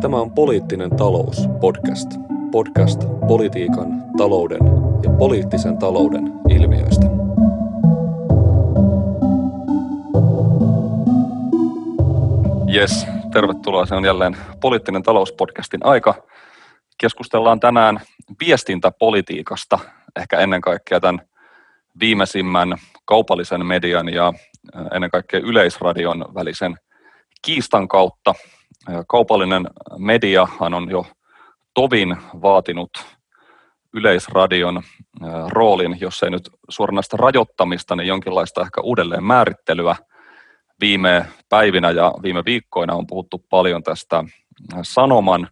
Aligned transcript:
Tämä 0.00 0.16
on 0.16 0.30
Poliittinen 0.30 0.90
talous 0.90 1.48
podcast. 1.60 2.10
Podcast 2.50 3.00
politiikan, 3.28 4.02
talouden 4.16 4.60
ja 5.02 5.10
poliittisen 5.10 5.78
talouden 5.78 6.32
ilmiöistä. 6.48 7.06
Yes, 12.74 13.06
tervetuloa. 13.32 13.86
Se 13.86 13.94
on 13.94 14.04
jälleen 14.04 14.36
Poliittinen 14.60 15.02
talouspodcastin 15.02 15.86
aika. 15.86 16.14
Keskustellaan 16.98 17.60
tänään 17.60 18.00
viestintäpolitiikasta, 18.40 19.78
ehkä 20.20 20.40
ennen 20.40 20.60
kaikkea 20.60 21.00
tämän 21.00 21.20
viimeisimmän 22.00 22.74
kaupallisen 23.04 23.66
median 23.66 24.08
ja 24.08 24.32
ennen 24.94 25.10
kaikkea 25.10 25.40
yleisradion 25.40 26.24
välisen 26.34 26.76
kiistan 27.42 27.88
kautta. 27.88 28.34
Kaupallinen 29.08 29.66
mediahan 29.98 30.74
on 30.74 30.90
jo 30.90 31.06
tovin 31.74 32.16
vaatinut 32.42 32.90
yleisradion 33.94 34.82
roolin, 35.48 35.96
jos 36.00 36.22
ei 36.22 36.30
nyt 36.30 36.50
suoranaista 36.68 37.16
rajoittamista, 37.16 37.96
niin 37.96 38.06
jonkinlaista 38.06 38.62
ehkä 38.62 38.80
uudelleen 38.80 39.24
määrittelyä. 39.24 39.96
Viime 40.80 41.26
päivinä 41.48 41.90
ja 41.90 42.12
viime 42.22 42.44
viikkoina 42.44 42.94
on 42.94 43.06
puhuttu 43.06 43.44
paljon 43.50 43.82
tästä 43.82 44.24
Sanoman 44.82 45.48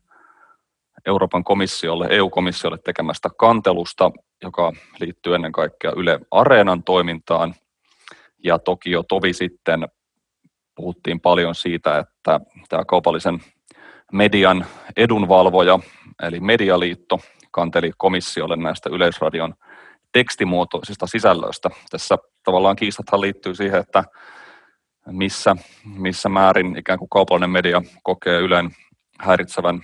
Euroopan 1.07 1.45
komissiolle, 1.45 2.07
EU-komissiolle 2.11 2.79
tekemästä 2.85 3.29
kantelusta, 3.39 4.11
joka 4.43 4.73
liittyy 5.01 5.35
ennen 5.35 5.53
kaikkea 5.53 5.93
Yle 5.97 6.21
Areenan 6.31 6.83
toimintaan. 6.83 7.55
Ja 8.45 8.59
toki 8.59 8.91
jo 8.91 9.03
tovi 9.03 9.33
sitten 9.33 9.89
puhuttiin 10.77 11.21
paljon 11.21 11.55
siitä, 11.55 11.99
että 11.99 12.41
tämä 12.69 12.85
kaupallisen 12.85 13.41
median 14.13 14.67
edunvalvoja, 14.97 15.79
eli 16.23 16.41
Medialiitto, 16.41 17.21
kanteli 17.51 17.91
komissiolle 17.97 18.57
näistä 18.57 18.91
Yleisradion 18.91 19.55
tekstimuotoisista 20.13 21.07
sisällöistä. 21.07 21.71
Tässä 21.91 22.19
tavallaan 22.45 22.77
kiistathan 22.77 23.21
liittyy 23.21 23.55
siihen, 23.55 23.81
että 23.81 24.05
missä, 25.07 25.57
missä 25.85 26.29
määrin 26.29 26.77
ikään 26.79 26.99
kuin 26.99 27.09
kaupallinen 27.09 27.51
media 27.51 27.83
kokee 28.03 28.41
Ylen 28.41 28.71
häiritsevän 29.21 29.81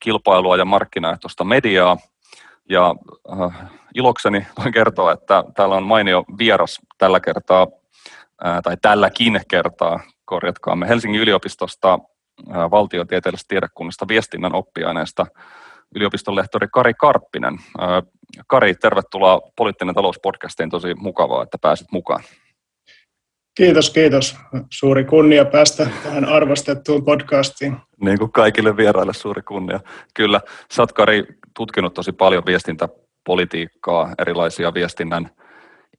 kilpailua 0.00 0.56
ja 0.56 0.64
markkinaehtoista 0.64 1.44
mediaa. 1.44 1.96
Ja 2.68 2.94
äh, 3.32 3.70
ilokseni 3.94 4.46
voin 4.58 4.72
kertoa, 4.72 5.12
että 5.12 5.44
täällä 5.56 5.74
on 5.74 5.82
mainio 5.82 6.24
vieras 6.38 6.80
tällä 6.98 7.20
kertaa, 7.20 7.66
äh, 8.46 8.60
tai 8.62 8.76
tälläkin 8.82 9.40
kertaa, 9.48 10.00
korjatkaamme, 10.30 10.88
Helsingin 10.88 11.20
yliopistosta 11.20 11.98
valtiotieteellisestä 12.70 13.48
tiedekunnasta 13.48 14.08
viestinnän 14.08 14.54
oppiaineesta 14.54 15.26
yliopiston 15.94 16.36
lehtori 16.36 16.66
Kari 16.72 16.94
Karppinen. 16.94 17.58
Kari, 18.46 18.74
tervetuloa 18.74 19.40
Poliittinen 19.56 19.94
talouspodcastiin, 19.94 20.70
tosi 20.70 20.94
mukavaa, 20.94 21.42
että 21.42 21.58
pääsit 21.60 21.92
mukaan. 21.92 22.22
Kiitos, 23.54 23.90
kiitos. 23.90 24.36
Suuri 24.70 25.04
kunnia 25.04 25.44
päästä 25.44 25.90
tähän 26.02 26.24
arvostettuun 26.24 27.04
podcastiin. 27.04 27.76
Niin 28.00 28.18
kuin 28.18 28.32
kaikille 28.32 28.76
vieraille 28.76 29.12
suuri 29.12 29.42
kunnia. 29.42 29.80
Kyllä, 30.14 30.40
sä 30.72 30.82
oot 30.82 30.92
Kari 30.92 31.24
tutkinut 31.56 31.94
tosi 31.94 32.12
paljon 32.12 32.42
viestintäpolitiikkaa, 32.46 34.14
erilaisia 34.18 34.74
viestinnän 34.74 35.30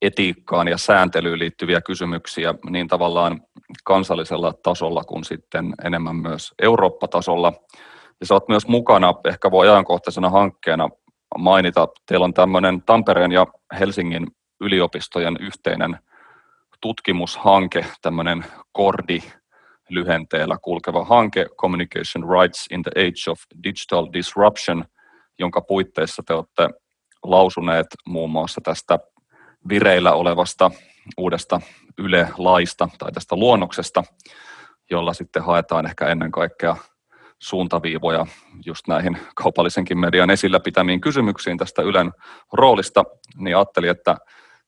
etiikkaan 0.02 0.68
ja 0.68 0.78
sääntelyyn 0.78 1.40
liittyviä 1.40 1.82
kysymyksiä 1.82 2.54
niin 2.70 2.88
tavallaan 2.88 3.42
kansallisella 3.84 4.54
tasolla 4.64 5.04
kuin 5.04 5.24
sitten 5.24 5.74
enemmän 5.86 6.16
myös 6.16 6.54
Eurooppa-tasolla. 6.62 7.54
Ja 8.20 8.26
sä 8.26 8.34
oot 8.34 8.50
myös 8.50 8.68
mukana, 8.68 9.14
ehkä 9.28 9.52
voi 9.52 9.70
ajankohtaisena 9.70 10.30
hankkeena 10.30 10.90
mainita, 11.38 11.88
teillä 12.06 12.24
on 12.24 12.34
tämmöinen 12.34 12.84
Tampereen 12.86 13.32
ja 13.32 13.48
Helsingin 13.80 14.28
yliopistojen 14.62 15.38
yhteinen 15.40 16.00
tutkimushanke, 16.82 17.86
tämmöinen 18.02 18.46
KORDI, 18.72 19.24
lyhenteellä 19.90 20.58
kulkeva 20.62 21.06
hanke 21.06 21.46
Communication 21.58 22.30
Rights 22.30 22.68
in 22.72 22.84
the 22.84 22.92
Age 22.96 23.32
of 23.32 23.40
Digital 23.64 24.08
Disruption, 24.14 24.86
jonka 25.40 25.62
puitteissa 25.62 26.24
te 26.26 26.34
olette 26.34 26.70
lausuneet 27.24 27.88
muun 28.06 28.30
muassa 28.30 28.62
tästä 28.64 29.00
vireillä 29.70 30.14
olevasta 30.14 30.72
uudesta 31.18 31.62
Yle-laista 31.98 32.90
tai 33.00 33.12
tästä 33.12 33.36
luonnoksesta, 33.36 34.04
jolla 34.92 35.14
sitten 35.14 35.44
haetaan 35.44 35.86
ehkä 35.86 36.08
ennen 36.08 36.32
kaikkea 36.32 36.76
suuntaviivoja 37.40 38.26
just 38.66 38.88
näihin 38.88 39.18
kaupallisenkin 39.36 40.00
median 40.00 40.30
esillä 40.30 40.60
pitämiin 40.60 41.02
kysymyksiin 41.02 41.58
tästä 41.58 41.82
Ylen 41.82 42.12
roolista, 42.54 43.04
niin 43.36 43.58
ajattelin, 43.58 43.90
että 43.90 44.18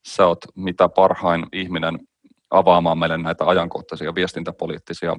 sä 0.05 0.27
oot 0.27 0.39
mitä 0.55 0.89
parhain 0.89 1.45
ihminen 1.53 1.99
avaamaan 2.51 2.97
meille 2.97 3.17
näitä 3.17 3.45
ajankohtaisia 3.45 4.15
viestintäpoliittisia 4.15 5.15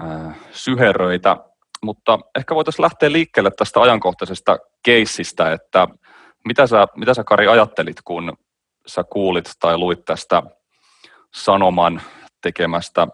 äh, 0.00 0.36
syheröitä, 0.50 1.36
mutta 1.82 2.18
ehkä 2.38 2.54
voitaisiin 2.54 2.82
lähteä 2.84 3.12
liikkeelle 3.12 3.50
tästä 3.50 3.80
ajankohtaisesta 3.80 4.58
keissistä, 4.82 5.52
että 5.52 5.88
mitä 6.44 6.66
sä, 6.66 6.86
mitä 6.96 7.14
sä 7.14 7.24
Kari 7.24 7.48
ajattelit, 7.48 7.96
kun 8.04 8.36
sä 8.86 9.04
kuulit 9.04 9.50
tai 9.60 9.78
luit 9.78 10.04
tästä 10.04 10.42
Sanoman 11.34 12.02
tekemästä 12.42 13.06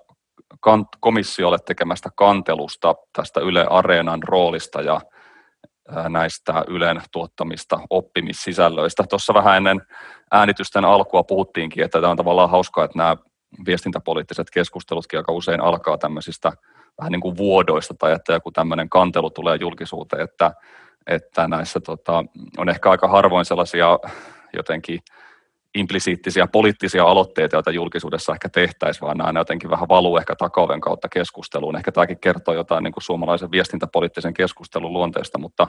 komissiolle 1.01 1.59
tekemästä 1.67 2.09
kantelusta 2.17 2.95
tästä 3.13 3.41
Yle 3.41 3.67
Areenan 3.71 4.23
roolista 4.23 4.81
ja 4.83 5.01
näistä 6.09 6.65
Ylen 6.69 7.03
tuottamista 7.13 7.81
oppimissisällöistä. 7.91 9.05
Tuossa 9.11 9.35
vähän 9.35 9.57
ennen 9.57 9.81
äänitysten 10.31 10.85
alkua 10.85 11.23
puhuttiinkin, 11.23 11.85
että 11.85 12.01
tämä 12.01 12.11
on 12.11 12.17
tavallaan 12.17 12.51
hauskaa, 12.51 12.85
että 12.85 12.99
nämä 12.99 13.17
viestintäpoliittiset 13.67 14.51
keskustelutkin 14.51 15.19
aika 15.19 15.33
usein 15.33 15.61
alkaa 15.61 15.99
tämmöisistä 15.99 16.53
vähän 16.99 17.13
niin 17.13 17.21
kuin 17.21 17.37
vuodoista 17.37 17.95
tai 17.99 18.13
että 18.13 18.33
joku 18.33 18.51
tämmöinen 18.51 18.89
kantelu 18.89 19.31
tulee 19.31 19.57
julkisuuteen, 19.61 20.23
että, 20.23 20.53
että 21.07 21.49
näissä 21.49 21.81
tota, 21.81 22.25
on 22.59 22.69
ehkä 22.69 22.91
aika 22.91 23.09
harvoin 23.09 23.45
sellaisia 23.45 23.99
jotenkin 24.57 25.01
implisiittisiä 25.75 26.47
poliittisia 26.47 27.05
aloitteita, 27.05 27.57
joita 27.57 27.71
julkisuudessa 27.71 28.33
ehkä 28.33 28.49
tehtäisiin, 28.49 29.01
vaan 29.01 29.17
nämä 29.17 29.41
jotenkin 29.41 29.71
vähän 29.71 29.89
valuu 29.89 30.17
ehkä 30.17 30.35
takaoven 30.37 30.81
kautta 30.81 31.09
keskusteluun. 31.09 31.77
Ehkä 31.77 31.93
tämäkin 31.93 32.21
kertoo 32.21 32.55
jotain 32.55 32.85
niin 32.85 32.93
kuin 32.93 33.03
suomalaisen 33.03 33.51
viestintäpoliittisen 33.51 34.35
keskustelun 34.35 34.93
luonteesta, 34.93 35.39
mutta 35.39 35.69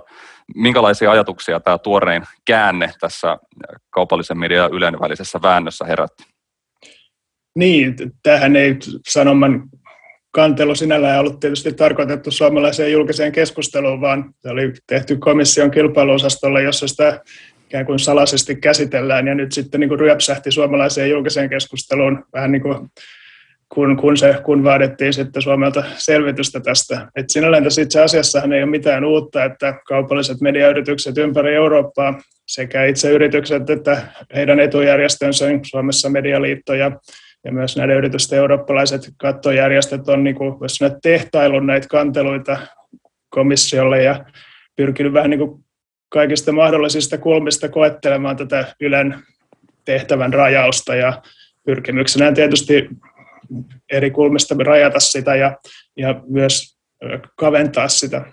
minkälaisia 0.56 1.12
ajatuksia 1.12 1.60
tämä 1.60 1.78
tuorein 1.78 2.24
käänne 2.46 2.92
tässä 3.00 3.38
kaupallisen 3.90 4.38
median 4.38 4.64
ja 4.64 4.78
Ylen 4.78 5.00
välisessä 5.00 5.40
väännössä 5.42 5.86
herätti? 5.86 6.24
Niin, 7.56 7.96
tähän 8.24 8.56
ei 8.56 8.78
sanoman 9.08 9.70
kantelu 10.32 10.76
sinällään 10.76 11.20
ollut 11.20 11.40
tietysti 11.40 11.74
tarkoitettu 11.74 12.32
suomalaiseen 12.32 12.92
julkiseen 12.92 13.32
keskusteluun, 13.32 14.02
vaan 14.02 14.34
se 14.40 14.50
oli 14.50 14.74
tehty 14.88 15.18
komission 15.18 15.72
kilpailuosastolla, 15.72 16.62
jossa 16.62 16.88
sitä 16.88 17.22
ikään 17.74 17.86
kuin 17.86 18.00
salaisesti 18.00 18.56
käsitellään, 18.56 19.28
ja 19.28 19.36
nyt 19.36 19.52
sitten 19.52 19.80
niin 19.80 19.90
kuin 19.90 20.00
ryöpsähti 20.00 20.52
suomalaiseen 20.52 21.10
julkiseen 21.10 21.50
keskusteluun 21.50 22.26
vähän 22.34 22.52
niin 22.52 22.62
kuin 22.62 22.78
kun, 23.70 23.98
kun, 23.98 24.18
se, 24.18 24.36
kun 24.46 24.64
vaadittiin 24.64 25.14
sitten 25.14 25.42
Suomelta 25.42 25.84
selvitystä 25.96 26.60
tästä. 26.60 27.08
Et 27.16 27.30
sinällään 27.30 27.64
tässä 27.64 27.82
itse 27.82 28.02
asiassa 28.02 28.42
ei 28.42 28.64
ole 28.64 28.66
mitään 28.66 29.06
uutta, 29.06 29.44
että 29.44 29.74
kaupalliset 29.88 30.42
mediayritykset 30.42 31.18
ympäri 31.18 31.56
Eurooppaa 31.56 32.22
sekä 32.48 32.86
itse 32.86 33.12
yritykset 33.12 33.70
että 33.70 34.02
heidän 34.36 34.60
etujärjestönsä, 34.60 35.46
Suomessa 35.66 36.10
Medialiitto 36.10 36.74
ja, 36.74 36.92
ja 37.44 37.52
myös 37.52 37.78
näiden 37.78 37.98
yritysten 37.98 38.40
eurooppalaiset 38.40 39.02
kattojärjestöt 39.18 40.10
on 40.10 40.24
niin 40.24 40.36
kuin, 40.36 40.54
tehtailun 41.04 41.68
näitä 41.68 41.88
kanteluita 41.88 42.58
komissiolle 43.30 44.04
ja 44.04 44.26
pyrkinyt 44.76 45.14
vähän 45.14 45.30
niin 45.30 45.40
kuin 45.40 45.64
kaikista 46.14 46.52
mahdollisista 46.52 47.18
kulmista 47.18 47.70
koettelemaan 47.70 48.38
tätä 48.38 48.76
Ylen 48.80 49.16
tehtävän 49.86 50.34
rajausta 50.34 50.96
ja 50.96 51.22
pyrkimyksenä 51.66 52.32
tietysti 52.32 52.90
eri 53.92 54.12
kulmista 54.12 54.56
rajata 54.60 55.00
sitä 55.00 55.36
ja, 55.36 55.58
ja 55.98 56.22
myös 56.28 56.78
kaventaa 57.36 57.88
sitä. 57.88 58.26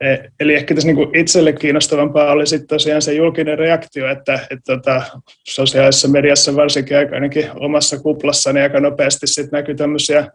E, 0.00 0.16
eli 0.40 0.54
ehkä 0.54 0.74
tässä 0.74 0.92
niin 0.92 1.16
itselle 1.16 1.52
kiinnostavampaa 1.52 2.32
oli 2.32 2.46
sitten 2.46 2.68
tosiaan 2.68 3.02
se 3.02 3.14
julkinen 3.14 3.58
reaktio, 3.58 4.10
että, 4.10 4.34
että 4.34 4.76
tota, 4.76 5.02
sosiaalisessa 5.48 6.08
mediassa 6.08 6.56
varsinkin 6.56 6.96
ainakin 6.96 7.50
omassa 7.54 7.98
kuplassani 7.98 8.60
aika 8.60 8.80
nopeasti 8.80 9.26
sitten 9.26 9.58
näkyy 9.58 9.74
tämmöisiä 9.74 10.26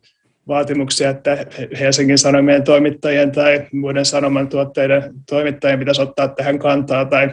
vaatimuksia, 0.50 1.10
että 1.10 1.46
Helsingin 1.80 2.18
Sanomien 2.18 2.64
toimittajien 2.64 3.32
tai 3.32 3.68
muiden 3.74 4.06
sanoman 4.06 4.50
tuotteiden 4.50 5.04
toimittajien 5.30 5.80
pitäisi 5.80 6.02
ottaa 6.02 6.28
tähän 6.28 6.60
kantaa 6.60 7.06
tai 7.06 7.28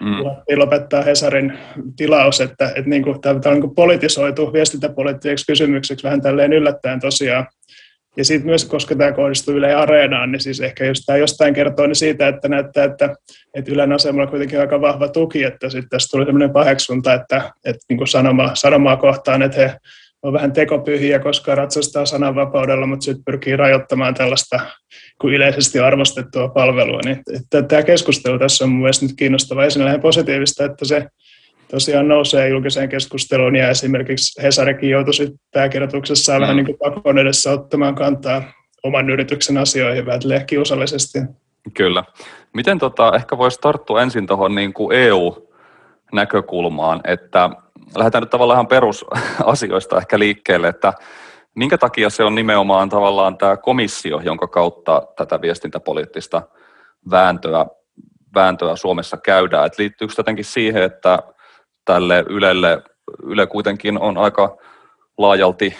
mm. 0.00 0.56
lopettaa 0.56 1.02
Hesarin 1.02 1.58
tilaus, 1.96 2.40
että, 2.40 2.68
että 2.68 2.90
niin 2.90 3.02
kuin, 3.02 3.20
tämä 3.20 3.34
on 3.34 3.52
niin 3.52 3.60
kuin 3.60 3.74
politisoitu 3.74 4.52
viestintäpoliittiseksi 4.52 5.46
kysymykseksi 5.46 6.04
vähän 6.04 6.20
tälleen 6.20 6.52
yllättäen 6.52 7.00
tosiaan. 7.00 7.46
Ja 8.16 8.24
sitten 8.24 8.46
myös, 8.46 8.64
koska 8.64 8.94
tämä 8.94 9.12
kohdistuu 9.12 9.54
Yle 9.54 9.74
Areenaan, 9.74 10.32
niin 10.32 10.40
siis 10.40 10.60
ehkä 10.60 10.84
jos 10.84 11.00
tämä 11.06 11.16
jostain 11.16 11.54
kertoo 11.54 11.86
niin 11.86 11.96
siitä, 11.96 12.28
että 12.28 12.48
näyttää, 12.48 12.84
että, 12.84 13.14
että 13.54 13.72
Ylen 13.72 13.92
asemalla 13.92 14.22
on 14.22 14.28
kuitenkin 14.28 14.60
aika 14.60 14.80
vahva 14.80 15.08
tuki, 15.08 15.44
että 15.44 15.68
sitten 15.68 15.88
tässä 15.88 16.08
tuli 16.10 16.24
sellainen 16.24 16.50
paheksunta, 16.50 17.14
että, 17.14 17.52
että 17.64 17.80
niin 17.88 17.96
kuin 17.96 18.08
sanoma, 18.08 18.50
sanomaa 18.54 18.96
kohtaan, 18.96 19.42
että 19.42 19.60
he 19.60 19.76
on 20.26 20.32
vähän 20.32 20.52
tekopyhiä, 20.52 21.18
koska 21.18 21.54
ratsastaa 21.54 22.06
sananvapaudella, 22.06 22.86
mutta 22.86 23.04
sitten 23.04 23.24
pyrkii 23.24 23.56
rajoittamaan 23.56 24.14
tällaista 24.14 24.60
kuin 25.20 25.34
yleisesti 25.34 25.78
arvostettua 25.78 26.48
palvelua. 26.48 27.00
Niin, 27.04 27.22
että 27.36 27.62
tämä 27.62 27.82
keskustelu 27.82 28.38
tässä 28.38 28.64
on 28.64 28.70
mielestäni 28.70 29.08
nyt 29.08 29.16
kiinnostava 29.16 29.64
ja 29.64 29.98
positiivista, 29.98 30.64
että 30.64 30.84
se 30.84 31.06
tosiaan 31.70 32.08
nousee 32.08 32.48
julkiseen 32.48 32.88
keskusteluun 32.88 33.56
ja 33.56 33.70
esimerkiksi 33.70 34.42
Hesarikin 34.42 34.90
joutui 34.90 35.12
pääkirjoituksessaan 35.52 36.40
mm. 36.40 36.42
vähän 36.42 36.56
niin 36.56 36.66
kuin 36.66 36.78
pakon 36.78 37.18
edessä 37.18 37.50
ottamaan 37.50 37.94
kantaa 37.94 38.42
oman 38.82 39.10
yrityksen 39.10 39.58
asioihin 39.58 40.06
vähän 40.06 40.46
kiusallisesti. 40.46 41.18
Kyllä. 41.74 42.04
Miten 42.54 42.78
tota, 42.78 43.12
ehkä 43.14 43.38
voisi 43.38 43.60
tarttua 43.60 44.02
ensin 44.02 44.26
tuohon 44.26 44.54
niin 44.54 44.72
kuin 44.72 44.98
EU-näkökulmaan, 44.98 47.00
että 47.04 47.50
lähdetään 47.96 48.22
nyt 48.22 48.30
tavallaan 48.30 48.56
ihan 48.56 48.66
perusasioista 48.66 49.98
ehkä 49.98 50.18
liikkeelle, 50.18 50.68
että 50.68 50.92
minkä 51.54 51.78
takia 51.78 52.10
se 52.10 52.24
on 52.24 52.34
nimenomaan 52.34 52.88
tavallaan 52.88 53.38
tämä 53.38 53.56
komissio, 53.56 54.20
jonka 54.24 54.46
kautta 54.46 55.02
tätä 55.16 55.40
viestintäpoliittista 55.40 56.42
vääntöä, 57.10 57.66
vääntöä 58.34 58.76
Suomessa 58.76 59.16
käydään. 59.16 59.66
Et 59.66 59.78
liittyykö 59.78 60.14
jotenkin 60.18 60.44
siihen, 60.44 60.82
että 60.82 61.18
tälle 61.84 62.24
Ylelle, 62.28 62.82
Yle 63.22 63.46
kuitenkin 63.46 63.98
on 64.00 64.18
aika 64.18 64.56
laajalti 65.18 65.76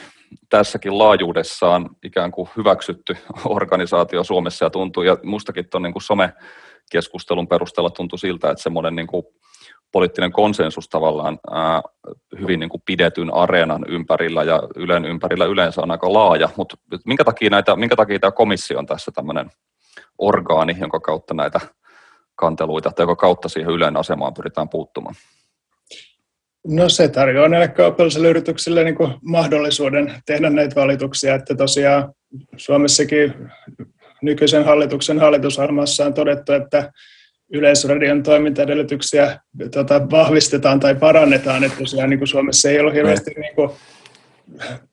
tässäkin 0.48 0.98
laajuudessaan 0.98 1.90
ikään 2.04 2.32
kuin 2.32 2.48
hyväksytty 2.56 3.16
organisaatio 3.44 4.24
Suomessa 4.24 4.64
ja 4.64 4.70
tuntuu, 4.70 5.02
ja 5.02 5.16
mustakin 5.22 5.68
tuon 5.70 5.82
niin 5.82 5.94
somekeskustelun 5.98 7.48
perusteella 7.48 7.90
tuntui 7.90 8.18
siltä, 8.18 8.50
että 8.50 8.62
semmoinen 8.62 8.96
niin 8.96 9.06
kuin 9.06 9.26
poliittinen 9.96 10.32
konsensus 10.32 10.88
tavallaan 10.88 11.38
ää, 11.50 11.82
hyvin 12.40 12.60
niin 12.60 12.70
kuin 12.70 12.82
pidetyn 12.86 13.34
areenan 13.34 13.84
ympärillä 13.88 14.42
ja 14.42 14.62
Ylen 14.76 15.04
ympärillä 15.04 15.44
yleensä 15.44 15.82
on 15.82 15.90
aika 15.90 16.12
laaja, 16.12 16.48
mutta 16.56 16.76
minkä 17.06 17.24
takia, 17.24 17.50
näitä, 17.50 17.76
minkä 17.76 17.96
takia 17.96 18.18
tämä 18.18 18.30
komissio 18.30 18.78
on 18.78 18.86
tässä 18.86 19.12
tämmöinen 19.14 19.50
orgaani, 20.18 20.76
jonka 20.80 21.00
kautta 21.00 21.34
näitä 21.34 21.60
kanteluita 22.34 22.90
tai 22.90 23.02
jonka 23.02 23.16
kautta 23.16 23.48
siihen 23.48 23.70
Ylen 23.70 23.96
asemaan 23.96 24.34
pyritään 24.34 24.68
puuttumaan? 24.68 25.14
No 26.66 26.88
se 26.88 27.08
tarjoaa 27.08 27.48
näille 27.48 27.68
kaupallisille 27.68 28.28
yrityksille 28.28 28.84
niin 28.84 28.96
kuin 28.96 29.14
mahdollisuuden 29.22 30.14
tehdä 30.26 30.50
näitä 30.50 30.80
valituksia, 30.80 31.34
että 31.34 31.54
tosiaan 31.54 32.12
Suomessakin 32.56 33.34
nykyisen 34.22 34.64
hallituksen 34.64 35.20
hallitusohjelmassa 35.20 36.04
on 36.04 36.14
todettu, 36.14 36.52
että 36.52 36.92
Yleisradion 37.52 38.22
toimintaedellytyksiä 38.22 39.38
tota, 39.70 40.10
vahvistetaan 40.10 40.80
tai 40.80 40.94
parannetaan, 40.94 41.64
että 41.64 41.78
tosiaan 41.78 42.10
niin 42.10 42.18
kuin 42.18 42.28
Suomessa 42.28 42.70
ei 42.70 42.80
ole 42.80 42.94
hirveästi 42.94 43.30
niin 43.30 43.54
kuin, 43.54 43.70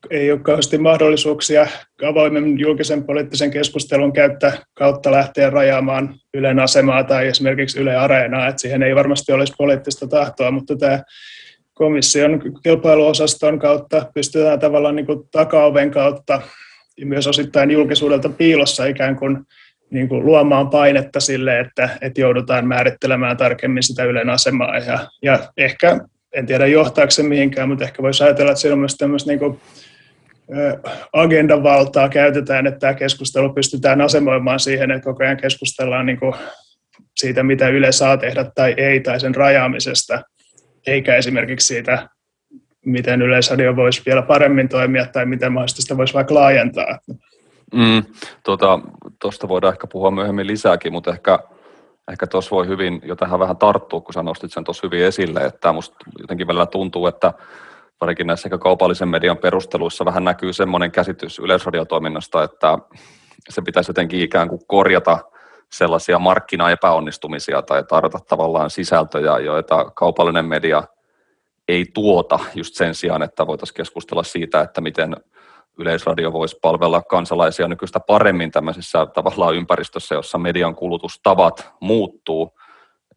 ei 0.10 0.32
ole 0.32 0.40
kauheasti 0.40 0.78
mahdollisuuksia 0.78 1.68
avoimen 2.08 2.60
julkisen 2.60 3.04
poliittisen 3.04 3.52
keskustelun 3.52 4.14
käyttä 4.14 4.52
kautta 4.74 5.12
lähteä 5.12 5.50
rajaamaan 5.50 6.16
Ylen 6.34 6.60
asemaa 6.60 7.04
tai 7.04 7.28
esimerkiksi 7.28 7.80
Yle 7.80 7.96
Areenaa, 7.96 8.48
että 8.48 8.62
siihen 8.62 8.84
ei 8.84 8.96
varmasti 8.96 9.32
olisi 9.32 9.54
poliittista 9.58 10.08
tahtoa, 10.08 10.52
mutta 10.52 10.76
tämä 10.76 11.04
komission 11.74 12.42
kilpailuosaston 12.64 13.60
kautta 13.60 14.06
pystytään 14.14 14.60
tavallaan 14.60 14.96
niin 14.96 15.06
kuin 15.06 15.20
takaoven 15.32 15.92
kautta 15.92 16.42
ja 16.98 17.06
myös 17.06 17.28
osittain 17.28 17.72
julkisuudelta 17.72 18.30
piilossa 18.30 18.86
ikään 18.86 19.16
kuin, 19.16 19.38
niin 19.94 20.10
kuin 20.10 20.26
luomaan 20.26 20.70
painetta 20.70 21.20
sille, 21.20 21.60
että, 21.60 21.90
että 22.02 22.22
joudutaan 22.22 22.68
määrittelemään 22.68 23.38
tarkemmin 23.38 23.84
sitä 23.84 24.04
Ylen 24.04 24.30
asemaa. 24.30 24.78
Ja, 24.78 25.00
ja 25.22 25.40
ehkä, 25.58 26.00
en 26.34 26.46
tiedä 26.46 26.66
johtaako 26.66 27.12
se 27.12 27.24
mihinkään, 27.24 27.70
mutta 27.70 27.84
ehkä 27.84 28.04
voisi 28.04 28.24
ajatella, 28.24 28.52
että 28.52 28.62
siinä 28.62 28.74
on 28.74 28.80
myös 28.80 28.96
tämmöistä 28.98 29.32
niin 29.32 29.40
kuin, 29.40 29.60
agendavaltaa 31.14 32.10
käytetään, 32.10 32.68
että 32.68 32.80
tämä 32.80 32.94
keskustelu 32.94 33.54
pystytään 33.54 34.02
asemoimaan 34.02 34.60
siihen, 34.60 34.92
että 34.92 35.04
koko 35.04 35.24
ajan 35.24 35.38
keskustellaan 35.38 36.06
niin 36.06 36.20
kuin 36.20 36.34
siitä, 37.18 37.44
mitä 37.44 37.70
Yle 37.70 37.92
saa 37.92 38.18
tehdä 38.18 38.46
tai 38.56 38.74
ei, 38.78 39.00
tai 39.00 39.20
sen 39.20 39.36
rajaamisesta– 39.36 40.22
eikä 40.88 41.16
esimerkiksi 41.16 41.68
siitä, 41.68 42.10
miten 42.86 43.22
Yleisradio 43.22 43.76
voisi 43.76 44.02
vielä 44.06 44.22
paremmin 44.22 44.70
toimia 44.70 45.06
tai 45.06 45.26
miten 45.26 45.54
mahdollisesti 45.54 45.82
sitä 45.82 45.98
voisi 45.98 46.14
vaikka 46.14 46.34
laajentaa. 46.34 47.00
Mm, 47.74 48.04
tuota, 48.44 48.80
tuosta 49.22 49.48
voidaan 49.48 49.74
ehkä 49.74 49.88
puhua 49.88 50.12
myöhemmin 50.12 50.48
lisääkin, 50.48 50.94
mutta 50.94 51.12
ehkä, 51.12 51.40
ehkä 52.12 52.28
tuossa 52.28 52.56
voi 52.56 52.68
hyvin 52.68 53.02
jo 53.04 53.16
tähän 53.16 53.40
vähän 53.40 53.58
tarttua, 53.58 54.02
kun 54.02 54.14
sä 54.14 54.24
nostit 54.24 54.54
sen 54.54 54.64
tuossa 54.64 54.88
hyvin 54.88 55.06
esille, 55.06 55.40
että 55.46 55.74
musta 55.74 55.96
jotenkin 56.20 56.48
välillä 56.48 56.66
tuntuu, 56.66 57.08
että 57.08 57.34
parikin 58.00 58.28
näissä 58.28 58.50
kaupallisen 58.50 59.08
median 59.08 59.38
perusteluissa 59.38 60.06
vähän 60.06 60.24
näkyy 60.24 60.54
semmoinen 60.54 60.92
käsitys 60.92 61.40
yleisradiotoiminnasta, 61.40 62.44
että 62.44 62.78
se 63.50 63.62
pitäisi 63.62 63.90
jotenkin 63.90 64.22
ikään 64.22 64.50
kuin 64.50 64.62
korjata 64.68 65.20
sellaisia 65.72 66.20
markkinaepäonnistumisia 66.20 67.62
tai 67.62 67.84
tarjota 67.84 68.20
tavallaan 68.28 68.70
sisältöjä, 68.70 69.40
joita 69.40 69.92
kaupallinen 69.92 70.46
media 70.46 70.84
ei 71.68 71.86
tuota 71.94 72.40
just 72.56 72.76
sen 72.76 72.96
sijaan, 72.96 73.24
että 73.24 73.48
voitaisiin 73.48 73.76
keskustella 73.76 74.24
siitä, 74.24 74.62
että 74.62 74.82
miten 74.82 75.16
Yleisradio 75.78 76.34
voisi 76.34 76.58
palvella 76.62 77.02
kansalaisia 77.02 77.68
nykyistä 77.68 78.00
paremmin 78.00 78.52
tämmöisessä 78.52 79.06
tavallaan 79.06 79.56
ympäristössä, 79.56 80.16
jossa 80.16 80.38
median 80.38 80.76
kulutustavat 80.76 81.74
muuttuu 81.80 82.58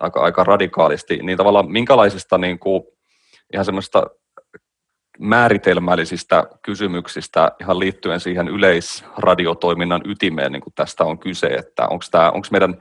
aika, 0.00 0.20
aika 0.20 0.44
radikaalisti, 0.44 1.18
niin 1.22 1.38
tavallaan 1.38 1.70
minkälaisista 1.70 2.38
niin 2.38 2.58
kuin, 2.58 2.82
ihan 3.52 3.64
semmoista 3.64 4.06
määritelmällisistä 5.18 6.44
kysymyksistä 6.62 7.52
ihan 7.60 7.78
liittyen 7.78 8.20
siihen 8.20 8.48
yleisradiotoiminnan 8.48 10.00
ytimeen, 10.04 10.52
niin 10.52 10.62
kuin 10.62 10.74
tästä 10.74 11.04
on 11.04 11.18
kyse, 11.18 11.46
että 11.46 11.88
onko, 11.88 12.04
tämä, 12.10 12.30
onko 12.30 12.48
meidän 12.50 12.78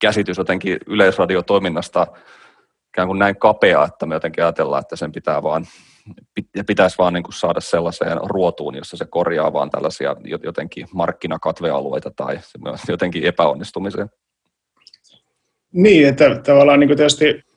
käsitys 0.00 0.38
jotenkin 0.38 0.78
yleisradiotoiminnasta 0.86 2.06
ikään 2.88 3.08
kuin 3.08 3.18
näin 3.18 3.36
kapea, 3.36 3.84
että 3.84 4.06
me 4.06 4.14
jotenkin 4.14 4.44
ajatellaan, 4.44 4.80
että 4.80 4.96
sen 4.96 5.12
pitää 5.12 5.42
vaan, 5.42 5.66
pitäisi 6.66 6.98
vaan 6.98 7.12
niin 7.12 7.22
kuin 7.22 7.34
saada 7.34 7.60
sellaiseen 7.60 8.18
ruotuun, 8.22 8.74
jossa 8.74 8.96
se 8.96 9.04
korjaa 9.10 9.52
vaan 9.52 9.70
tällaisia 9.70 10.16
jotenkin 10.42 10.86
markkinakatvealueita 10.94 12.10
tai 12.16 12.38
jotenkin 12.88 13.24
epäonnistumiseen. 13.24 14.08
Niin, 15.72 16.08
että 16.08 16.40
tavallaan 16.44 16.80
niin 16.80 16.88
kuin 16.88 16.96
tietysti 16.96 17.48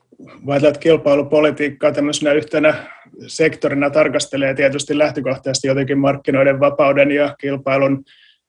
että 0.68 0.80
kilpailupolitiikkaa 0.80 1.92
tämmöisenä 1.92 2.34
yhtenä 2.34 2.74
sektorina 3.28 3.90
tarkastelee 3.90 4.54
tietysti 4.54 4.98
lähtökohtaisesti 4.98 5.68
jotenkin 5.68 6.00
markkinoiden 6.00 6.60
vapauden 6.60 7.12
ja 7.12 7.36
kilpailun 7.40 8.04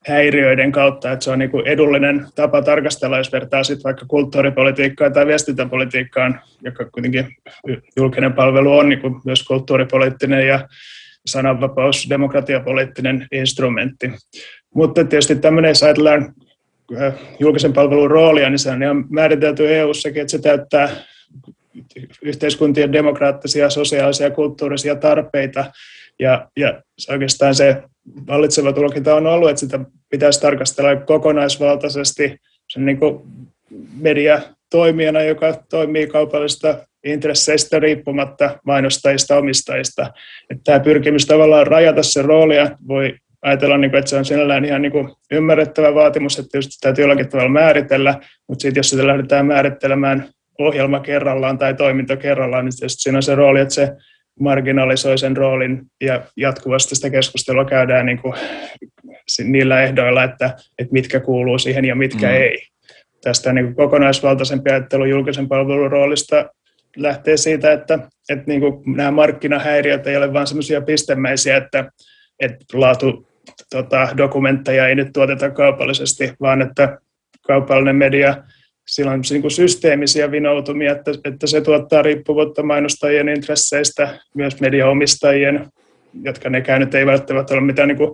häiriöiden 0.06 0.72
kautta, 0.72 1.12
että 1.12 1.24
se 1.24 1.30
on 1.30 1.38
niin 1.38 1.50
edullinen 1.64 2.26
tapa 2.34 2.62
tarkastella, 2.62 3.18
jos 3.18 3.32
vertaa 3.32 3.64
sitten 3.64 3.84
vaikka 3.84 4.06
kulttuuripolitiikkaan 4.08 5.12
tai 5.12 5.26
viestintäpolitiikkaan, 5.26 6.40
joka 6.62 6.84
kuitenkin 6.84 7.36
julkinen 7.96 8.32
palvelu 8.32 8.78
on 8.78 8.88
niin 8.88 9.00
myös 9.24 9.42
kulttuuripoliittinen 9.42 10.46
ja 10.46 10.68
sananvapaus, 11.26 12.06
demokratiapoliittinen 12.10 13.26
instrumentti. 13.32 14.12
Mutta 14.74 15.04
tietysti 15.04 15.36
tämmöinen, 15.36 15.68
jos 15.68 15.82
ajatellaan 15.82 16.34
julkisen 17.40 17.72
palvelun 17.72 18.10
roolia, 18.10 18.50
niin 18.50 18.58
se 18.58 18.70
on 18.70 19.06
määritelty 19.10 19.74
EU-sakin, 19.74 20.22
että 20.22 20.30
se 20.30 20.38
täyttää 20.38 20.88
yhteiskuntien 22.22 22.92
demokraattisia, 22.92 23.70
sosiaalisia 23.70 24.26
ja 24.26 24.30
kulttuurisia 24.30 24.96
tarpeita. 24.96 25.64
Ja, 26.20 26.48
ja 26.56 26.82
oikeastaan 27.10 27.54
se 27.54 27.82
vallitseva 28.26 28.72
tulkinta 28.72 29.14
on 29.14 29.26
ollut, 29.26 29.50
että 29.50 29.60
sitä 29.60 29.80
pitäisi 30.10 30.40
tarkastella 30.40 30.96
kokonaisvaltaisesti 30.96 32.36
sen 32.68 32.86
niin 32.86 32.98
kuin 32.98 33.22
mediatoimijana, 34.00 35.22
joka 35.22 35.54
toimii 35.70 36.06
kaupallisista 36.06 36.78
intresseistä 37.04 37.78
riippumatta 37.78 38.58
mainostajista, 38.64 39.36
omistajista. 39.36 40.12
Että 40.50 40.62
tämä 40.64 40.80
pyrkimys 40.80 41.26
tavallaan 41.26 41.66
rajata 41.66 42.02
se 42.02 42.22
roolia 42.22 42.70
voi 42.88 43.14
ajatella, 43.42 43.78
niin 43.78 43.96
että 43.96 44.10
se 44.10 44.16
on 44.16 44.24
sinällään 44.24 44.64
ihan 44.64 44.82
niin 44.82 44.92
ymmärrettävä 45.32 45.94
vaatimus, 45.94 46.38
että 46.38 46.48
tietysti 46.52 46.80
täytyy 46.80 47.02
jollakin 47.02 47.28
tavalla 47.28 47.50
määritellä, 47.50 48.20
mutta 48.48 48.62
sitten 48.62 48.78
jos 48.78 48.90
sitä 48.90 49.06
lähdetään 49.06 49.46
määrittelemään 49.46 50.28
ohjelma 50.58 51.00
kerrallaan 51.00 51.58
tai 51.58 51.74
toiminto 51.74 52.16
kerrallaan, 52.16 52.64
niin 52.64 52.72
siinä 52.86 53.18
on 53.18 53.22
se 53.22 53.34
rooli, 53.34 53.60
että 53.60 53.74
se 53.74 53.92
marginalisoi 54.40 55.18
sen 55.18 55.36
roolin 55.36 55.82
ja 56.00 56.22
jatkuvasti 56.36 56.94
sitä 56.94 57.10
keskustelua 57.10 57.64
käydään 57.64 58.06
niin 58.06 58.18
kuin 58.18 58.34
niillä 59.44 59.82
ehdoilla, 59.82 60.24
että, 60.24 60.46
että 60.78 60.92
mitkä 60.92 61.20
kuuluu 61.20 61.58
siihen 61.58 61.84
ja 61.84 61.94
mitkä 61.94 62.26
mm. 62.26 62.34
ei. 62.34 62.58
Tästä 63.22 63.52
niin 63.52 63.64
kuin 63.64 63.76
kokonaisvaltaisempi 63.76 64.70
ajattelu 64.70 65.04
julkisen 65.04 65.48
palvelun 65.48 65.90
roolista 65.90 66.50
lähtee 66.96 67.36
siitä, 67.36 67.72
että, 67.72 67.98
että 68.28 68.44
niin 68.46 68.60
kuin 68.60 68.96
nämä 68.96 69.10
markkinahäiriöt 69.10 70.06
ei 70.06 70.16
ole 70.16 70.32
vain 70.32 70.46
semmoisia 70.46 70.80
pistemäisiä, 70.80 71.56
että, 71.56 71.90
että 72.40 72.64
laatu 72.72 73.28
tota, 73.70 74.08
dokumentteja 74.16 74.88
ei 74.88 74.94
nyt 74.94 75.08
tuoteta 75.12 75.50
kaupallisesti, 75.50 76.32
vaan 76.40 76.62
että 76.62 76.98
kaupallinen 77.46 77.96
media, 77.96 78.36
sillä 78.86 79.10
on 79.10 79.22
niin 79.30 79.40
kuin 79.40 79.50
systeemisiä 79.50 80.30
vinoutumia, 80.30 80.92
että, 80.92 81.10
että 81.24 81.46
se 81.46 81.60
tuottaa 81.60 82.02
riippuvuutta 82.02 82.62
mainostajien 82.62 83.28
intresseistä, 83.28 84.18
myös 84.34 84.60
mediaomistajien, 84.60 85.66
jotka 86.22 86.50
nekään 86.50 86.80
nyt 86.80 86.94
ei 86.94 87.06
välttämättä 87.06 87.54
ole 87.54 87.60
mitään 87.60 87.88
niin 87.88 87.98
kuin 87.98 88.10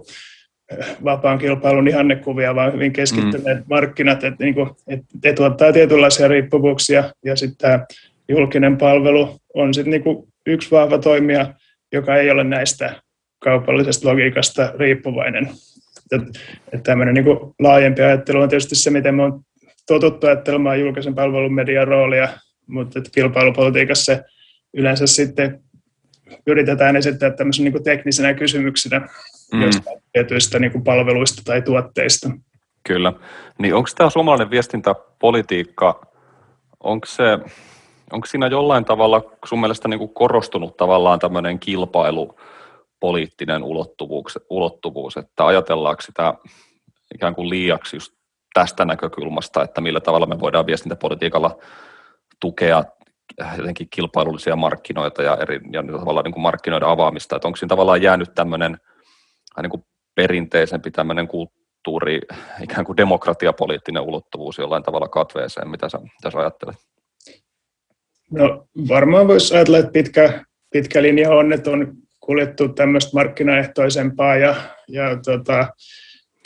vapaan 1.04 1.38
kilpailun 1.38 1.88
ihannekuvia, 1.88 2.54
vaan 2.54 2.72
hyvin 2.72 2.92
keskittyneet 2.92 3.58
mm. 3.58 3.64
markkinat, 3.70 4.24
että, 4.24 4.44
niin 4.44 4.54
kuin, 4.54 4.70
että 4.86 5.06
ne 5.24 5.32
tuottaa 5.32 5.72
tietynlaisia 5.72 6.28
riippuvuuksia, 6.28 7.12
ja 7.24 7.36
sitten 7.36 7.58
tämä 7.58 7.86
julkinen 8.28 8.78
palvelu 8.78 9.36
on 9.54 9.74
sitten 9.74 9.90
niin 9.90 10.02
kuin 10.02 10.28
yksi 10.46 10.70
vahva 10.70 10.98
toimija, 10.98 11.54
joka 11.92 12.16
ei 12.16 12.30
ole 12.30 12.44
näistä 12.44 13.02
kaupallisesta 13.38 14.08
logiikasta 14.08 14.72
riippuvainen. 14.78 15.50
Että, 16.12 16.40
että 16.72 16.82
tämmöinen 16.82 17.14
niin 17.14 17.24
kuin 17.24 17.38
laajempi 17.58 18.02
ajattelu 18.02 18.40
on 18.40 18.48
tietysti 18.48 18.74
se, 18.74 18.90
miten 18.90 19.14
me 19.14 19.22
on 19.22 19.40
totuttu 19.88 20.26
ajattelemaan 20.26 20.80
julkisen 20.80 21.14
palvelun 21.14 21.54
median 21.54 21.88
roolia, 21.88 22.28
mutta 22.66 22.98
että 22.98 23.10
kilpailupolitiikassa 23.10 24.14
se 24.14 24.24
yleensä 24.74 25.06
sitten 25.06 25.62
yritetään 26.46 26.96
esittää 26.96 27.30
tämmöisen 27.30 27.64
niin 27.64 27.84
teknisenä 27.84 28.34
kysymyksinä 28.34 29.08
mm. 29.52 29.62
jostain 29.62 30.02
tietyistä 30.12 30.58
niin 30.58 30.84
palveluista 30.84 31.42
tai 31.44 31.62
tuotteista. 31.62 32.30
Kyllä. 32.86 33.12
Niin 33.58 33.74
onko 33.74 33.88
tämä 33.96 34.10
suomalainen 34.10 34.50
viestintäpolitiikka, 34.50 36.00
onko, 36.80 37.06
se, 37.06 37.38
onko 38.12 38.26
siinä 38.26 38.46
jollain 38.46 38.84
tavalla 38.84 39.22
sun 39.44 39.60
mielestä 39.60 39.88
niin 39.88 39.98
kuin 39.98 40.14
korostunut 40.14 40.76
tavallaan 40.76 41.18
tämmöinen 41.18 41.58
kilpailupoliittinen 41.58 43.62
ulottuvuus, 43.62 44.38
ulottuvuus, 44.50 45.16
että 45.16 45.46
ajatellaanko 45.46 46.02
sitä 46.02 46.34
ikään 47.14 47.34
kuin 47.34 47.50
liiaksi 47.50 47.96
just 47.96 48.17
tästä 48.58 48.84
näkökulmasta, 48.84 49.62
että 49.62 49.80
millä 49.80 50.00
tavalla 50.00 50.26
me 50.26 50.40
voidaan 50.40 50.66
viestintäpolitiikalla 50.66 51.58
tukea 52.40 52.84
jotenkin 53.58 53.88
kilpailullisia 53.90 54.56
markkinoita 54.56 55.22
ja, 55.22 55.36
eri, 55.40 55.60
ja 55.72 55.82
tavallaan 55.82 56.24
niin 56.24 56.32
kuin 56.32 56.42
markkinoiden 56.42 56.88
avaamista, 56.88 57.36
että 57.36 57.48
onko 57.48 57.56
siinä 57.56 57.68
tavallaan 57.68 58.02
jäänyt 58.02 58.34
tämmöinen 58.34 58.78
niin 59.62 59.70
kuin 59.70 59.84
perinteisempi 60.14 60.90
tämmöinen 60.90 61.28
kulttuuri, 61.28 62.20
ikään 62.62 62.84
kuin 62.84 62.96
demokratiapoliittinen 62.96 64.02
ulottuvuus 64.02 64.58
jollain 64.58 64.82
tavalla 64.82 65.08
katveeseen, 65.08 65.68
mitä 65.68 65.88
sä, 65.88 65.98
mitä 65.98 66.30
sä 66.32 66.38
ajattelet? 66.38 66.76
No 68.30 68.66
varmaan 68.88 69.28
voisi 69.28 69.54
ajatella, 69.54 69.78
että 69.78 69.92
pitkä, 69.92 70.44
pitkä 70.72 71.02
linja 71.02 71.30
on, 71.30 71.52
että 71.52 71.70
on 71.70 71.94
kuljettu 72.20 72.68
tämmöistä 72.68 73.10
markkinaehtoisempaa 73.14 74.36
ja, 74.36 74.54
ja 74.88 75.02
tota, 75.24 75.68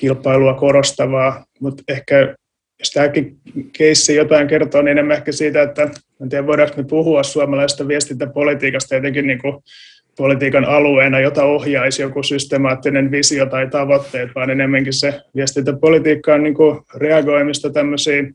kilpailua 0.03 0.55
korostavaa, 0.55 1.45
mutta 1.61 1.83
ehkä 1.89 2.35
jos 2.79 2.91
tämäkin 2.91 3.37
keissi 3.73 4.15
jotain 4.15 4.49
kertoo, 4.49 4.83
niin 4.83 4.91
enemmän 4.91 5.17
ehkä 5.17 5.33
siitä, 5.33 5.63
että 5.63 5.83
en 6.23 6.29
tiedä 6.29 6.47
voidaanko 6.47 6.77
me 6.77 6.85
puhua 6.85 7.23
suomalaisesta 7.23 7.89
viestintäpolitiikasta 7.89 8.95
jotenkin 8.95 9.27
niin 9.27 9.39
kuin 9.39 9.63
politiikan 10.17 10.65
alueena, 10.65 11.21
jota 11.21 11.45
ohjaisi 11.45 12.03
joku 12.03 12.23
systemaattinen 12.23 13.11
visio 13.11 13.47
tai 13.47 13.69
tavoitteet, 13.71 14.31
vaan 14.35 14.51
enemmänkin 14.51 14.93
se 14.93 15.21
viestintäpolitiikka 15.37 16.35
on 16.35 16.43
niin 16.43 16.55
kuin 16.55 16.81
reagoimista 16.95 17.71
tämmöisiin 17.71 18.35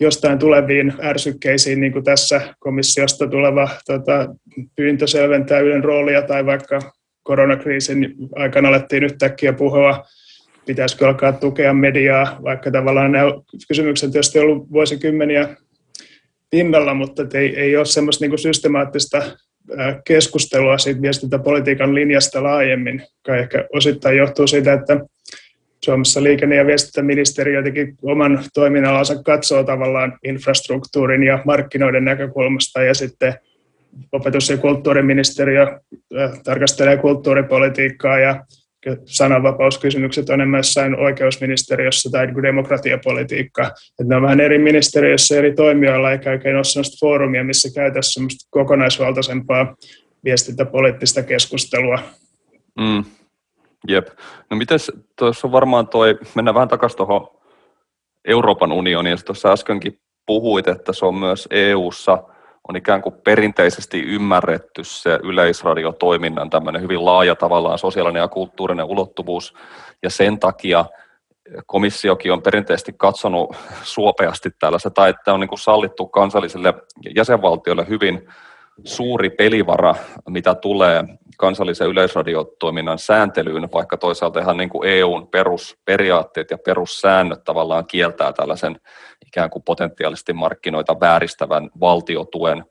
jostain 0.00 0.38
tuleviin 0.38 0.92
ärsykkeisiin, 1.02 1.80
niin 1.80 1.92
kuin 1.92 2.04
tässä 2.04 2.40
komissiosta 2.58 3.26
tuleva 3.26 3.68
tota, 3.86 4.34
pyyntö 4.76 5.06
selventää 5.06 5.60
Ylen 5.60 5.84
roolia, 5.84 6.22
tai 6.22 6.46
vaikka 6.46 6.78
koronakriisin 7.22 8.14
aikana 8.36 8.68
alettiin 8.68 9.04
yhtäkkiä 9.04 9.52
puhua, 9.52 10.04
pitäisikö 10.66 11.08
alkaa 11.08 11.32
tukea 11.32 11.74
mediaa, 11.74 12.38
vaikka 12.42 12.70
tavallaan 12.70 13.12
nämä 13.12 13.30
kysymykset 13.68 14.10
tietysti 14.10 14.38
ollut 14.38 14.72
vuosikymmeniä 14.72 15.56
pinnalla, 16.50 16.94
mutta 16.94 17.22
ei, 17.34 17.56
ei 17.56 17.76
ole 17.76 17.84
semmoista 17.84 18.26
niin 18.26 18.38
systemaattista 18.38 19.22
keskustelua 20.06 20.78
siitä 20.78 21.02
viestintäpolitiikan 21.02 21.94
linjasta 21.94 22.42
laajemmin, 22.42 23.02
joka 23.16 23.36
ehkä 23.36 23.64
osittain 23.72 24.16
johtuu 24.16 24.46
siitä, 24.46 24.72
että 24.72 25.00
Suomessa 25.84 26.22
liikenne- 26.22 26.56
ja 26.56 26.66
viestintäministeriö 26.66 27.58
jotenkin 27.58 27.96
oman 28.02 28.44
toiminnalansa 28.54 29.22
katsoo 29.22 29.64
tavallaan 29.64 30.18
infrastruktuurin 30.24 31.22
ja 31.22 31.42
markkinoiden 31.44 32.04
näkökulmasta 32.04 32.82
ja 32.82 32.94
sitten 32.94 33.34
opetus- 34.12 34.50
ja 34.50 34.56
kulttuuriministeriö 34.56 35.80
tarkastelee 36.44 36.96
kulttuuripolitiikkaa 36.96 38.18
ja 38.18 38.44
sananvapauskysymykset 39.04 40.28
on 40.28 40.34
enemmän 40.34 40.58
jossain 40.58 41.00
oikeusministeriössä 41.00 42.10
tai 42.10 42.28
demokratiapolitiikka. 42.42 43.62
Että 43.66 44.04
ne 44.04 44.16
on 44.16 44.22
vähän 44.22 44.40
eri 44.40 44.58
ministeriössä 44.58 45.38
eri 45.38 45.54
toimijoilla, 45.54 46.12
eikä 46.12 46.30
oikein 46.30 46.56
ole 46.56 46.64
sellaista 46.64 46.96
foorumia, 47.00 47.44
missä 47.44 47.68
käytäisiin 47.74 48.28
kokonaisvaltaisempaa 48.50 49.76
viestintäpoliittista 50.24 51.22
keskustelua. 51.22 51.98
Mm. 52.80 53.04
Jep. 53.88 54.06
No 54.50 54.56
mites, 54.56 54.92
tuossa 55.18 55.46
on 55.46 55.52
varmaan 55.52 55.88
toi, 55.88 56.18
mennään 56.34 56.54
vähän 56.54 56.68
takaisin 56.68 56.96
tuohon 56.96 57.28
Euroopan 58.24 58.72
unioniin, 58.72 59.18
tuossa 59.24 59.52
äskenkin 59.52 59.98
puhuit, 60.26 60.68
että 60.68 60.92
se 60.92 61.06
on 61.06 61.14
myös 61.14 61.48
EU-ssa– 61.50 62.22
on 62.68 62.76
ikään 62.76 63.02
kuin 63.02 63.14
perinteisesti 63.24 64.02
ymmärretty 64.02 64.84
se 64.84 65.18
yleisradiotoiminnan 65.22 66.50
tämmöinen 66.50 66.82
hyvin 66.82 67.04
laaja 67.04 67.34
tavallaan 67.34 67.78
sosiaalinen 67.78 68.20
ja 68.20 68.28
kulttuurinen 68.28 68.86
ulottuvuus, 68.86 69.54
ja 70.02 70.10
sen 70.10 70.38
takia 70.38 70.84
komissiokin 71.66 72.32
on 72.32 72.42
perinteisesti 72.42 72.94
katsonut 72.96 73.56
suopeasti 73.82 74.50
tällaista, 74.58 74.90
tai 74.90 75.10
että 75.10 75.32
on 75.32 75.40
niin 75.40 75.48
kuin 75.48 75.58
sallittu 75.58 76.06
kansallisille 76.06 76.74
jäsenvaltioille 77.16 77.88
hyvin 77.88 78.28
suuri 78.84 79.30
pelivara, 79.30 79.94
mitä 80.28 80.54
tulee 80.54 81.04
kansallisen 81.36 81.88
yleisradiotoiminnan 81.88 82.98
sääntelyyn, 82.98 83.68
vaikka 83.72 83.96
toisaalta 83.96 84.40
ihan 84.40 84.56
niin 84.56 84.68
kuin 84.68 84.88
EUn 84.88 85.28
perusperiaatteet 85.28 86.50
ja 86.50 86.58
perussäännöt 86.58 87.44
tavallaan 87.44 87.86
kieltää 87.86 88.32
tällaisen 88.32 88.80
ikään 89.26 89.50
kuin 89.50 89.62
potentiaalisesti 89.62 90.32
markkinoita 90.32 91.00
vääristävän 91.00 91.70
valtiotuen, 91.80 92.64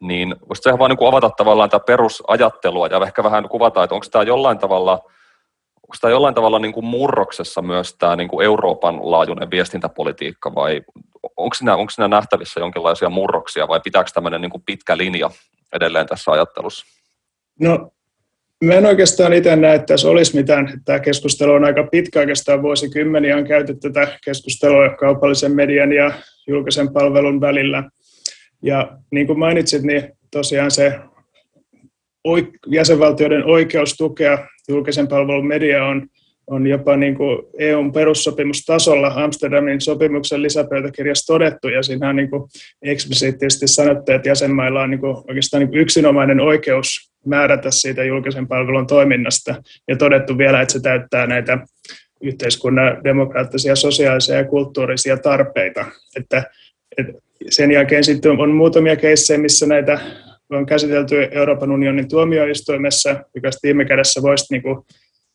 niin 0.00 0.36
voisitko 0.48 0.70
ihan 0.70 0.78
vain 0.78 0.90
niin 0.90 0.98
kuin 0.98 1.08
avata 1.08 1.30
tavallaan 1.30 1.70
tätä 1.70 1.84
perusajattelua 1.84 2.86
ja 2.86 3.00
ehkä 3.06 3.24
vähän 3.24 3.48
kuvata, 3.48 3.84
että 3.84 3.94
onko 3.94 4.06
tämä 4.10 4.22
jollain 4.22 4.58
tavalla, 4.58 4.92
onko 5.82 5.96
tämä 6.00 6.10
jollain 6.10 6.34
tavalla 6.34 6.58
niin 6.58 6.74
kuin 6.74 6.86
murroksessa 6.86 7.62
myös 7.62 7.94
tämä 7.94 8.16
niin 8.16 8.28
kuin 8.28 8.44
Euroopan 8.44 9.10
laajuinen 9.10 9.50
viestintäpolitiikka 9.50 10.54
vai 10.54 10.82
onko 11.36 11.54
siinä, 11.54 11.76
onko 11.76 11.90
siinä 11.90 12.08
nähtävissä 12.08 12.60
jonkinlaisia 12.60 13.10
murroksia 13.10 13.68
vai 13.68 13.80
pitääkö 13.80 14.10
tämmöinen 14.14 14.40
niin 14.40 14.50
kuin 14.50 14.62
pitkä 14.66 14.96
linja 14.96 15.30
edelleen 15.72 16.06
tässä 16.06 16.30
ajattelussa? 16.32 17.03
No 17.60 17.90
Mä 18.64 18.74
en 18.74 18.86
oikeastaan 18.86 19.32
itse 19.32 19.56
näe, 19.56 19.74
että 19.74 19.86
tässä 19.86 20.08
olisi 20.08 20.36
mitään. 20.36 20.80
Tämä 20.84 21.00
keskustelu 21.00 21.52
on 21.52 21.64
aika 21.64 21.82
pitkä, 21.82 22.20
oikeastaan 22.20 22.62
vuosikymmeniä 22.62 23.36
on 23.36 23.46
käyty 23.46 23.74
tätä 23.74 24.18
keskustelua 24.24 24.88
kaupallisen 24.88 25.54
median 25.54 25.92
ja 25.92 26.12
julkisen 26.46 26.92
palvelun 26.92 27.40
välillä. 27.40 27.90
Ja 28.62 28.98
niin 29.10 29.26
kuin 29.26 29.38
mainitsit, 29.38 29.82
niin 29.82 30.12
tosiaan 30.30 30.70
se 30.70 30.98
jäsenvaltioiden 32.66 33.44
oikeus 33.44 33.96
tukea 33.96 34.38
julkisen 34.68 35.08
palvelun 35.08 35.46
media 35.46 35.84
on, 35.84 36.06
on 36.46 36.66
jopa 36.66 36.96
niin 36.96 37.14
kuin 37.14 37.38
EUn 37.58 37.92
perussopimustasolla 37.92 39.12
Amsterdamin 39.14 39.80
sopimuksen 39.80 40.42
lisäpöytäkirjassa 40.42 41.32
todettu, 41.32 41.68
ja 41.68 41.82
siinä 41.82 42.08
on 42.08 42.16
niin 42.16 42.30
kuin 42.30 42.42
eksplisiittisesti 42.82 43.68
sanottu, 43.68 44.12
että 44.12 44.28
jäsenmailla 44.28 44.82
on 44.82 44.90
niin 44.90 45.00
kuin 45.00 45.16
oikeastaan 45.16 45.60
niin 45.60 45.70
kuin 45.70 45.80
yksinomainen 45.80 46.40
oikeus 46.40 47.13
määrätä 47.26 47.70
siitä 47.70 48.04
julkisen 48.04 48.48
palvelun 48.48 48.86
toiminnasta 48.86 49.54
ja 49.88 49.96
todettu 49.96 50.38
vielä, 50.38 50.60
että 50.60 50.72
se 50.72 50.80
täyttää 50.80 51.26
näitä 51.26 51.58
yhteiskunnan 52.22 53.04
demokraattisia, 53.04 53.76
sosiaalisia 53.76 54.34
ja 54.34 54.44
kulttuurisia 54.44 55.16
tarpeita. 55.16 55.84
Että, 56.16 56.50
että 56.98 57.12
sen 57.48 57.72
jälkeen 57.72 58.04
sitten 58.04 58.40
on 58.40 58.50
muutamia 58.50 58.96
keissejä, 58.96 59.38
missä 59.38 59.66
näitä 59.66 60.00
on 60.50 60.66
käsitelty 60.66 61.28
Euroopan 61.30 61.70
unionin 61.70 62.08
tuomioistuimessa, 62.08 63.16
joka 63.34 63.50
viime 63.62 63.84
kädessä 63.84 64.22
voisi 64.22 64.46
niin 64.50 64.62
kuin 64.62 64.78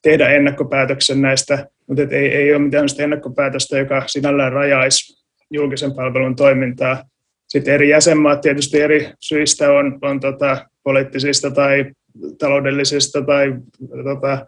tehdä 0.02 0.30
ennakkopäätöksen 0.30 1.22
näistä, 1.22 1.68
mutta 1.88 2.04
ei, 2.12 2.36
ei 2.36 2.54
ole 2.54 2.62
mitään 2.62 2.88
ennakkopäätöstä, 3.00 3.78
joka 3.78 4.04
sinällään 4.08 4.54
rajaisi 4.54 5.26
julkisen 5.52 5.94
palvelun 5.94 6.36
toimintaa. 6.36 7.04
Sitten 7.48 7.74
eri 7.74 7.90
jäsenmaat 7.90 8.42
tietysti 8.42 8.82
eri 8.82 9.10
syistä 9.20 9.72
on, 9.72 10.00
on 10.02 10.20
tota, 10.20 10.69
poliittisista 10.84 11.52
tai 11.52 11.86
taloudellisista 12.38 13.22
tai 13.22 13.54
tota, 14.04 14.46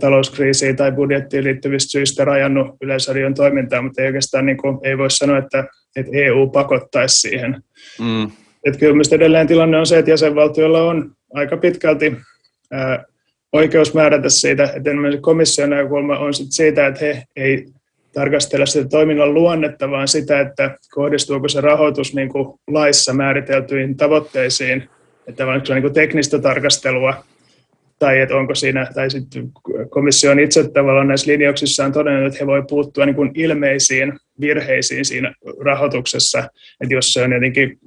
talouskriisiin 0.00 0.76
tai 0.76 0.92
budjettiin 0.92 1.44
liittyvistä 1.44 1.90
syistä 1.90 2.24
rajannut 2.24 2.76
yleisradion 2.80 3.34
toimintaa, 3.34 3.82
mutta 3.82 4.02
ei 4.02 4.06
oikeastaan 4.06 4.46
niin 4.46 4.56
kuin, 4.56 4.78
ei 4.82 4.98
voi 4.98 5.10
sanoa, 5.10 5.38
että, 5.38 5.64
että 5.96 6.10
EU 6.14 6.46
pakottaisi 6.46 7.16
siihen. 7.16 7.62
Mm. 8.00 8.30
Että 8.64 8.80
kyllä 8.80 9.02
edelleen 9.12 9.46
tilanne 9.46 9.78
on 9.78 9.86
se, 9.86 9.98
että 9.98 10.10
jäsenvaltioilla 10.10 10.82
on 10.82 11.12
aika 11.34 11.56
pitkälti 11.56 12.16
ää, 12.70 13.04
oikeus 13.52 13.94
määrätä 13.94 14.28
siitä, 14.28 14.64
että 14.64 14.90
komission 15.20 15.70
näkökulma 15.70 16.18
on 16.18 16.34
sit 16.34 16.52
siitä, 16.52 16.86
että 16.86 17.04
he 17.04 17.24
ei 17.36 17.66
tarkastella 18.12 18.66
sitä 18.66 18.88
toiminnan 18.88 19.34
luonnetta, 19.34 19.90
vaan 19.90 20.08
sitä, 20.08 20.40
että 20.40 20.78
kohdistuuko 20.90 21.48
se 21.48 21.60
rahoitus 21.60 22.14
niin 22.14 22.28
kuin 22.28 22.58
laissa 22.68 23.14
määriteltyihin 23.14 23.96
tavoitteisiin, 23.96 24.88
että 25.26 25.46
onko 25.46 25.66
se 25.66 25.74
niin 25.74 25.82
kuin 25.82 25.94
teknistä 25.94 26.38
tarkastelua, 26.38 27.24
tai 27.98 28.20
että 28.20 28.36
onko 28.36 28.54
siinä, 28.54 28.86
tai 28.94 29.10
sitten 29.10 29.50
komissio 29.90 30.30
on 30.30 30.40
itse 30.40 30.68
tavallaan 30.68 31.08
näissä 31.08 31.32
linjauksissaan 31.32 31.92
todennut, 31.92 32.26
että 32.26 32.38
he 32.40 32.46
voi 32.46 32.62
puuttua 32.68 33.06
niin 33.06 33.16
kuin 33.16 33.30
ilmeisiin 33.34 34.12
virheisiin 34.40 35.04
siinä 35.04 35.34
rahoituksessa, 35.64 36.38
että 36.80 36.94
jos 36.94 37.12
se 37.12 37.22
on 37.22 37.32
jotenkin 37.32 37.78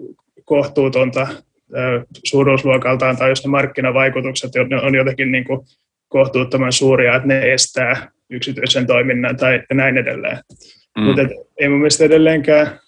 kohtuutonta 0.46 1.28
suuruusluokaltaan 2.24 3.18
tai 3.18 3.30
jos 3.30 3.46
ne 3.46 3.50
markkinavaikutukset 3.50 4.52
on 4.84 4.96
jotenkin 4.96 5.32
niin 5.32 5.44
kuin 5.44 5.60
kohtuuttoman 6.08 6.74
suuria, 6.74 7.16
että 7.16 7.28
ne 7.28 7.54
estää 7.54 8.12
yksityisen 8.30 8.88
toiminnan 8.88 9.38
tai 9.38 9.62
näin 9.74 9.98
edelleen. 9.98 10.38
Mm. 10.98 11.04
Mutta 11.04 11.22
ei 11.60 11.70
mun 11.70 11.78
mielestä 11.78 12.04
edelleenkään 12.04 12.80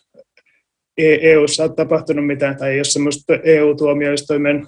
EU-ssa 0.98 1.64
ole 1.64 1.74
tapahtunut 1.76 2.28
mitään, 2.28 2.58
tai 2.58 2.72
ei 2.72 2.78
ole 2.78 2.84
semmoista 2.84 3.34
EU-tuomioistuimen 3.44 4.68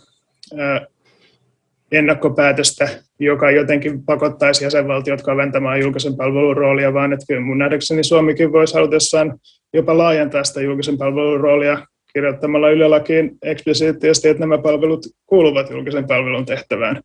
ennakkopäätöstä, 1.91 2.89
joka 3.19 3.51
jotenkin 3.51 4.03
pakottaisi 4.03 4.63
jäsenvaltiot 4.63 5.21
kaventamaan 5.21 5.79
julkisen 5.79 6.15
palvelun 6.15 6.57
roolia, 6.57 6.93
vaan 6.93 7.13
että 7.13 7.25
kyllä 7.27 7.41
mun 7.41 7.57
nähdäkseni 7.57 8.03
Suomikin 8.03 8.51
voisi 8.51 8.73
halutessaan 8.73 9.39
jopa 9.73 9.97
laajentaa 9.97 10.43
sitä 10.43 10.61
julkisen 10.61 10.97
palvelun 10.97 11.39
roolia 11.39 11.87
kirjoittamalla 12.13 12.69
ylelakiin 12.69 13.37
eksplisiittisesti, 13.41 14.27
että 14.27 14.39
nämä 14.39 14.57
palvelut 14.57 15.05
kuuluvat 15.25 15.69
julkisen 15.69 16.07
palvelun 16.07 16.45
tehtävään. 16.45 17.01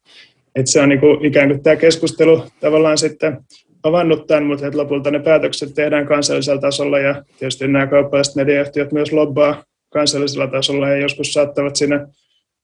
Että 0.54 0.70
se 0.70 0.80
on 0.80 0.88
niin 0.88 1.00
kuin 1.00 1.24
ikään 1.24 1.48
kuin 1.48 1.62
tämä 1.62 1.76
keskustelu 1.76 2.44
tavallaan 2.60 2.98
sitten 2.98 3.38
avannut 3.82 4.26
tämän, 4.26 4.44
mutta 4.44 4.66
että 4.66 4.78
lopulta 4.78 5.10
ne 5.10 5.18
päätökset 5.18 5.74
tehdään 5.74 6.06
kansallisella 6.06 6.60
tasolla 6.60 6.98
ja 6.98 7.24
tietysti 7.38 7.68
nämä 7.68 7.86
kaupalliset 7.86 8.34
mediayhtiöt 8.36 8.92
myös 8.92 9.12
lobbaa 9.12 9.64
kansallisella 9.92 10.46
tasolla 10.46 10.88
ja 10.88 10.96
joskus 10.96 11.32
saattavat 11.32 11.76
siinä 11.76 12.06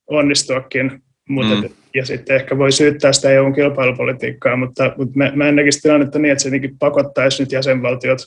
onnistuakin. 0.06 1.02
Mutta 1.28 1.54
mm. 1.54 1.68
ja 1.94 2.06
sitten 2.06 2.36
ehkä 2.36 2.58
voi 2.58 2.72
syyttää 2.72 3.12
sitä 3.12 3.30
EUn 3.30 3.54
kilpailupolitiikkaa, 3.54 4.56
mutta, 4.56 4.92
mutta 4.96 5.18
mä, 5.18 5.32
mä 5.34 5.48
en 5.48 5.56
näkisi 5.56 5.80
tilannetta 5.80 6.18
niin, 6.18 6.32
että 6.32 6.42
se 6.42 6.50
pakottaisi 6.78 7.42
nyt 7.42 7.52
jäsenvaltiot 7.52 8.18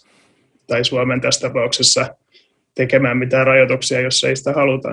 tai 0.68 0.86
Suomen 0.86 1.22
tässä 1.22 1.48
tapauksessa 1.48 2.06
tekemään 2.76 3.18
mitään 3.18 3.48
rajoituksia, 3.48 4.02
jos 4.02 4.24
ei 4.24 4.36
sitä 4.36 4.54
haluta. 4.54 4.90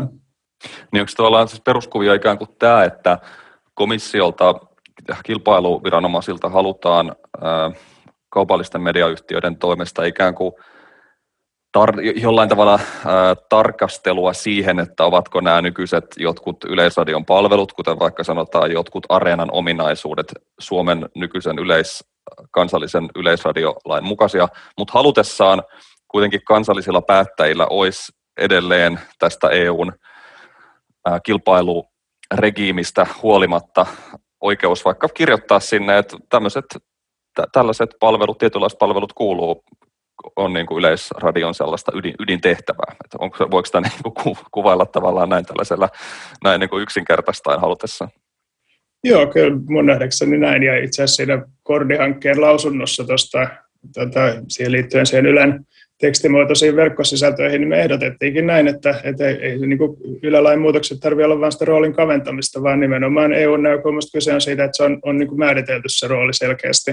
Niin 0.93 1.01
onko 1.01 1.13
tavallaan 1.17 1.49
siis 1.49 1.61
peruskuvia 1.61 2.15
ikään 2.15 2.39
kuin 2.39 2.51
tämä, 2.59 2.85
että 2.85 3.19
komissiolta 3.75 4.55
kilpailuviranomaisilta 5.25 6.49
halutaan 6.49 7.17
kaupallisten 8.31 8.81
mediayhtiöiden 8.81 9.59
toimesta 9.59 10.05
ikään 10.05 10.35
kuin 10.35 10.53
tar- 11.79 12.21
jollain 12.23 12.49
tavalla 12.49 12.81
tarkastelua 13.49 14.33
siihen, 14.33 14.79
että 14.79 15.05
ovatko 15.05 15.41
nämä 15.41 15.63
nykyiset 15.63 16.05
jotkut 16.17 16.65
yleisradion 16.65 17.25
palvelut, 17.25 17.73
kuten 17.73 17.99
vaikka 17.99 18.25
sanotaan 18.25 18.73
jotkut 18.73 19.07
areenan 19.09 19.49
ominaisuudet 19.53 20.33
Suomen 20.61 21.09
nykyisen 21.15 21.59
yleis, 21.59 22.05
kansallisen 22.51 23.09
yleisradiolain 23.17 24.05
mukaisia, 24.05 24.49
mutta 24.79 24.93
halutessaan 24.93 25.63
kuitenkin 26.09 26.45
kansallisilla 26.45 27.03
päättäjillä 27.03 27.67
olisi 27.71 28.13
edelleen 28.37 29.01
tästä 29.19 29.49
EUn 29.49 29.93
kilpailuregiimistä 31.23 33.07
huolimatta 33.23 33.87
oikeus 34.41 34.85
vaikka 34.85 35.09
kirjoittaa 35.09 35.61
sinne, 35.61 35.99
että 35.99 36.17
tämmöiset 36.29 36.65
tällaiset 37.53 37.91
palvelut, 38.01 38.39
tietynlaiset 38.39 38.79
palvelut 38.79 39.13
kuuluu 39.13 39.65
on 40.37 40.53
niin 40.53 40.67
kuin 40.67 40.79
yleisradion 40.79 41.55
sellaista 41.55 41.93
ydin, 41.95 42.15
ydintehtävää. 42.21 42.97
Että 43.05 43.17
onko, 43.21 43.51
voiko 43.51 43.67
sitä 43.67 43.81
niin 44.05 44.15
kuin 44.23 44.37
kuvailla 44.51 44.87
tavallaan 44.87 45.29
näin 45.29 45.47
tällaisella 45.47 45.89
näin 46.45 46.61
niin 46.61 46.71
kuin 46.71 46.83
yksinkertaistain 46.83 47.61
halutessa? 47.61 48.09
Joo, 49.05 49.27
kyllä 49.27 49.59
mun 49.69 49.87
nähdäkseni 49.87 50.39
näin. 50.39 50.63
Ja 50.63 50.85
itse 50.85 51.03
asiassa 51.03 51.17
siinä 51.17 51.43
Kordi-hankkeen 51.63 52.41
lausunnossa 52.41 53.05
tuosta, 53.05 53.49
tota, 53.95 54.21
siihen 54.49 54.73
liittyen 54.73 55.07
siihen 55.07 55.27
Ylen 55.27 55.67
tekstimuotoisiin 56.01 56.77
verkkosisältöihin, 56.77 57.61
niin 57.61 57.69
me 57.69 57.81
ehdotettiinkin 57.81 58.47
näin, 58.47 58.69
että, 58.69 59.01
että 59.05 59.29
ei, 59.29 59.35
ei 59.35 59.59
niin 59.59 59.79
kuin 59.79 59.97
ylälain 60.23 60.61
muutokset 60.61 61.01
tarvitse 61.01 61.25
olla 61.25 61.41
vain 61.41 61.53
sitä 61.53 61.65
roolin 61.65 61.93
kaventamista, 61.93 62.63
vaan 62.63 62.81
nimenomaan 62.81 63.33
EU-näkökulmasta 63.33 64.19
kyse 64.19 64.35
on 64.35 64.41
siitä, 64.41 64.65
että 64.65 64.77
se 64.77 64.83
on, 64.83 64.99
on 65.03 65.19
niin 65.19 65.29
kuin 65.29 65.39
määritelty 65.39 65.89
se 65.89 66.09
rooli 66.09 66.35
selkeästi. 66.35 66.93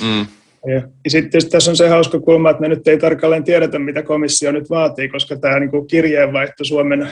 Mm. 0.00 0.26
Ja, 0.66 0.74
ja 1.04 1.10
sitten 1.10 1.50
tässä 1.50 1.70
on 1.70 1.76
se 1.76 1.88
hauska 1.88 2.20
kulma, 2.20 2.50
että 2.50 2.60
me 2.60 2.68
nyt 2.68 2.88
ei 2.88 2.98
tarkalleen 2.98 3.44
tiedetä, 3.44 3.78
mitä 3.78 4.02
komissio 4.02 4.52
nyt 4.52 4.70
vaatii, 4.70 5.08
koska 5.08 5.36
tämä 5.36 5.60
niin 5.60 5.70
kuin 5.70 5.86
kirjeenvaihto 5.86 6.64
Suomen 6.64 7.08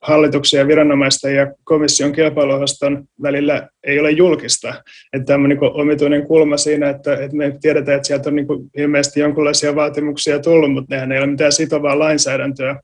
hallituksen 0.00 0.58
ja 0.58 0.66
viranomaisten 0.66 1.36
ja 1.36 1.52
komission 1.64 2.12
kilpailuosaston 2.12 3.04
välillä 3.22 3.68
ei 3.86 4.00
ole 4.00 4.10
julkista. 4.10 4.74
Että 5.12 5.26
tämä 5.26 5.42
on 5.42 5.48
niin 5.48 5.58
omituinen 5.62 6.26
kulma 6.26 6.56
siinä, 6.56 6.90
että, 6.90 7.12
että 7.14 7.36
me 7.36 7.52
tiedetään, 7.60 7.96
että 7.96 8.06
sieltä 8.06 8.28
on 8.28 8.36
niin 8.36 8.46
kuin 8.46 8.70
ilmeisesti 8.76 9.20
jonkinlaisia 9.20 9.74
vaatimuksia 9.74 10.38
tullut, 10.38 10.72
mutta 10.72 10.94
nehän 10.94 11.12
ei 11.12 11.18
ole 11.18 11.26
mitään 11.26 11.52
sitovaa 11.52 11.98
lainsäädäntöä, 11.98 12.80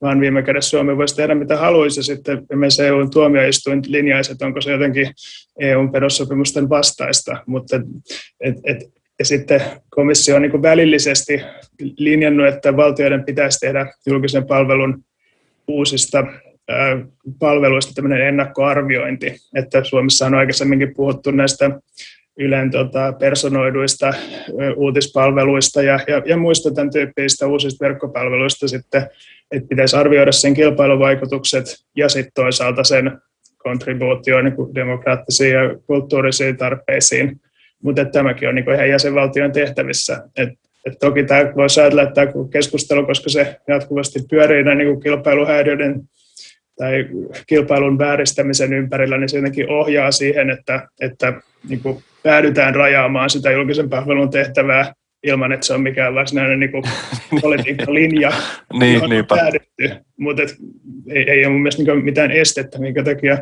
vaan 0.00 0.20
viime 0.20 0.42
kädessä 0.42 0.70
Suomi 0.70 0.96
voisi 0.96 1.16
tehdä 1.16 1.34
mitä 1.34 1.56
haluaisi, 1.56 2.02
sitten 2.02 2.46
myös 2.54 2.80
EUn 2.80 3.10
tuomioistuin 3.10 3.82
linjaisi, 3.86 4.32
että 4.32 4.46
onko 4.46 4.60
se 4.60 4.72
jotenkin 4.72 5.06
EUn 5.60 5.92
perussopimusten 5.92 6.68
vastaista, 6.68 7.36
mutta 7.46 7.76
et, 8.40 8.54
et, 8.64 8.78
ja 9.18 9.24
sitten 9.24 9.60
komissio 9.90 10.36
on 10.36 10.42
niin 10.42 10.62
välillisesti 10.62 11.40
linjannut, 11.96 12.46
että 12.46 12.76
valtioiden 12.76 13.24
pitäisi 13.24 13.60
tehdä 13.60 13.92
julkisen 14.06 14.46
palvelun 14.46 15.04
uusista 15.68 16.26
palveluista 17.38 17.92
tämmöinen 17.94 18.26
ennakkoarviointi, 18.26 19.36
että 19.54 19.84
Suomessa 19.84 20.26
on 20.26 20.34
aikaisemminkin 20.34 20.94
puhuttu 20.94 21.30
näistä 21.30 21.70
Ylen 22.38 22.70
tota, 22.70 23.12
personoiduista 23.12 24.14
uutispalveluista 24.76 25.82
ja, 25.82 26.00
ja, 26.06 26.22
ja 26.26 26.36
muista 26.36 26.70
tämän 26.70 26.90
tyyppisistä 26.90 27.46
uusista 27.46 27.84
verkkopalveluista 27.84 28.68
sitten, 28.68 29.06
että 29.50 29.68
pitäisi 29.68 29.96
arvioida 29.96 30.32
sen 30.32 30.54
kilpailuvaikutukset 30.54 31.64
ja 31.96 32.08
sitten 32.08 32.32
toisaalta 32.34 32.84
sen 32.84 33.18
kontribuutio 33.58 34.42
niin 34.42 34.74
demokraattisiin 34.74 35.52
ja 35.52 35.60
kulttuurisiin 35.86 36.56
tarpeisiin 36.56 37.40
mutta 37.82 38.04
tämäkin 38.04 38.48
on 38.48 38.54
niin 38.54 38.74
ihan 38.74 38.88
jäsenvaltion 38.88 39.52
tehtävissä. 39.52 40.22
Et, 40.36 40.48
et 40.86 40.98
toki 41.00 41.24
tämä 41.24 41.52
voi 41.56 41.66
ajatella, 41.80 42.02
että 42.02 42.14
tämä 42.14 42.32
keskustelu, 42.52 43.06
koska 43.06 43.30
se 43.30 43.56
jatkuvasti 43.68 44.18
pyörii 44.30 44.62
niin 44.62 45.00
kilpailuhäiriöiden 45.00 46.00
tai 46.76 47.08
kilpailun 47.46 47.98
vääristämisen 47.98 48.72
ympärillä, 48.72 49.18
niin 49.18 49.28
se 49.28 49.36
jotenkin 49.36 49.70
ohjaa 49.70 50.10
siihen, 50.10 50.50
että, 50.50 50.88
että 51.00 51.32
niin 51.68 51.80
kuin 51.80 52.02
päädytään 52.22 52.74
rajaamaan 52.74 53.30
sitä 53.30 53.50
julkisen 53.50 53.88
palvelun 53.90 54.30
tehtävää 54.30 54.92
ilman, 55.22 55.52
että 55.52 55.66
se 55.66 55.74
on 55.74 55.80
mikään 55.80 56.14
varsinainen 56.14 56.60
niin 56.60 56.70
politiikkalinja, 57.40 58.32
niin, 58.72 58.94
johon 58.94 59.12
on 59.12 59.26
päädytty. 59.26 59.90
Mutta 60.16 60.42
ei, 61.08 61.30
ei 61.30 61.44
ole 61.44 61.52
mun 61.52 61.62
mielestä 61.62 61.82
niin 61.82 62.04
mitään 62.04 62.30
estettä, 62.30 62.78
minkä 62.78 63.04
takia 63.04 63.38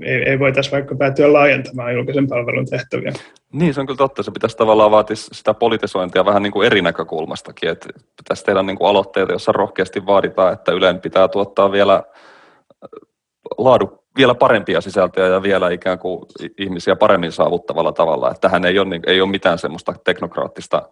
ei, 0.00 0.22
ei 0.22 0.38
voitaisiin 0.38 0.72
vaikka 0.72 0.94
päätyä 0.94 1.32
laajentamaan 1.32 1.94
julkisen 1.94 2.26
palvelun 2.26 2.66
tehtäviä. 2.66 3.12
Niin, 3.52 3.74
se 3.74 3.80
on 3.80 3.86
kyllä 3.86 3.98
totta. 3.98 4.22
Se 4.22 4.30
pitäisi 4.30 4.56
tavallaan 4.56 4.90
vaatia 4.90 5.16
sitä 5.16 5.54
politisointia 5.54 6.24
vähän 6.24 6.42
niin 6.42 6.52
kuin 6.52 6.66
eri 6.66 6.82
näkökulmastakin. 6.82 7.68
Että 7.68 7.88
pitäisi 8.16 8.44
tehdä 8.44 8.62
niin 8.62 8.78
kuin 8.78 8.88
aloitteita, 8.88 9.32
joissa 9.32 9.52
rohkeasti 9.52 10.06
vaaditaan, 10.06 10.52
että 10.52 10.72
Ylen 10.72 11.00
pitää 11.00 11.28
tuottaa 11.28 11.72
vielä 11.72 11.94
äh, 11.94 12.02
laadu, 13.58 14.04
vielä 14.16 14.34
parempia 14.34 14.80
sisältöjä 14.80 15.26
ja 15.26 15.42
vielä 15.42 15.70
ikään 15.70 15.98
kuin 15.98 16.22
ihmisiä 16.58 16.96
paremmin 16.96 17.32
saavuttavalla 17.32 17.92
tavalla. 17.92 18.30
Että 18.30 18.40
tähän 18.40 18.64
ei 18.64 18.78
ole, 18.78 18.88
niin, 18.88 19.02
ei 19.06 19.20
ole 19.20 19.30
mitään 19.30 19.58
semmoista 19.58 19.94
teknokraattista 20.04 20.82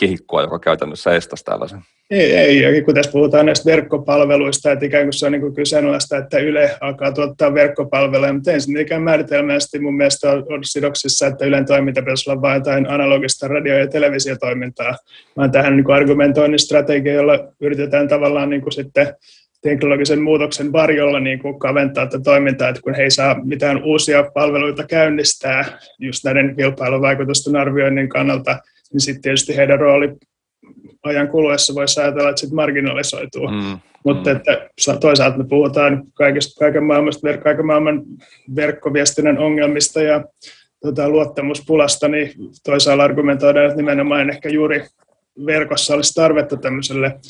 kehikkoa, 0.00 0.42
joka 0.42 0.58
käytännössä 0.58 1.16
estäisi 1.16 1.44
tällaisen. 1.44 1.80
Ei, 2.10 2.34
ei, 2.36 2.62
ja 2.62 2.82
kun 2.82 2.94
tässä 2.94 3.12
puhutaan 3.12 3.46
näistä 3.46 3.70
verkkopalveluista, 3.70 4.72
että 4.72 4.86
ikään 4.86 5.04
kuin 5.04 5.12
se 5.12 5.26
on 5.26 5.32
niin 5.32 5.54
kyseenalaista, 5.54 6.16
että 6.16 6.38
Yle 6.38 6.70
alkaa 6.80 7.12
tuottaa 7.12 7.54
verkkopalveluja, 7.54 8.32
mutta 8.32 8.52
ensin 8.52 8.76
ikään 8.76 9.02
määritelmästi 9.02 9.78
mun 9.78 9.96
mielestä 9.96 10.32
on, 10.32 10.46
on 10.48 10.64
sidoksissa, 10.64 11.26
että 11.26 11.44
Ylen 11.44 11.66
toiminta 11.66 12.02
pitäisi 12.02 12.30
olla 12.30 12.42
vain 12.42 12.60
jotain 12.60 12.90
analogista 12.90 13.48
radio- 13.48 13.78
ja 13.78 13.86
televisiotoimintaa, 13.86 14.96
vaan 15.36 15.50
tähän 15.50 15.76
niin 15.76 15.92
argumentoinnin 15.92 16.58
strategia, 16.58 17.12
jolla 17.12 17.38
yritetään 17.60 18.08
tavallaan 18.08 18.50
niin 18.50 18.62
kuin 18.62 18.72
sitten 18.72 19.14
teknologisen 19.62 20.22
muutoksen 20.22 20.72
varjolla 20.72 21.20
niin 21.20 21.38
kuin 21.38 21.58
kaventaa 21.58 22.06
tätä 22.06 22.24
toimintaa, 22.24 22.68
että 22.68 22.82
kun 22.82 22.94
he 22.94 23.02
ei 23.02 23.10
saa 23.10 23.44
mitään 23.44 23.84
uusia 23.84 24.22
palveluita 24.34 24.86
käynnistää 24.86 25.78
just 25.98 26.24
näiden 26.24 26.56
kilpailuvaikutusten 26.56 27.56
arvioinnin 27.56 28.08
kannalta, 28.08 28.58
niin 28.92 29.00
sitten 29.00 29.22
tietysti 29.22 29.56
heidän 29.56 29.80
rooli 29.80 30.12
ajan 31.02 31.28
kuluessa 31.28 31.74
voisi 31.74 32.00
ajatella, 32.00 32.28
että 32.28 32.40
sitten 32.40 32.56
marginalisoituu. 32.56 33.48
Mm, 33.48 33.78
Mutta 34.04 34.30
mm. 34.30 34.36
että 34.36 34.68
toisaalta 35.00 35.38
me 35.38 35.44
puhutaan 35.48 36.04
kaikista, 36.14 36.58
kaiken, 36.58 36.84
maailmasta, 36.84 37.38
kaiken 37.38 37.66
maailman 37.66 38.02
verkkoviestinnän 38.56 39.38
ongelmista 39.38 40.02
ja 40.02 40.24
tota, 40.82 41.08
luottamuspulasta, 41.08 42.08
niin 42.08 42.32
toisaalta 42.64 43.04
argumentoidaan, 43.04 43.66
että 43.66 43.76
nimenomaan 43.76 44.30
ehkä 44.30 44.48
juuri 44.48 44.86
verkossa 45.46 45.94
olisi 45.94 46.14
tarvetta 46.14 46.56
tämmöiselle 46.56 47.20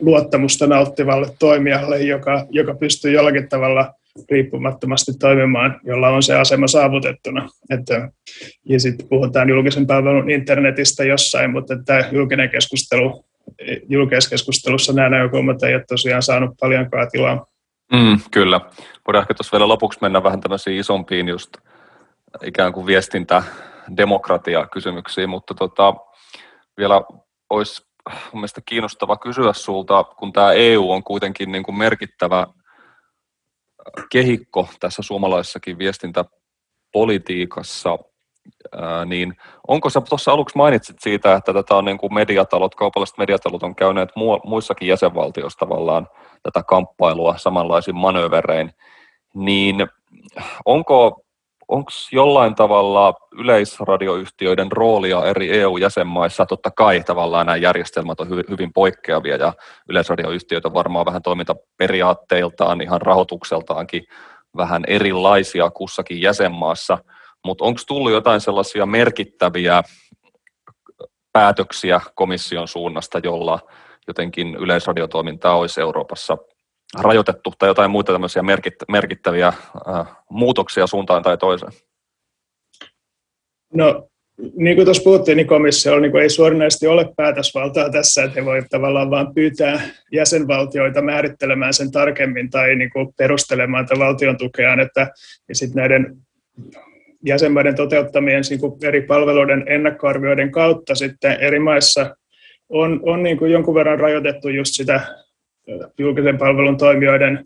luottamusta 0.00 0.66
nauttivalle 0.66 1.26
toimijalle, 1.38 1.98
joka, 2.02 2.46
joka 2.50 2.74
pystyy 2.74 3.10
jollakin 3.12 3.48
tavalla 3.48 3.92
riippumattomasti 4.30 5.12
toimimaan, 5.20 5.80
jolla 5.84 6.08
on 6.08 6.22
se 6.22 6.34
asema 6.34 6.66
saavutettuna. 6.66 7.48
Että, 7.70 8.10
ja 8.64 8.80
sitten 8.80 9.08
puhutaan 9.08 9.48
julkisen 9.48 9.86
palvelun 9.86 10.30
internetistä 10.30 11.04
jossain, 11.04 11.50
mutta 11.50 11.74
tämä 11.84 12.00
julkinen 12.12 12.50
keskustelu, 12.50 13.24
julkiskeskustelussa 13.88 14.92
nämä 14.92 15.08
näkökulmat 15.08 15.62
ei 15.62 15.74
ole 15.74 15.84
tosiaan 15.88 16.22
saanut 16.22 16.50
paljonkaan 16.60 17.08
tilaa. 17.12 17.46
Mm, 17.92 18.20
kyllä. 18.30 18.60
Voidaan 19.06 19.22
ehkä 19.22 19.34
tuossa 19.34 19.52
vielä 19.52 19.68
lopuksi 19.68 19.98
mennä 20.02 20.22
vähän 20.22 20.40
tämmöisiin 20.40 20.80
isompiin 20.80 21.28
just 21.28 21.50
ikään 22.42 22.72
kuin 22.72 22.86
viestintä, 22.86 23.42
demokratia 23.96 24.66
kysymyksiin, 24.66 25.28
mutta 25.28 25.54
tota, 25.54 25.94
vielä 26.78 27.02
olisi 27.50 27.86
mun 28.32 28.40
mielestä 28.40 28.60
kiinnostava 28.66 29.16
kysyä 29.16 29.52
sulta, 29.52 30.04
kun 30.04 30.32
tämä 30.32 30.52
EU 30.52 30.90
on 30.90 31.02
kuitenkin 31.02 31.52
niin 31.52 31.62
kuin 31.62 31.78
merkittävä 31.78 32.46
kehikko 34.12 34.68
tässä 34.80 35.02
suomalaisessakin 35.02 35.78
viestintäpolitiikassa, 35.78 37.98
niin 39.06 39.36
onko 39.68 39.90
se 39.90 40.00
tuossa 40.08 40.32
aluksi 40.32 40.56
mainitsit 40.56 40.96
siitä, 41.00 41.34
että 41.34 41.52
tätä 41.52 41.76
on 41.76 41.84
niin 41.84 41.98
kuin 41.98 42.14
mediatalot, 42.14 42.74
kaupalliset 42.74 43.18
mediatalot 43.18 43.62
on 43.62 43.76
käyneet 43.76 44.08
muissakin 44.44 44.88
jäsenvaltioissa 44.88 45.58
tavallaan 45.58 46.08
tätä 46.42 46.62
kamppailua 46.62 47.38
samanlaisin 47.38 47.96
manöverein, 47.96 48.72
niin 49.34 49.76
onko 50.64 51.25
onko 51.68 51.90
jollain 52.12 52.54
tavalla 52.54 53.14
yleisradioyhtiöiden 53.32 54.72
roolia 54.72 55.24
eri 55.24 55.50
EU-jäsenmaissa, 55.60 56.46
totta 56.46 56.70
kai 56.70 57.02
tavallaan 57.02 57.46
nämä 57.46 57.56
järjestelmät 57.56 58.20
on 58.20 58.28
hyvin 58.28 58.72
poikkeavia 58.72 59.36
ja 59.36 59.52
yleisradioyhtiöt 59.88 60.66
on 60.66 60.74
varmaan 60.74 61.06
vähän 61.06 61.22
toimintaperiaatteiltaan, 61.22 62.80
ihan 62.80 63.02
rahoitukseltaankin 63.02 64.04
vähän 64.56 64.84
erilaisia 64.86 65.70
kussakin 65.70 66.20
jäsenmaassa, 66.20 66.98
mutta 67.44 67.64
onko 67.64 67.80
tullut 67.86 68.12
jotain 68.12 68.40
sellaisia 68.40 68.86
merkittäviä 68.86 69.82
päätöksiä 71.32 72.00
komission 72.14 72.68
suunnasta, 72.68 73.20
jolla 73.24 73.58
jotenkin 74.08 74.54
yleisradiotoimintaa 74.54 75.56
olisi 75.56 75.80
Euroopassa 75.80 76.38
rajoitettu 76.94 77.52
tai 77.58 77.68
jotain 77.68 77.90
muita 77.90 78.12
tämmöisiä 78.12 78.42
merkittäviä 78.88 79.46
äh, 79.46 80.06
muutoksia 80.30 80.86
suuntaan 80.86 81.22
tai 81.22 81.38
toiseen? 81.38 81.72
No, 83.74 84.08
niin 84.56 84.76
kuin 84.76 84.84
tuossa 84.84 85.02
puhuttiin, 85.02 85.36
niin 85.36 85.46
komissio 85.46 86.00
niin 86.00 86.16
ei 86.16 86.30
suoranaisesti 86.30 86.86
ole 86.86 87.12
päätösvaltaa 87.16 87.90
tässä, 87.90 88.24
että 88.24 88.40
he 88.40 88.44
voivat 88.44 88.66
tavallaan 88.70 89.10
vain 89.10 89.34
pyytää 89.34 89.80
jäsenvaltioita 90.12 91.02
määrittelemään 91.02 91.74
sen 91.74 91.92
tarkemmin 91.92 92.50
tai 92.50 92.74
niin 92.74 92.90
kuin 92.90 93.14
perustelemaan 93.18 93.86
tätä 93.86 94.00
valtion 94.00 94.38
tukeaan, 94.38 94.80
että 94.80 95.10
ja 95.48 95.54
sitten 95.54 95.80
näiden 95.80 96.16
jäsenmaiden 97.24 97.76
toteuttamien 97.76 98.42
niin 98.50 98.60
kuin 98.60 98.72
eri 98.82 99.02
palveluiden 99.02 99.64
ennakkoarvioiden 99.66 100.52
kautta 100.52 100.94
sitten 100.94 101.40
eri 101.40 101.58
maissa 101.58 102.16
on, 102.68 103.00
on 103.02 103.22
niin 103.22 103.38
kuin 103.38 103.52
jonkun 103.52 103.74
verran 103.74 104.00
rajoitettu 104.00 104.48
just 104.48 104.74
sitä 104.74 105.00
julkisen 105.98 106.38
palvelun 106.38 106.76
toimijoiden 106.76 107.44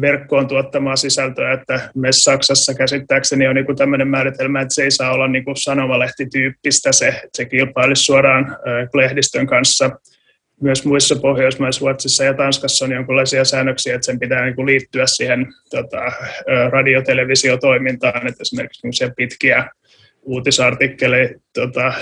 verkkoon 0.00 0.48
tuottamaa 0.48 0.96
sisältöä, 0.96 1.52
että 1.52 1.90
me 1.94 2.08
Saksassa 2.12 2.74
käsittääkseni 2.74 3.46
on 3.46 3.54
niin 3.54 3.76
tämmöinen 3.76 4.08
määritelmä, 4.08 4.60
että 4.60 4.74
se 4.74 4.82
ei 4.82 4.90
saa 4.90 5.12
olla 5.12 5.28
niin 5.28 5.44
sanomalehtityyppistä 5.56 6.92
se, 6.92 7.08
että 7.08 7.28
se 7.36 7.44
kilpailisi 7.44 8.04
suoraan 8.04 8.56
lehdistön 8.94 9.46
kanssa. 9.46 9.90
Myös 10.60 10.84
muissa 10.84 11.16
Pohjoismaissa, 11.16 11.80
Ruotsissa 11.80 12.24
ja 12.24 12.34
Tanskassa 12.34 12.84
on 12.84 12.92
jonkinlaisia 12.92 13.44
säännöksiä, 13.44 13.94
että 13.94 14.06
sen 14.06 14.18
pitää 14.18 14.44
niin 14.44 14.66
liittyä 14.66 15.06
siihen 15.06 15.46
tota, 15.70 16.12
radiotelevisiotoimintaan, 16.70 18.26
että 18.26 18.42
esimerkiksi 18.42 18.86
pitkiä 19.16 19.70
uutisartikkeleita 20.22 21.40
tota, 21.54 21.92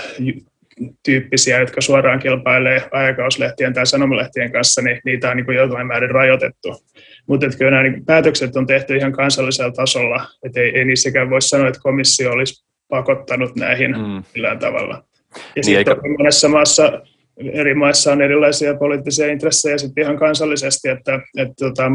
tyyppisiä, 1.05 1.59
jotka 1.59 1.81
suoraan 1.81 2.19
kilpailee 2.19 2.83
aikakauslehtien 2.91 3.73
tai 3.73 3.87
sanomalehtien 3.87 4.51
kanssa, 4.51 4.81
niin 4.81 5.01
niitä 5.05 5.29
on 5.29 5.37
niin 5.37 5.45
kuin 5.45 5.57
jotain 5.57 5.87
määrin 5.87 6.11
rajoitettu. 6.11 6.85
Mutta 7.27 7.47
kyllä 7.57 7.71
nämä 7.71 7.83
niin 7.83 8.05
päätökset 8.05 8.55
on 8.55 8.67
tehty 8.67 8.95
ihan 8.95 9.11
kansallisella 9.11 9.71
tasolla, 9.71 10.25
että 10.45 10.59
ei, 10.59 10.77
ei 10.77 10.85
niissäkään 10.85 11.29
voi 11.29 11.41
sanoa, 11.41 11.67
että 11.67 11.81
komissio 11.83 12.31
olisi 12.31 12.65
pakottanut 12.89 13.55
näihin 13.55 13.91
mm. 13.91 14.23
millään 14.35 14.59
tavalla. 14.59 14.93
Ja 15.35 15.41
niin 15.55 15.63
sitten 15.63 15.77
eikä... 15.77 15.95
monessa 16.17 16.47
maassa, 16.47 17.01
eri 17.53 17.73
maissa 17.73 18.11
on 18.11 18.21
erilaisia 18.21 18.75
poliittisia 18.75 19.31
intressejä 19.31 19.77
sitten 19.77 20.03
ihan 20.03 20.17
kansallisesti, 20.17 20.89
että, 20.89 21.19
että 21.37 21.53
tota, 21.59 21.91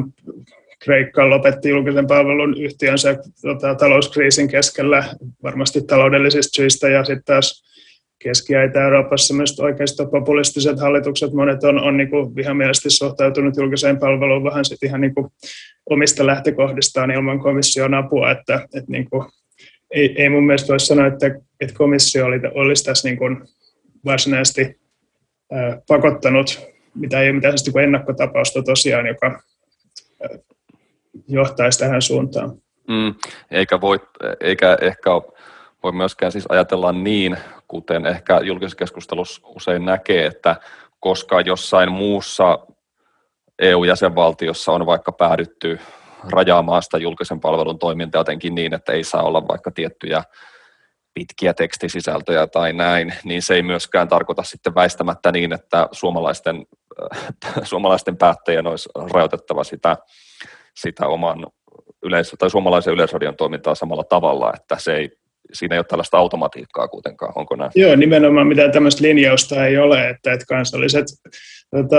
Kreikka 0.85 1.31
lopetti 1.31 1.69
julkisen 1.69 2.07
palvelun 2.07 2.63
yhtiönsä 2.63 3.17
tota, 3.43 3.75
talouskriisin 3.75 4.49
keskellä 4.49 5.05
varmasti 5.43 5.83
taloudellisista 5.83 6.57
syistä 6.57 6.89
ja 6.89 7.05
sitten 7.05 7.25
taas 7.25 7.67
Keski- 8.19 8.53
ja 8.53 8.65
Itä-Euroopassa 8.65 9.35
myös 9.35 9.61
oikeisto-populistiset 9.61 10.81
hallitukset, 10.81 11.33
monet 11.33 11.65
on, 11.65 11.81
on 11.81 11.97
niin 11.97 12.11
kuin 12.11 12.37
vihamielisesti 12.37 12.91
suhtautunut 12.91 13.57
julkiseen 13.57 13.99
palveluun 13.99 14.45
vähän 14.45 14.65
sit 14.65 14.83
ihan 14.83 15.01
niin 15.01 15.15
kuin 15.15 15.27
omista 15.91 16.27
lähtökohdistaan 16.27 17.11
ilman 17.11 17.41
komission 17.41 17.95
apua, 17.95 18.31
että, 18.31 18.55
että 18.55 18.93
niin 18.93 19.11
kuin, 19.11 19.29
ei, 19.91 20.23
ei 20.23 20.29
mun 20.29 20.47
mielestä 20.47 20.69
voi 20.69 20.81
sanoa, 20.81 21.07
että, 21.07 21.27
että 21.61 21.75
komissio 21.75 22.27
oli, 22.27 22.41
olisi 22.55 22.85
tässä 22.85 23.09
niin 23.09 23.19
kuin 23.19 23.43
varsinaisesti 24.05 24.81
ää, 25.53 25.81
pakottanut, 25.89 26.61
mitä 26.95 27.21
ei 27.21 27.29
ole 27.29 27.35
mitään 27.35 27.55
niin 27.67 27.85
ennakkotapausta 27.85 28.63
tosiaan, 28.63 29.07
joka 29.07 29.43
ää, 30.23 30.39
johtaisi 31.29 31.79
tähän 31.79 32.03
suuntaan. 32.03 32.51
Mm, 32.89 33.15
eikä, 33.51 33.81
voi, 33.81 34.01
eikä 34.41 34.79
ehkä 34.81 35.11
voi 35.83 35.93
myöskään 35.93 36.33
siis 36.33 36.47
ajatella 36.49 36.93
niin, 36.93 37.37
kuten 37.69 38.07
ehkä 38.07 38.41
julkisessa 38.41 38.77
keskustelussa 38.77 39.41
usein 39.45 39.85
näkee, 39.85 40.27
että 40.27 40.57
koska 41.01 41.41
jossain 41.41 41.93
muussa 41.93 42.59
EU-jäsenvaltiossa 43.59 44.73
on 44.73 44.87
vaikka 44.87 45.13
päädytty 45.13 45.81
rajaamaan 46.31 46.83
sitä 46.83 46.99
julkisen 46.99 47.41
palvelun 47.41 47.79
toimintaa 47.79 48.21
jotenkin 48.21 48.55
niin, 48.55 48.75
että 48.75 48.93
ei 48.93 49.05
saa 49.05 49.23
olla 49.23 49.49
vaikka 49.49 49.71
tiettyjä 49.71 50.23
pitkiä 51.15 51.55
tekstisisältöjä 51.55 52.47
tai 52.47 52.73
näin, 52.73 53.15
niin 53.25 53.43
se 53.43 53.55
ei 53.55 53.63
myöskään 53.63 54.09
tarkoita 54.09 54.43
sitten 54.43 54.75
väistämättä 54.75 55.33
niin, 55.33 55.53
että 55.53 55.89
suomalaisten, 55.93 56.67
suomalaisten 57.63 58.17
päättäjien 58.17 58.67
olisi 58.67 58.89
rajoitettava 59.13 59.65
sitä, 59.65 59.97
sitä 60.75 61.07
oman 61.07 61.47
yleis- 62.03 62.37
tai 62.39 62.51
suomalaisen 62.51 62.95
yleisradion 62.95 63.37
toimintaa 63.37 63.75
samalla 63.75 64.05
tavalla, 64.05 64.53
että 64.55 64.77
se 64.79 64.97
ei 64.97 65.11
siinä 65.53 65.75
ei 65.75 65.79
ole 65.79 65.87
tällaista 65.89 66.19
automatiikkaa 66.19 66.89
kuitenkaan, 66.89 67.33
onko 67.37 67.57
näin? 67.57 67.71
Joo, 67.75 67.97
nimenomaan 67.97 68.47
mitään 68.47 68.73
tämmöistä 68.73 69.03
linjausta 69.03 69.67
ei 69.67 69.79
ole, 69.79 70.09
että, 70.09 70.33
että 70.33 70.47
kansalliset 70.49 71.07
tota, 71.71 71.97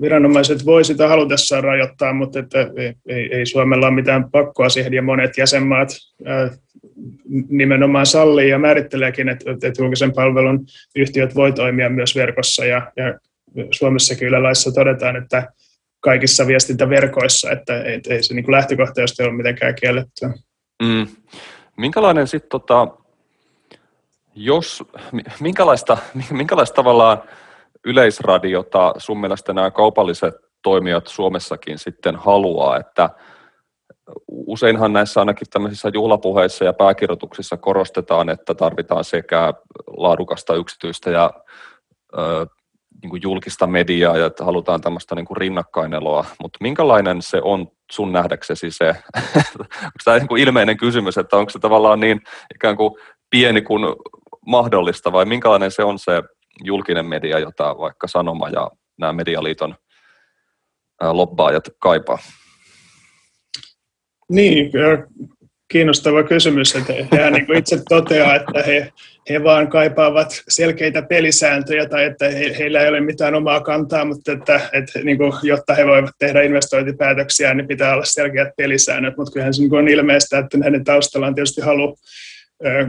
viranomaiset 0.00 0.66
voi 0.66 0.84
sitä 0.84 1.08
halutessaan 1.08 1.64
rajoittaa, 1.64 2.12
mutta 2.12 2.38
että 2.38 2.70
ei, 2.76 2.94
ei, 3.08 3.34
ei 3.34 3.46
Suomella 3.46 3.86
ole 3.86 3.94
mitään 3.94 4.30
pakkoa 4.30 4.68
siihen, 4.68 4.94
ja 4.94 5.02
monet 5.02 5.38
jäsenmaat 5.38 5.88
ää, 6.24 6.50
nimenomaan 7.48 8.06
sallii 8.06 8.48
ja 8.48 8.58
määritteleekin, 8.58 9.28
että, 9.28 9.50
että 9.50 9.82
julkisen 9.82 10.12
palvelun 10.12 10.66
yhtiöt 10.96 11.34
voi 11.34 11.52
toimia 11.52 11.90
myös 11.90 12.16
verkossa, 12.16 12.64
ja, 12.64 12.92
ja 12.96 13.18
Suomessa 13.70 14.14
kyllä 14.14 14.42
laissa 14.42 14.72
todetaan, 14.72 15.16
että 15.16 15.52
kaikissa 16.00 16.46
viestintäverkoissa, 16.46 17.50
että 17.50 17.82
ei, 17.82 18.00
ei 18.08 18.22
se 18.22 18.34
niin 18.34 18.52
lähtökohtaisesti 18.52 19.22
ole 19.22 19.32
mitenkään 19.32 19.74
kiellettyä. 19.74 20.28
Mm. 20.82 21.06
Minkälainen 21.76 22.26
sitten, 22.26 22.50
tota, 22.50 22.88
jos, 24.34 24.84
minkälaista, 25.40 25.98
minkälaista 26.30 26.74
tavallaan 26.74 27.22
yleisradiota 27.84 28.94
sun 28.98 29.20
mielestä 29.20 29.52
nämä 29.52 29.70
kaupalliset 29.70 30.34
toimijat 30.62 31.06
Suomessakin 31.06 31.78
sitten 31.78 32.16
haluaa, 32.16 32.76
että 32.76 33.10
useinhan 34.28 34.92
näissä 34.92 35.20
ainakin 35.20 35.46
tämmöisissä 35.50 35.90
juhlapuheissa 35.94 36.64
ja 36.64 36.72
pääkirjoituksissa 36.72 37.56
korostetaan, 37.56 38.28
että 38.28 38.54
tarvitaan 38.54 39.04
sekä 39.04 39.54
laadukasta 39.96 40.54
yksityistä 40.54 41.10
ja 41.10 41.30
niin 43.04 43.10
kuin 43.10 43.22
julkista 43.22 43.66
mediaa 43.66 44.16
ja 44.16 44.26
että 44.26 44.44
halutaan 44.44 44.80
tämmöistä 44.80 45.14
niin 45.14 45.24
kuin 45.24 45.36
rinnakkaineloa, 45.36 46.24
mutta 46.42 46.58
minkälainen 46.60 47.22
se 47.22 47.40
on 47.42 47.68
sun 47.92 48.12
nähdäksesi 48.12 48.70
se, 48.70 48.88
onko 49.56 49.98
tämä 50.04 50.18
niin 50.18 50.28
kuin 50.28 50.42
ilmeinen 50.42 50.76
kysymys, 50.76 51.18
että 51.18 51.36
onko 51.36 51.50
se 51.50 51.58
tavallaan 51.58 52.00
niin 52.00 52.20
ikään 52.54 52.76
kuin 52.76 52.94
pieni 53.30 53.62
kuin 53.62 53.82
mahdollista? 54.46 55.12
Vai 55.12 55.24
minkälainen 55.24 55.70
se 55.70 55.84
on 55.84 55.98
se 55.98 56.22
julkinen 56.64 57.06
media, 57.06 57.38
jota 57.38 57.78
vaikka 57.78 58.08
Sanoma 58.08 58.48
ja 58.48 58.70
nämä 58.98 59.12
Medialiiton 59.12 59.74
lobbaajat 61.02 61.64
kaipaa? 61.78 62.18
Niin, 64.28 64.70
kiinnostava 65.68 66.22
kysymys, 66.22 66.76
että 66.76 66.92
he 66.92 67.30
niin 67.30 67.58
itse 67.58 67.80
toteaa, 67.88 68.34
että 68.34 68.62
he, 68.66 68.92
he 69.30 69.44
vaan 69.44 69.68
kaipaavat 69.68 70.42
selkeitä 70.48 71.02
pelisääntöjä 71.02 71.86
tai 71.86 72.04
että 72.04 72.28
he, 72.28 72.56
heillä 72.58 72.80
ei 72.80 72.88
ole 72.88 73.00
mitään 73.00 73.34
omaa 73.34 73.60
kantaa, 73.60 74.04
mutta 74.04 74.32
että, 74.32 74.60
että 74.72 74.98
niin 74.98 75.18
kuin, 75.18 75.32
jotta 75.42 75.74
he 75.74 75.86
voivat 75.86 76.10
tehdä 76.18 76.42
investointipäätöksiä, 76.42 77.54
niin 77.54 77.68
pitää 77.68 77.94
olla 77.94 78.04
selkeät 78.04 78.48
pelisäännöt, 78.56 79.16
mutta 79.16 79.32
kyllähän 79.32 79.54
se 79.54 79.62
niin 79.62 79.74
on 79.74 79.88
ilmeistä, 79.88 80.38
että 80.38 80.58
näiden 80.58 80.84
taustalla 80.84 81.26
on 81.26 81.34
tietysti 81.34 81.60
halu 81.60 81.96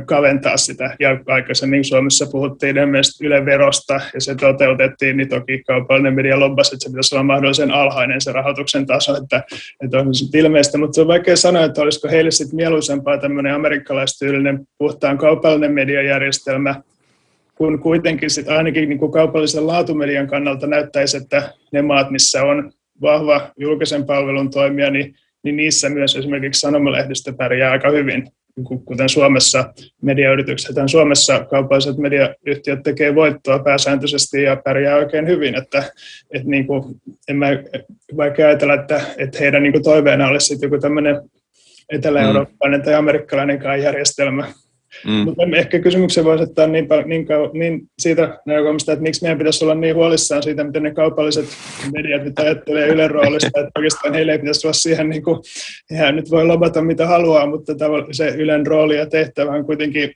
kaventaa 0.06 0.58
sitä. 0.58 0.96
Ja 1.00 1.20
aikaisemmin 1.28 1.84
Suomessa 1.84 2.26
puhuttiin 2.32 2.78
ilmeisesti 2.78 3.26
Yle 3.26 3.46
verosta 3.46 4.02
ja 4.14 4.22
se 4.22 4.36
toteutettiin, 4.36 5.18
niin 5.18 5.30
toki 5.30 5.64
kaupallinen 5.64 6.14
media 6.14 6.40
lobbasi, 6.40 6.76
että 6.76 6.84
se 6.84 6.90
pitäisi 6.90 7.16
olla 7.16 7.24
mahdollisen 7.24 7.72
alhainen 7.72 8.22
se 8.22 8.32
rahoituksen 8.32 8.86
taso, 8.86 9.18
että, 9.18 9.44
että 9.84 10.00
on 10.00 10.16
se 10.16 10.38
ilmeistä, 10.40 10.78
mutta 10.78 10.96
se 10.96 11.02
on 11.02 11.08
vaikea 11.08 11.36
sanoa, 11.36 11.64
että 11.64 11.82
olisiko 11.82 12.08
heille 12.08 12.32
sitten 12.32 12.56
mieluisempaa 12.56 13.18
tämmöinen 13.18 13.54
amerikkalaistyylinen 13.54 14.68
puhtaan 14.78 15.18
kaupallinen 15.18 15.72
mediajärjestelmä, 15.72 16.76
kun 17.56 17.80
kuitenkin 17.80 18.30
sit 18.30 18.50
ainakin 18.50 18.90
niin 18.90 19.00
kuin 19.00 19.12
kaupallisen 19.12 19.68
laatumedian 19.68 20.28
kannalta 20.28 20.68
näyttäisi, 20.68 21.18
että 21.18 21.54
ne 21.72 21.82
maat, 21.82 22.12
missä 22.12 22.44
on 22.44 22.72
vahva 23.02 23.52
julkisen 23.58 24.06
palvelun 24.06 24.50
toimija, 24.50 24.92
niin, 24.92 25.16
niin 25.44 25.56
niissä 25.56 25.90
myös 25.90 26.16
esimerkiksi 26.16 26.60
sanomalehdistö 26.60 27.34
pärjää 27.34 27.72
aika 27.72 27.90
hyvin 27.90 28.28
kuten 28.64 29.10
Suomessa 29.10 29.74
mediayritykset, 30.02 30.76
Suomessa 30.88 31.46
kaupalliset 31.46 31.98
mediayhtiöt 31.98 32.84
tekee 32.84 33.16
voittoa 33.16 33.60
pääsääntöisesti 33.60 34.44
ja 34.44 34.56
pärjää 34.56 34.96
oikein 34.96 35.28
hyvin, 35.28 35.56
että, 35.56 35.84
että 36.32 36.50
niin 36.50 36.68
kuin, 36.68 37.02
en 37.28 37.38
mä 37.38 37.48
vaikka 38.18 38.44
ajatella, 38.44 38.74
että, 38.74 39.02
että 39.18 39.40
heidän 39.40 39.64
niin 39.64 39.74
kuin 39.74 39.84
toiveena 39.84 40.28
olisi 40.28 40.58
joku 40.62 40.78
tämmöinen 40.78 41.22
etelä-eurooppalainen 41.90 42.80
mm. 42.80 42.86
tai 42.86 42.94
amerikkalainenkaan 42.94 43.82
järjestelmä, 43.82 44.48
Mm. 45.06 45.12
Mutta 45.12 45.44
ehkä 45.58 45.80
kysymyksen 45.80 46.24
voisi 46.24 46.44
ottaa 46.44 46.68
niin, 46.68 46.88
niin, 47.06 47.28
niin 47.54 47.82
siitä 48.00 48.40
näkökulmasta, 48.46 48.92
että 48.92 49.04
miksi 49.04 49.22
meidän 49.22 49.38
pitäisi 49.38 49.66
olla 49.66 49.76
niin 49.76 49.96
huolissaan 49.96 50.44
siitä, 50.44 50.64
miten 50.64 50.84
ne 50.84 50.94
kaupalliset 50.94 51.46
mediat 51.94 52.24
mitä 52.24 52.42
ajattelee 52.42 52.88
Ylen 52.88 53.12
roolista, 53.12 53.60
että 53.60 53.72
oikeastaan 53.76 54.14
heille 54.14 54.32
ei 54.32 54.40
pitäisi 54.40 54.68
olla 54.68 54.74
siihen, 54.74 55.10
niin 55.10 55.24
kuin, 55.24 55.40
ihan 55.92 56.16
nyt 56.16 56.32
voi 56.32 56.46
lobata 56.46 56.82
mitä 56.82 57.08
haluaa, 57.08 57.46
mutta 57.46 57.74
se 58.12 58.28
Ylen 58.28 58.68
rooli 58.68 58.98
ja 58.98 59.06
tehtävä 59.06 59.52
on 59.52 59.66
kuitenkin 59.66 60.14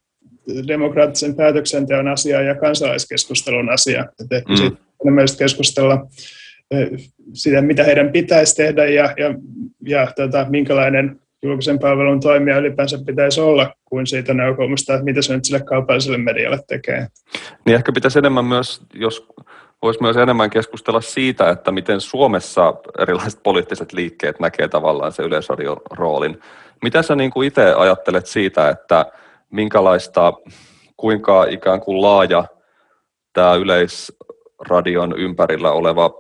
demokraattisen 0.68 1.36
päätöksenteon 1.36 2.08
asia 2.08 2.42
ja 2.42 2.56
kansalaiskeskustelun 2.56 3.70
asia. 3.70 4.06
Että 4.22 4.38
ehkä 4.38 4.52
mm. 4.52 4.58
siitä 4.58 5.38
keskustella 5.38 6.08
eh, 6.72 6.90
siitä, 7.34 7.62
mitä 7.62 7.84
heidän 7.84 8.12
pitäisi 8.12 8.56
tehdä 8.56 8.86
ja, 8.86 9.14
ja, 9.18 9.34
ja 9.86 10.12
tota, 10.16 10.46
minkälainen 10.50 11.20
julkisen 11.44 11.80
palvelun 11.80 12.20
toimija 12.20 12.58
ylipäänsä 12.58 13.00
pitäisi 13.06 13.42
olla 13.42 13.74
kuin 13.86 14.08
siitä 14.08 14.34
näkökulmasta, 14.34 14.94
että 14.94 15.04
mitä 15.04 15.22
se 15.22 15.36
nyt 15.36 15.46
sille 15.46 15.60
kaupalliselle 15.60 16.18
medialle 16.18 16.60
tekee. 16.68 17.08
Niin 17.66 17.76
ehkä 17.76 17.92
pitäisi 17.92 18.20
enemmän 18.20 18.46
myös, 18.46 18.82
jos 18.94 19.28
voisi 19.82 20.02
myös 20.02 20.18
enemmän 20.18 20.50
keskustella 20.50 21.02
siitä, 21.02 21.50
että 21.50 21.72
miten 21.72 22.02
Suomessa 22.02 22.74
erilaiset 23.00 23.44
poliittiset 23.44 23.94
liikkeet 23.94 24.40
näkee 24.40 24.68
tavallaan 24.68 25.12
se 25.12 25.24
yleisradion 25.24 25.78
roolin. 25.92 26.40
Mitä 26.84 27.02
sä 27.02 27.16
niin 27.16 27.32
kuin 27.32 27.48
itse 27.48 27.74
ajattelet 27.74 28.26
siitä, 28.26 28.70
että 28.70 29.06
minkälaista, 29.52 30.34
kuinka 30.98 31.46
ikään 31.46 31.82
kuin 31.82 32.02
laaja 32.02 32.46
tämä 33.34 33.54
yleisradion 33.54 35.20
ympärillä 35.20 35.72
oleva 35.72 36.12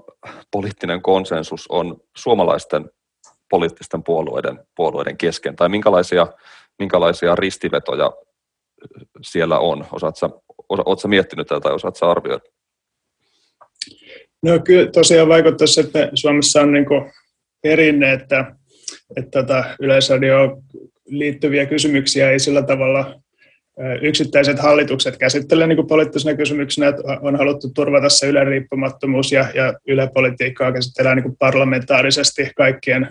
poliittinen 0.52 1.02
konsensus 1.02 1.66
on 1.70 1.98
suomalaisten 2.18 2.90
poliittisten 3.50 4.04
puolueiden, 4.04 4.60
puolueiden 4.76 5.18
kesken, 5.18 5.56
tai 5.56 5.70
minkälaisia, 5.70 6.28
minkälaisia 6.80 7.36
ristivetoja 7.36 8.12
siellä 9.22 9.60
on? 9.60 9.86
Oletko 10.70 11.08
miettinyt 11.08 11.48
tätä 11.48 11.62
tai 11.62 11.74
osaatko 11.74 12.06
arvioida? 12.06 12.46
No 14.44 14.60
kyllä 14.60 14.92
tosiaan 14.92 15.28
vaikuttaisi, 15.28 15.82
että 15.82 16.10
Suomessa 16.14 16.62
on 16.62 16.74
niin 16.74 16.86
perinne, 17.62 18.14
että, 18.14 18.56
että 19.18 19.44
tota 19.44 19.64
yleisradioon 19.80 20.64
liittyviä 21.06 21.66
kysymyksiä 21.66 22.32
ei 22.32 22.40
sillä 22.40 22.62
tavalla 22.62 23.20
yksittäiset 24.02 24.60
hallitukset 24.60 25.18
käsittelee 25.18 25.68
niin 25.68 25.88
poliittisena 25.88 26.38
kysymyksenä, 26.38 26.88
että 26.88 27.02
on 27.22 27.36
haluttu 27.36 27.70
turvata 27.76 28.10
se 28.10 28.28
Ylen 28.28 28.48
riippumattomuus 28.48 29.32
ja, 29.32 29.46
ja 29.54 29.74
Yle-politiikkaa 29.88 30.72
käsitellään 30.72 31.18
niin 31.18 31.38
parlamentaarisesti 31.38 32.52
kaikkien 32.56 33.08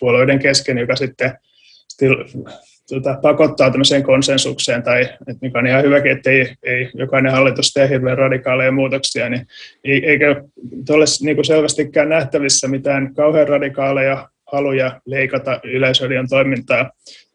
puolueiden 0.00 0.38
kesken, 0.38 0.78
joka 0.78 0.96
sitten 0.96 1.32
tuota, 2.88 3.18
pakottaa 3.22 3.70
tämmöiseen 3.70 4.02
konsensukseen, 4.02 4.82
tai 4.82 5.02
että 5.02 5.38
mikä 5.40 5.58
on 5.58 5.66
ihan 5.66 5.82
hyväkin, 5.82 6.12
että 6.12 6.30
ei, 6.30 6.54
ei 6.62 6.90
jokainen 6.94 7.32
hallitus 7.32 7.72
tee 7.72 7.88
hirveän 7.88 8.18
radikaaleja 8.18 8.72
muutoksia, 8.72 9.28
niin 9.28 9.46
eikö 9.84 10.44
ole 10.90 11.04
niin 11.20 11.44
selvästikään 11.44 12.08
nähtävissä 12.08 12.68
mitään 12.68 13.14
kauhean 13.14 13.48
radikaaleja 13.48 14.28
haluja 14.52 15.00
leikata 15.06 15.60
yleisradion 15.64 16.28
toimintaa. 16.28 16.90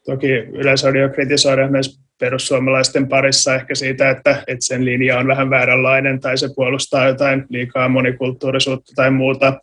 Toki 0.06 0.32
yleisradio 0.32 1.10
kritisoidaan 1.10 1.72
myös 1.72 2.00
perussuomalaisten 2.20 3.08
parissa 3.08 3.56
ehkä 3.56 3.76
siitä, 3.76 4.10
että, 4.10 4.44
että 4.48 4.65
sen 4.65 4.86
linja 4.86 5.20
on 5.20 5.28
vähän 5.28 5.50
vääränlainen 5.50 6.20
tai 6.20 6.38
se 6.38 6.50
puolustaa 6.56 7.08
jotain 7.08 7.46
liikaa 7.50 7.89
monikulttuurisuutta 7.89 8.92
tai 8.96 9.12
muuta 9.12 9.54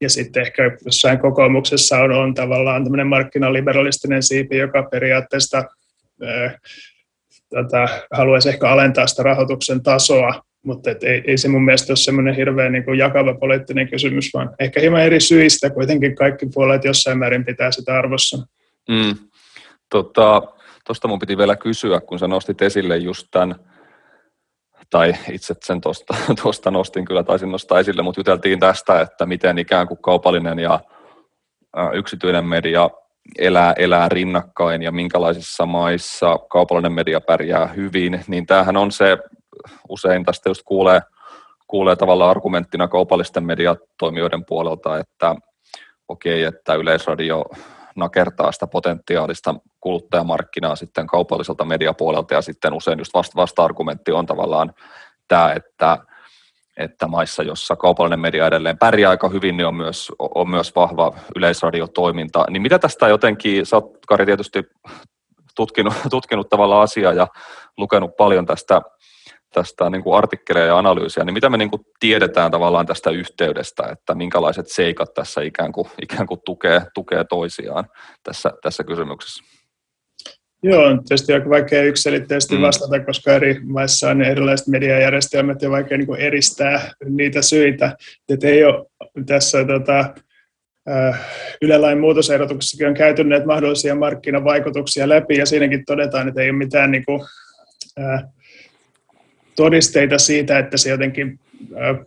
ja 0.00 0.10
sitten 0.10 0.42
ehkä 0.42 0.62
jossain 0.84 1.18
kokoomuksessa 1.18 1.98
on, 1.98 2.12
on 2.12 2.34
tavallaan 2.34 2.84
tämmöinen 2.84 3.06
markkinaliberalistinen 3.06 4.22
siipi, 4.22 4.56
joka 4.56 4.82
periaatteessa 4.82 5.64
ää, 6.22 6.58
tätä, 7.50 7.88
haluaisi 8.12 8.48
ehkä 8.48 8.68
alentaa 8.68 9.06
sitä 9.06 9.22
rahoituksen 9.22 9.82
tasoa, 9.82 10.42
mutta 10.62 10.90
et 10.90 11.02
ei, 11.02 11.22
ei 11.26 11.38
se 11.38 11.48
mun 11.48 11.64
mielestä 11.64 11.90
ole 11.90 11.96
semmoinen 11.96 12.34
hirveän 12.34 12.72
niin 12.72 12.84
kuin 12.84 12.98
jakava 12.98 13.34
poliittinen 13.34 13.88
kysymys, 13.88 14.30
vaan 14.34 14.50
ehkä 14.58 14.80
hieman 14.80 15.02
eri 15.02 15.20
syistä 15.20 15.70
kuitenkin 15.70 16.14
kaikki 16.14 16.46
puolet 16.54 16.84
jossain 16.84 17.18
määrin 17.18 17.44
pitää 17.44 17.70
sitä 17.70 17.98
arvossa. 17.98 18.46
Mm. 18.88 19.14
Tota, 19.90 20.42
Tuosta 20.86 21.08
mun 21.08 21.18
piti 21.18 21.38
vielä 21.38 21.56
kysyä, 21.56 22.00
kun 22.00 22.18
sä 22.18 22.28
nostit 22.28 22.62
esille 22.62 22.96
just 22.96 23.26
tämän 23.30 23.54
tai 24.90 25.14
itse 25.30 25.54
sen 25.64 25.80
tuosta 26.42 26.70
nostin 26.70 27.04
kyllä, 27.04 27.22
taisin 27.22 27.52
nostaa 27.52 27.78
esille, 27.78 28.02
mutta 28.02 28.20
juteltiin 28.20 28.60
tästä, 28.60 29.00
että 29.00 29.26
miten 29.26 29.58
ikään 29.58 29.88
kuin 29.88 30.02
kaupallinen 30.02 30.58
ja 30.58 30.80
yksityinen 31.92 32.44
media 32.44 32.90
elää, 33.38 33.72
elää 33.72 34.08
rinnakkain 34.08 34.82
ja 34.82 34.92
minkälaisissa 34.92 35.66
maissa 35.66 36.38
kaupallinen 36.50 36.92
media 36.92 37.20
pärjää 37.20 37.66
hyvin, 37.66 38.24
niin 38.28 38.46
tämähän 38.46 38.76
on 38.76 38.92
se, 38.92 39.18
usein 39.88 40.24
tästä 40.24 40.50
just 40.50 40.62
kuulee, 40.64 41.00
kuulee 41.66 41.96
tavallaan 41.96 42.30
argumenttina 42.30 42.88
kaupallisten 42.88 43.44
mediatoimijoiden 43.44 44.44
puolelta, 44.44 44.98
että 44.98 45.34
okei, 46.08 46.46
okay, 46.46 46.56
että 46.56 46.74
Yleisradio 46.74 47.44
nakertaa 47.96 48.52
sitä 48.52 48.66
potentiaalista 48.66 49.54
kuluttajamarkkinaa 49.80 50.76
sitten 50.76 51.06
kaupalliselta 51.06 51.64
mediapuolelta 51.64 52.34
ja 52.34 52.42
sitten 52.42 52.74
usein 52.74 52.98
just 52.98 53.14
vasta, 53.14 53.36
vasta-argumentti 53.36 54.12
on 54.12 54.26
tavallaan 54.26 54.74
tämä, 55.28 55.52
että, 55.52 55.98
että 56.76 57.06
maissa, 57.06 57.42
jossa 57.42 57.76
kaupallinen 57.76 58.20
media 58.20 58.46
edelleen 58.46 58.78
pärjää 58.78 59.10
aika 59.10 59.28
hyvin, 59.28 59.56
niin 59.56 59.66
on 59.66 59.74
myös, 59.74 60.12
on 60.18 60.50
myös 60.50 60.74
vahva 60.74 61.12
yleisradiotoiminta. 61.36 62.44
Niin 62.50 62.62
mitä 62.62 62.78
tästä 62.78 63.08
jotenkin, 63.08 63.66
sä 63.66 63.76
oot 63.76 63.98
Kari 64.08 64.26
tietysti 64.26 64.62
tutkinut, 65.56 65.94
tutkinut 66.10 66.48
tavallaan 66.48 66.82
asiaa 66.82 67.12
ja 67.12 67.26
lukenut 67.76 68.16
paljon 68.16 68.46
tästä 68.46 68.82
tästä 69.54 69.90
niin 69.90 70.02
kuin 70.02 70.16
artikkeleja 70.16 70.66
ja 70.66 70.78
analyysiä, 70.78 71.24
niin 71.24 71.34
mitä 71.34 71.50
me 71.50 71.56
niin 71.56 71.70
kuin 71.70 71.82
tiedetään 72.00 72.50
tavallaan 72.50 72.86
tästä 72.86 73.10
yhteydestä, 73.10 73.88
että 73.92 74.14
minkälaiset 74.14 74.68
seikat 74.68 75.14
tässä 75.14 75.42
ikään 75.42 75.72
kuin, 75.72 75.88
ikään 76.02 76.26
kuin 76.26 76.40
tukee, 76.44 76.82
tukee 76.94 77.24
toisiaan 77.24 77.84
tässä, 78.22 78.52
tässä 78.62 78.84
kysymyksessä? 78.84 79.44
Joo, 80.62 80.84
on 80.84 81.04
tietysti 81.04 81.32
aika 81.32 81.50
vaikea 81.50 81.82
yksilitteisesti 81.82 82.56
mm. 82.56 82.62
vastata, 82.62 83.00
koska 83.00 83.32
eri 83.32 83.60
maissa 83.64 84.10
on 84.10 84.22
erilaiset 84.22 84.66
mediajärjestelmät 84.66 85.62
ja 85.62 85.70
vaikea 85.70 85.98
niin 85.98 86.16
eristää 86.16 86.90
niitä 87.04 87.42
syitä. 87.42 87.96
Että 88.28 88.46
ei 88.46 88.64
ole 88.64 88.86
tässä 89.26 89.64
tota, 89.64 90.14
Yle-lain 91.62 92.00
muutosehdotuksessakin 92.00 92.88
on 92.88 92.94
käyty 92.94 93.24
näitä 93.24 93.46
mahdollisia 93.46 93.94
markkinavaikutuksia 93.94 95.08
läpi 95.08 95.36
ja 95.36 95.46
siinäkin 95.46 95.84
todetaan, 95.84 96.28
että 96.28 96.42
ei 96.42 96.50
ole 96.50 96.58
mitään 96.58 96.90
niin 96.90 97.04
kuin, 97.04 97.20
äh, 98.00 98.24
todisteita 99.56 100.18
siitä, 100.18 100.58
että 100.58 100.76
se 100.76 100.90
jotenkin 100.90 101.38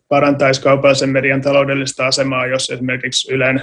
parantaisi 0.08 0.62
kaupallisen 0.62 1.10
median 1.10 1.42
taloudellista 1.42 2.08
asemaa, 2.08 2.46
jos 2.46 2.70
esimerkiksi 2.70 3.34
Ylen 3.34 3.62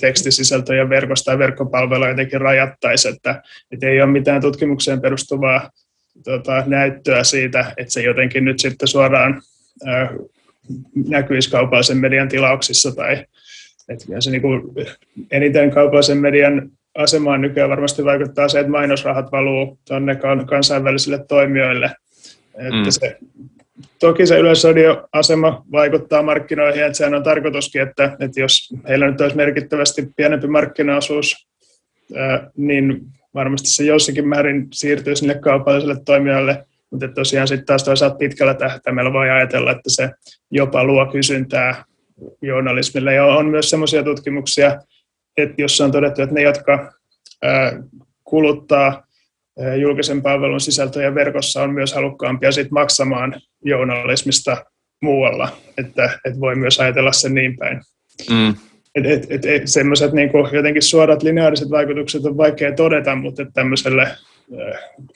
tekstisisältöjä 0.00 0.88
verkosta 0.88 1.24
tai 1.24 1.38
verkkopalveluja 1.38 2.10
jotenkin 2.10 2.40
rajattaisiin, 2.40 3.14
että, 3.14 3.42
että 3.70 3.88
ei 3.88 4.02
ole 4.02 4.10
mitään 4.10 4.40
tutkimukseen 4.40 5.00
perustuvaa 5.00 5.70
tota, 6.24 6.64
näyttöä 6.66 7.24
siitä, 7.24 7.72
että 7.76 7.92
se 7.92 8.02
jotenkin 8.02 8.44
nyt 8.44 8.58
sitten 8.58 8.88
suoraan 8.88 9.42
ää, 9.86 10.10
näkyisi 11.08 11.50
kaupallisen 11.50 11.98
median 11.98 12.28
tilauksissa 12.28 12.94
tai 12.94 13.24
että 13.88 14.04
se 14.20 14.30
niin 14.30 14.42
kuin, 14.42 14.62
eniten 15.30 15.70
kaupallisen 15.70 16.18
median 16.18 16.70
asemaan 16.98 17.40
nykyään 17.40 17.70
varmasti 17.70 18.04
vaikuttaa 18.04 18.48
se, 18.48 18.60
että 18.60 18.72
mainosrahat 18.72 19.32
valuu 19.32 19.78
tuonne 19.88 20.18
kansainvälisille 20.46 21.24
toimijoille. 21.28 21.90
Että 22.54 22.74
mm. 22.74 22.90
se, 22.90 23.18
toki 23.98 24.26
se 24.26 24.38
yleisradioasema 24.38 25.64
vaikuttaa 25.72 26.22
markkinoihin, 26.22 26.84
että 26.84 26.98
sehän 26.98 27.14
on 27.14 27.22
tarkoituskin, 27.22 27.82
että, 27.82 28.16
että 28.20 28.40
jos 28.40 28.74
heillä 28.88 29.10
nyt 29.10 29.20
olisi 29.20 29.36
merkittävästi 29.36 30.08
pienempi 30.16 30.46
markkinaosuus, 30.46 31.48
niin 32.56 33.00
varmasti 33.34 33.68
se 33.68 33.84
jossakin 33.84 34.28
määrin 34.28 34.68
siirtyy 34.72 35.16
sinne 35.16 35.34
kaupalliselle 35.34 35.96
toimijalle, 36.04 36.66
mutta 36.90 37.08
tosiaan 37.08 37.48
sitten 37.48 37.66
taas 37.66 37.84
toisaalta 37.84 38.16
pitkällä 38.16 38.54
tähtäimellä 38.54 39.12
voi 39.12 39.30
ajatella, 39.30 39.70
että 39.70 39.90
se 39.90 40.10
jopa 40.50 40.84
luo 40.84 41.06
kysyntää 41.06 41.84
journalismille. 42.42 43.14
Ja 43.14 43.24
on 43.24 43.46
myös 43.46 43.70
sellaisia 43.70 44.02
tutkimuksia, 44.02 44.80
että 45.36 45.62
jossa 45.62 45.84
on 45.84 45.92
todettu, 45.92 46.22
että 46.22 46.34
ne, 46.34 46.42
jotka 46.42 46.92
kuluttaa 48.24 49.06
julkisen 49.80 50.22
palvelun 50.22 50.60
sisältöjä 50.60 51.14
verkossa, 51.14 51.62
on 51.62 51.72
myös 51.72 51.94
halukkaampia 51.94 52.52
sit 52.52 52.70
maksamaan 52.70 53.40
journalismista 53.64 54.64
muualla, 55.02 55.48
että, 55.78 56.04
että 56.24 56.40
voi 56.40 56.54
myös 56.54 56.80
ajatella 56.80 57.12
sen 57.12 57.34
niin 57.34 57.56
päin. 57.56 57.80
Mm. 58.30 58.54
Et, 58.94 59.06
et, 59.06 59.26
et, 59.30 59.46
et, 59.46 59.62
semmoiset 59.68 60.12
niin 60.12 60.30
jotenkin 60.52 60.82
suorat 60.82 61.22
lineaariset 61.22 61.70
vaikutukset 61.70 62.24
on 62.24 62.36
vaikea 62.36 62.74
todeta, 62.74 63.14
mutta 63.14 63.46
tämmöiselle 63.54 64.08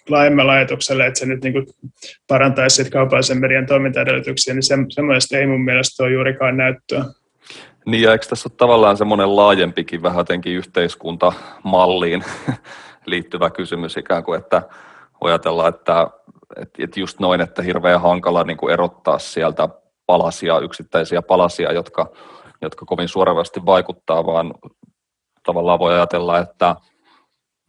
laajemmalle 0.09 0.53
ajatukselle, 0.53 1.07
että 1.07 1.20
se 1.20 1.27
nyt 1.27 1.42
niin 1.42 1.53
kuin 1.53 1.66
parantaisi 2.29 2.77
sit 2.77 2.92
kaupallisen 2.92 3.38
median 3.38 3.66
toimintaedellytyksiä, 3.66 4.55
niin 4.55 4.62
se, 4.62 4.75
semmoista 4.88 5.38
ei 5.38 5.46
mun 5.46 5.64
mielestä 5.64 6.03
ole 6.03 6.12
juurikaan 6.12 6.57
näyttöä. 6.57 7.05
Niin 7.87 8.03
ja 8.03 8.12
eikö 8.12 8.27
tässä 8.27 8.49
ole 8.49 8.57
tavallaan 8.57 8.96
semmoinen 8.96 9.37
laajempikin 9.37 10.03
vähän 10.03 10.18
jotenkin 10.18 10.53
yhteiskuntamalliin 10.53 12.25
liittyvä 13.07 13.51
kysymys 13.51 13.97
ikään 13.97 14.25
kuin, 14.25 14.38
että 14.38 14.62
ajatellaan, 15.21 15.69
että, 15.69 16.11
että 16.79 17.01
just 17.01 17.21
noin, 17.21 17.40
että 17.40 17.62
hirveän 17.62 18.01
hankala 18.01 18.45
niin 18.45 18.57
kuin 18.57 18.73
erottaa 18.73 19.19
sieltä 19.19 19.69
palasia, 20.07 20.59
yksittäisiä 20.59 21.23
palasia, 21.23 21.73
jotka, 21.73 22.11
jotka 22.62 22.87
kovin 22.87 23.09
suoravasti 23.09 23.66
vaikuttaa, 23.66 24.27
vaan 24.27 24.55
tavallaan 25.42 25.79
voi 25.79 25.95
ajatella, 25.95 26.38
että 26.38 26.77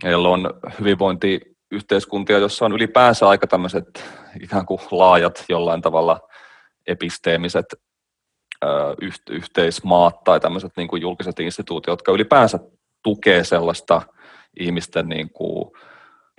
meillä 0.03 0.29
on 0.29 0.53
hyvinvointiyhteiskuntia, 0.79 2.37
jossa 2.37 2.65
on 2.65 2.73
ylipäänsä 2.73 3.29
aika 3.29 3.47
tämmöiset 3.47 4.05
ikään 4.41 4.65
kuin 4.65 4.79
laajat 4.91 5.45
jollain 5.49 5.81
tavalla 5.81 6.19
episteemiset 6.87 7.65
yhteismaat 9.29 10.23
tai 10.23 10.39
tämmöiset 10.39 10.71
niin 10.77 10.87
kuin 10.87 11.01
julkiset 11.01 11.39
instituutiot, 11.39 11.93
jotka 11.93 12.11
ylipäänsä 12.11 12.59
tukee 13.03 13.43
sellaista 13.43 14.01
ihmisten 14.59 15.09
niin 15.09 15.29
kuin 15.29 15.71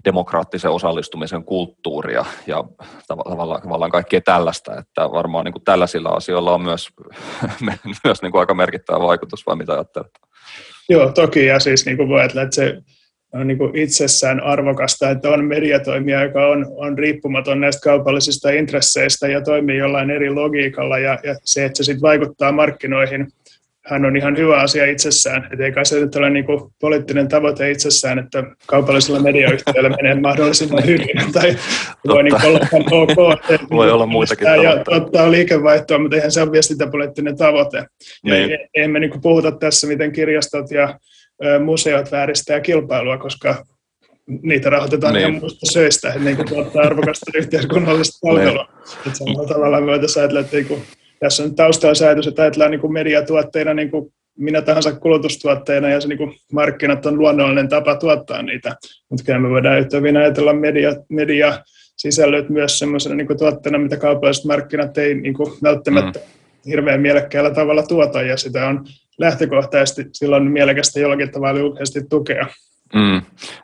demokraattisen 0.04 0.70
osallistumisen 0.70 1.44
kulttuuria 1.44 2.24
ja 2.46 2.64
tavallaan, 3.08 3.62
tavallaan 3.62 3.90
kaikkea 3.90 4.20
tällaista, 4.20 4.78
että 4.78 5.10
varmaan 5.12 5.44
niin 5.44 5.52
kuin 5.52 5.64
tällaisilla 5.64 6.08
asioilla 6.08 6.54
on 6.54 6.62
myös, 6.62 6.88
myös 8.04 8.22
niin 8.22 8.32
kuin 8.32 8.40
aika 8.40 8.54
merkittävä 8.54 9.00
vaikutus, 9.00 9.46
vai 9.46 9.56
mitä 9.56 9.72
ajattelet? 9.72 10.10
Joo, 10.88 11.12
toki, 11.12 11.46
ja 11.46 11.58
siis 11.58 11.86
niin 11.86 11.96
kuin 11.96 12.08
voi 12.08 12.20
ajatella, 12.20 12.42
että 12.42 12.54
se 12.54 12.78
on 13.32 13.46
niin 13.46 13.58
kuin 13.58 13.76
itsessään 13.76 14.40
arvokasta, 14.40 15.10
että 15.10 15.30
on 15.30 15.44
mediatoimija, 15.44 16.22
joka 16.22 16.46
on, 16.46 16.66
on 16.76 16.98
riippumaton 16.98 17.60
näistä 17.60 17.80
kaupallisista 17.80 18.50
intresseistä 18.50 19.28
ja 19.28 19.40
toimii 19.40 19.76
jollain 19.76 20.10
eri 20.10 20.30
logiikalla 20.30 20.98
ja, 20.98 21.18
ja 21.22 21.34
se, 21.44 21.64
että 21.64 21.76
se 21.76 21.84
sitten 21.84 22.02
vaikuttaa 22.02 22.52
markkinoihin, 22.52 23.28
hän 23.90 24.04
on 24.04 24.16
ihan 24.16 24.36
hyvä 24.36 24.60
asia 24.60 24.86
itsessään. 24.86 25.48
Et 25.52 25.60
eikä 25.60 25.84
se 25.84 26.00
nyt 26.00 26.16
ole 26.16 26.30
niin 26.30 26.44
kuin 26.44 26.60
poliittinen 26.80 27.28
tavoite 27.28 27.70
itsessään, 27.70 28.18
että 28.18 28.44
kaupallisella 28.66 29.20
mediayhtiöllä 29.20 29.88
menee 29.88 30.14
mahdollisimman 30.28 30.86
hyvin. 30.86 31.16
tai 31.32 31.56
voi 32.06 32.22
niin 32.22 32.46
olla 32.46 32.60
ok. 32.90 33.10
Että 33.50 33.66
voi 33.76 33.86
niin 33.86 33.94
olla 33.94 34.06
muitakin 34.06 34.46
ja 34.46 34.84
ottaa 34.86 35.30
liikevaihtoa, 35.30 35.98
mutta 35.98 36.16
eihän 36.16 36.32
se 36.32 36.42
ole 36.42 36.52
viestintäpoliittinen 36.52 37.36
tavoite. 37.36 37.84
Niin. 38.22 38.50
Ja 38.50 38.58
emme 38.74 39.00
niin 39.00 39.10
kuin 39.10 39.22
puhuta 39.22 39.52
tässä, 39.52 39.86
miten 39.86 40.12
kirjastot 40.12 40.70
ja 40.70 40.98
museot 41.64 42.12
vääristää 42.12 42.60
kilpailua, 42.60 43.18
koska 43.18 43.64
niitä 44.42 44.70
rahoitetaan 44.70 45.14
niin. 45.14 45.28
ihan 45.28 45.40
muista 45.40 45.72
syistä, 45.72 46.14
niin 46.18 46.36
kuin 46.36 46.48
tuottaa 46.48 46.82
arvokasta 46.82 47.30
yhteiskunnallista 47.34 48.18
palvelua. 48.22 48.68
Niin. 49.04 49.16
Samalla 49.16 49.48
tavalla 49.48 49.86
voitaisiin 49.86 50.22
ajatella, 50.22 50.40
että 50.40 50.56
niin 50.56 50.66
kuin, 50.66 50.82
tässä 51.20 51.42
on 51.42 51.54
taustalla 51.54 51.94
säätys, 51.94 52.26
että 52.26 52.42
ajatellaan 52.42 52.70
niin 52.70 52.80
kuin 52.80 52.92
mediatuotteina 52.92 53.74
niin 53.74 53.90
kuin 53.90 54.12
minä 54.38 54.62
tahansa 54.62 54.92
kulutustuotteina 54.92 55.88
ja 55.88 56.00
se 56.00 56.08
niin 56.08 56.18
kuin 56.18 56.34
markkinat 56.52 57.06
on 57.06 57.18
luonnollinen 57.18 57.68
tapa 57.68 57.94
tuottaa 57.94 58.42
niitä. 58.42 58.76
Mutta 59.10 59.24
kyllä 59.24 59.38
me 59.38 59.50
voidaan 59.50 59.78
yhtä 59.78 59.96
hyvin 59.96 60.16
ajatella 60.16 60.52
media, 60.52 60.92
media 61.08 61.64
sisällöt 61.96 62.48
myös 62.48 62.78
sellaisena 62.78 63.14
niin 63.14 63.26
kuin 63.26 63.38
tuotteena, 63.38 63.78
mitä 63.78 63.96
kaupalliset 63.96 64.44
markkinat 64.44 64.98
ei 64.98 65.14
niin 65.14 65.34
kuin 65.34 65.52
välttämättä 65.62 66.18
mm. 66.18 66.24
hirveän 66.70 67.00
mielekkäällä 67.00 67.50
tavalla 67.50 67.82
tuota 67.82 68.22
ja 68.22 68.36
sitä 68.36 68.66
on 68.66 68.84
lähtökohtaisesti 69.18 70.06
silloin 70.12 70.50
mielekästä 70.50 71.00
jollakin 71.00 71.30
tavalla 71.30 71.60
julkisesti 71.60 72.00
tukea. 72.10 72.46
Mm. 72.94 73.22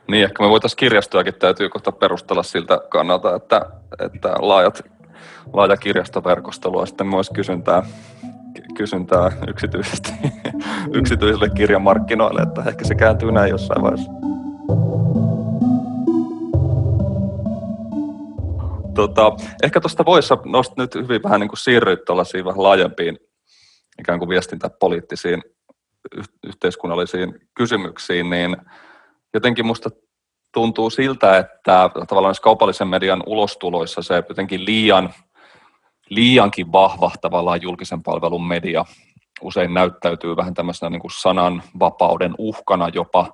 Niin, 0.08 0.24
ehkä 0.24 0.42
me 0.42 0.48
voitaisiin 0.48 0.76
kirjastoakin 0.76 1.34
täytyy 1.34 1.68
kohta 1.68 1.92
perustella 1.92 2.42
siltä 2.42 2.80
kannalta, 2.88 3.36
että, 3.36 3.66
että 4.04 4.34
laajat, 4.38 4.93
laaja 5.52 5.76
kirjastoverkosto 5.76 6.70
luo 6.70 6.86
sitten 6.86 7.06
myös 7.06 7.30
kysyntää, 7.30 7.82
kysyntää 8.74 9.32
yksityisesti, 9.48 10.12
yksityisille 10.98 11.50
kirjamarkkinoille, 11.50 12.42
että 12.42 12.62
ehkä 12.66 12.84
se 12.84 12.94
kääntyy 12.94 13.32
näin 13.32 13.50
jossain 13.50 13.82
vaiheessa. 13.82 14.10
Tota, 18.94 19.32
ehkä 19.62 19.80
tuosta 19.80 20.04
voisi 20.04 20.34
nostaa 20.44 20.84
nyt 20.84 20.94
hyvin 20.94 21.22
vähän 21.22 21.40
niin 21.40 21.48
kuin 21.48 21.58
siirryt 21.58 22.00
vähän 22.44 22.62
laajempiin 22.62 23.18
ikään 23.98 24.18
kuin 24.18 24.28
viestintäpoliittisiin 24.28 25.42
yhteiskunnallisiin 26.46 27.34
kysymyksiin, 27.54 28.30
niin 28.30 28.56
jotenkin 29.34 29.66
musta 29.66 29.90
tuntuu 30.54 30.90
siltä, 30.90 31.38
että 31.38 31.90
tavallaan 32.08 32.34
kaupallisen 32.42 32.88
median 32.88 33.22
ulostuloissa 33.26 34.02
se 34.02 34.24
jotenkin 34.28 34.64
liian, 34.64 35.14
liiankin 36.08 36.72
vahva 36.72 37.10
tavallaan 37.20 37.62
julkisen 37.62 38.02
palvelun 38.02 38.46
media. 38.46 38.84
Usein 39.42 39.74
näyttäytyy 39.74 40.36
vähän 40.36 40.54
tämmöisenä 40.54 40.90
niin 40.90 41.00
kuin 41.00 41.10
sananvapauden 41.10 42.34
uhkana 42.38 42.88
jopa, 42.88 43.32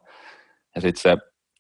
ja 0.75 0.81
sitten 0.81 1.03
se 1.03 1.17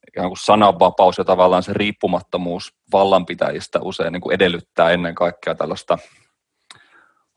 ikään 0.08 0.28
kuin 0.28 0.38
sananvapaus 0.38 1.18
ja 1.18 1.24
tavallaan 1.24 1.62
se 1.62 1.72
riippumattomuus 1.72 2.74
vallanpitäjistä 2.92 3.78
usein 3.82 4.12
niin 4.12 4.20
kuin 4.20 4.34
edellyttää 4.34 4.90
ennen 4.90 5.14
kaikkea 5.14 5.54
tällaista 5.54 5.98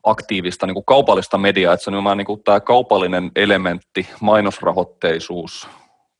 aktiivista 0.02 0.66
niin 0.66 0.74
kuin 0.74 0.84
kaupallista 0.84 1.38
mediaa, 1.38 1.74
että 1.74 1.84
se 1.84 1.90
on 1.90 2.16
niin 2.16 2.26
kuin 2.26 2.42
tämä 2.42 2.60
kaupallinen 2.60 3.30
elementti, 3.36 4.08
mainosrahoitteisuus, 4.20 5.68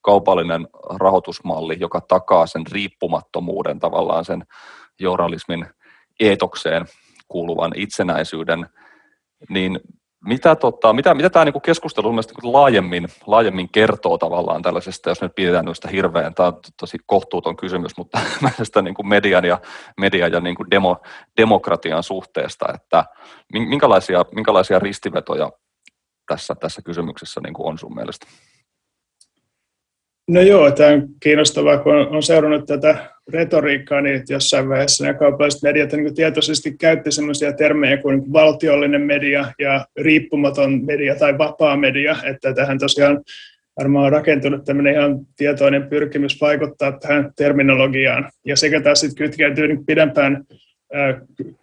kaupallinen 0.03 0.69
rahoitusmalli, 0.91 1.77
joka 1.81 2.01
takaa 2.01 2.47
sen 2.47 2.63
riippumattomuuden 2.73 3.79
tavallaan 3.79 4.25
sen 4.25 4.45
journalismin 5.01 5.67
eetokseen 6.21 6.87
kuuluvan 7.29 7.73
itsenäisyyden, 7.77 8.67
niin 9.49 9.81
mitä, 10.25 10.57
tota, 10.57 10.93
mitä, 10.93 11.15
mitä 11.15 11.31
tämä 11.31 11.45
niinku 11.45 11.61
keskustelu 11.61 12.13
niinku 12.13 12.53
laajemmin, 12.53 13.09
laajemmin 13.27 13.69
kertoo 13.73 14.19
tavallaan 14.19 14.63
tällaisesta, 14.63 15.11
jos 15.11 15.23
nyt 15.23 15.35
pidetään 15.35 15.65
noista 15.65 15.89
hirveän, 15.89 16.35
tämä 16.35 16.47
on 16.47 16.61
tosi 16.81 16.99
kohtuuton 17.07 17.57
kysymys, 17.57 17.97
mutta 17.97 18.21
tästä 18.59 18.83
niinku 18.83 19.03
median 19.03 19.45
ja, 19.45 19.61
median 20.01 20.33
ja 20.33 20.41
niinku 20.41 20.65
demo, 20.71 20.97
demokratian 21.37 22.03
suhteesta, 22.03 22.67
että 22.75 23.05
minkälaisia, 23.53 24.25
minkälaisia 24.35 24.79
ristivetoja 24.79 25.51
tässä, 26.29 26.55
tässä 26.55 26.83
kysymyksessä 26.83 27.41
niinku 27.41 27.67
on 27.67 27.79
sun 27.79 27.95
mielestä? 27.95 28.27
No 30.29 30.41
joo, 30.41 30.71
tämä 30.71 30.91
on 30.91 31.09
kiinnostavaa, 31.21 31.79
kun 31.79 31.95
on 31.95 32.23
seurannut 32.23 32.67
tätä 32.67 32.97
retoriikkaa, 33.33 34.01
niin 34.01 34.23
jossain 34.29 34.69
vaiheessa 34.69 35.05
nämä 35.05 35.19
kaupalliset 35.19 35.63
mediat 35.63 35.93
niin 35.93 36.15
tietoisesti 36.15 36.77
käytti 36.81 37.13
sellaisia 37.13 37.53
termejä 37.53 37.97
kuin 37.97 38.33
valtiollinen 38.33 39.01
media 39.01 39.53
ja 39.59 39.87
riippumaton 39.97 40.85
media 40.85 41.15
tai 41.15 41.39
vapaa 41.39 41.77
media, 41.77 42.17
että 42.25 42.55
tähän 42.55 42.79
tosiaan 42.79 43.21
varmaan 43.79 44.07
on 44.07 44.13
rakentunut 44.13 44.65
tämmöinen 44.65 44.95
ihan 44.95 45.19
tietoinen 45.37 45.89
pyrkimys 45.89 46.41
vaikuttaa 46.41 46.93
tähän 46.93 47.33
terminologiaan. 47.37 48.31
Ja 48.45 48.57
sekä 48.57 48.81
taas 48.81 49.01
sitten 49.01 49.27
kytkeytyy 49.27 49.69
niin 49.69 49.87
pidempään 49.87 50.45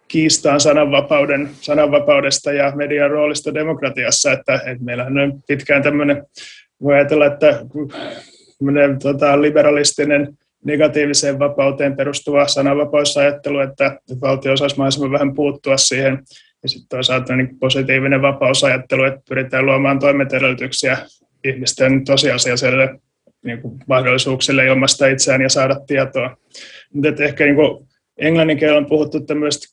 kiistaan 0.08 0.60
sananvapauden, 0.60 1.50
sananvapaudesta 1.60 2.52
ja 2.52 2.72
median 2.76 3.10
roolista 3.10 3.54
demokratiassa, 3.54 4.32
että, 4.32 4.54
että 4.54 4.84
meillähän 4.84 5.18
on 5.18 5.40
pitkään 5.48 5.82
tämmöinen, 5.82 6.26
voi 6.82 6.94
ajatella, 6.94 7.26
että 7.26 7.60
tota, 9.02 9.42
liberalistinen 9.42 10.38
negatiiviseen 10.64 11.38
vapauteen 11.38 11.96
perustuva 11.96 12.46
sananvapausajattelu, 12.46 13.60
että 13.60 14.00
valtio 14.20 14.52
osaisi 14.52 14.76
mahdollisimman 14.76 15.12
vähän 15.12 15.34
puuttua 15.34 15.76
siihen. 15.76 16.18
Ja 16.62 16.68
sitten 16.68 16.88
toisaalta 16.88 17.36
niin 17.36 17.58
positiivinen 17.58 18.22
vapausajattelu, 18.22 19.04
että 19.04 19.20
pyritään 19.28 19.66
luomaan 19.66 19.98
toimintaedellytyksiä 19.98 20.98
ihmisten 21.44 22.04
tosiasialliselle 22.04 22.98
niin 23.44 23.62
kuin 23.62 23.78
mahdollisuuksille 23.88 24.66
ilmaista 24.66 25.06
itseään 25.06 25.42
ja 25.42 25.48
saada 25.48 25.76
tietoa. 25.86 26.36
Mutta 26.94 27.24
ehkä 27.24 27.44
niin 27.44 27.56
englannin 28.18 28.58
kielellä 28.58 28.78
on 28.78 28.86
puhuttu 28.86 29.20
tämmöistä 29.20 29.66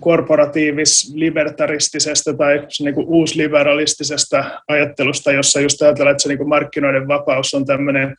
korporatiivis-libertaristisesta 0.00 2.34
tai 2.38 2.66
niin 2.80 2.94
kuin 2.94 3.06
uusliberalistisesta 3.06 4.44
ajattelusta, 4.68 5.32
jossa 5.32 5.60
just 5.60 5.82
ajatellaan, 5.82 6.12
että 6.12 6.22
se 6.22 6.28
niin 6.28 6.38
kuin 6.38 6.48
markkinoiden 6.48 7.08
vapaus 7.08 7.54
on 7.54 7.64
tämmöinen 7.64 8.16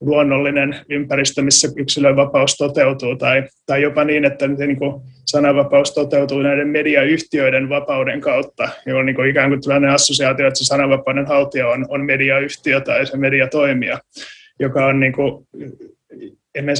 luonnollinen 0.00 0.76
ympäristö, 0.88 1.42
missä 1.42 1.68
yksilön 1.76 2.16
vapaus 2.16 2.56
toteutuu, 2.56 3.16
tai, 3.16 3.42
tai 3.66 3.82
jopa 3.82 4.04
niin, 4.04 4.24
että 4.24 4.48
niin 4.48 4.76
kuin 4.76 5.02
sananvapaus 5.26 5.94
toteutuu 5.94 6.42
näiden 6.42 6.68
mediayhtiöiden 6.68 7.68
vapauden 7.68 8.20
kautta, 8.20 8.68
jolloin 8.86 9.06
niin 9.06 9.16
kuin 9.16 9.30
ikään 9.30 9.50
kuin 9.50 9.60
tällainen 9.60 9.90
assosiaatio, 9.90 10.46
että 10.46 10.58
se 10.58 10.64
sananvapauden 10.64 11.26
haltija 11.26 11.68
on, 11.68 11.86
on 11.88 12.04
mediayhtiö 12.04 12.80
tai 12.80 13.06
se 13.06 13.16
mediatoimija, 13.16 13.98
joka 14.60 14.86
on 14.86 15.00
niin 15.00 15.12
kuin, 15.12 15.46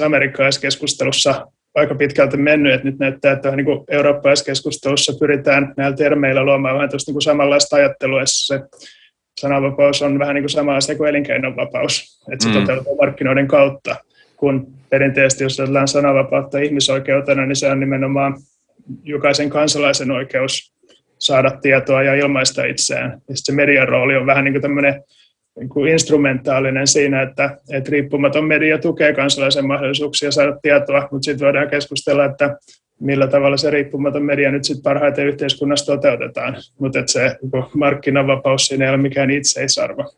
amerikkalaisessa 0.05 0.61
keskustelussa 0.61 1.47
aika 1.75 1.95
pitkälti 1.95 2.37
mennyt, 2.37 2.75
että 2.75 2.87
nyt 2.87 2.99
näyttää, 2.99 3.33
että 3.33 3.57
niin 3.57 3.85
eurooppalaisessa 3.89 4.47
keskustelussa 4.47 5.13
pyritään 5.21 5.75
näillä 5.77 5.97
termeillä 5.97 6.45
luomaan 6.45 6.75
vähän 6.75 6.89
niin 7.07 7.15
kuin 7.15 7.23
samanlaista 7.23 7.77
ajattelua, 7.77 8.23
se 8.25 8.61
sananvapaus 9.41 10.03
on 10.03 10.19
vähän 10.19 10.35
niin 10.35 10.43
kuin 10.43 10.51
sama 10.51 10.77
asia 10.77 10.97
kuin 10.97 11.09
elinkeinonvapaus, 11.09 12.21
että 12.33 12.45
se 12.45 12.51
mm. 12.51 12.61
toteutuu 12.61 12.97
markkinoiden 12.97 13.49
kautta, 13.49 13.97
kun 14.37 14.67
perinteisesti, 14.91 15.45
jos 15.45 15.61
ajatellaan 15.61 15.89
sananvapautta 15.89 16.59
ihmisoikeutena, 16.59 17.47
niin 17.47 17.57
se 17.57 17.71
on 17.71 17.81
nimenomaan 17.81 18.35
jokaisen 19.05 19.51
kansalaisen 19.51 20.11
oikeus 20.11 20.73
saada 21.19 21.51
tietoa 21.51 22.03
ja 22.03 22.15
ilmaista 22.15 22.65
itseään. 22.65 23.21
Ja 23.29 23.35
se 23.35 23.53
median 23.53 23.89
rooli 23.89 24.17
on 24.17 24.27
vähän 24.27 24.45
niin 24.45 24.55
kuin 24.55 24.63
tämmöinen 24.63 25.03
niin 25.59 25.69
kuin 25.69 25.93
instrumentaalinen 25.93 26.87
siinä, 26.87 27.23
että, 27.23 27.57
että 27.73 27.91
riippumaton 27.91 28.45
media 28.45 28.79
tukee 28.79 29.13
kansalaisen 29.13 29.67
mahdollisuuksia 29.67 30.31
saada 30.31 30.59
tietoa, 30.63 31.09
mutta 31.11 31.25
sitten 31.25 31.47
voidaan 31.47 31.71
keskustella, 31.71 32.25
että 32.25 32.57
millä 33.01 33.27
tavalla 33.27 33.57
se 33.57 33.71
riippumaton 33.71 34.23
media 34.23 34.51
nyt 34.51 34.65
sitten 34.65 34.83
parhaiten 34.83 35.27
yhteiskunnassa 35.27 35.93
toteutetaan, 35.97 36.57
mutta 36.79 37.03
se 37.07 37.39
niin 37.43 37.65
markkinavapaus 37.75 38.67
siinä 38.67 38.85
ei 38.85 38.91
ole 38.91 38.97
mikään 38.97 39.31
itseisarvo. 39.31 40.15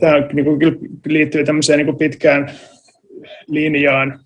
Tämä 0.00 0.20
niin 0.32 0.44
kuin, 0.44 0.58
liittyy 1.06 1.44
tämmöiseen 1.44 1.76
niin 1.76 1.86
kuin 1.86 1.98
pitkään 1.98 2.50
linjaan 3.46 4.20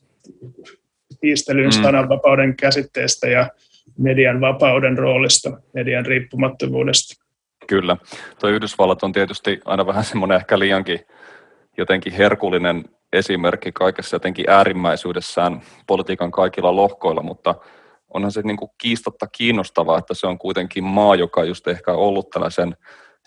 piistelyyn 1.20 1.70
mm. 1.70 1.82
sananvapauden 1.82 2.56
käsitteestä 2.56 3.28
ja 3.28 3.50
median 3.98 4.40
vapauden 4.40 4.98
roolista, 4.98 5.60
median 5.74 6.06
riippumattomuudesta. 6.06 7.24
Kyllä. 7.66 7.96
Tuo 8.40 8.50
Yhdysvallat 8.50 9.02
on 9.02 9.12
tietysti 9.12 9.60
aina 9.64 9.86
vähän 9.86 10.04
semmoinen 10.04 10.36
ehkä 10.36 10.58
liiankin 10.58 11.00
jotenkin 11.78 12.12
herkullinen 12.12 12.84
esimerkki 13.12 13.72
kaikessa 13.72 14.16
jotenkin 14.16 14.50
äärimmäisyydessään 14.50 15.62
politiikan 15.86 16.30
kaikilla 16.30 16.76
lohkoilla, 16.76 17.22
mutta 17.22 17.54
onhan 18.14 18.32
se 18.32 18.42
niin 18.42 18.56
kuin 18.56 18.70
kiistatta 18.78 19.26
kiinnostavaa, 19.26 19.98
että 19.98 20.14
se 20.14 20.26
on 20.26 20.38
kuitenkin 20.38 20.84
maa, 20.84 21.14
joka 21.14 21.44
just 21.44 21.68
ehkä 21.68 21.92
ollut 21.92 22.30
tällaisen 22.30 22.76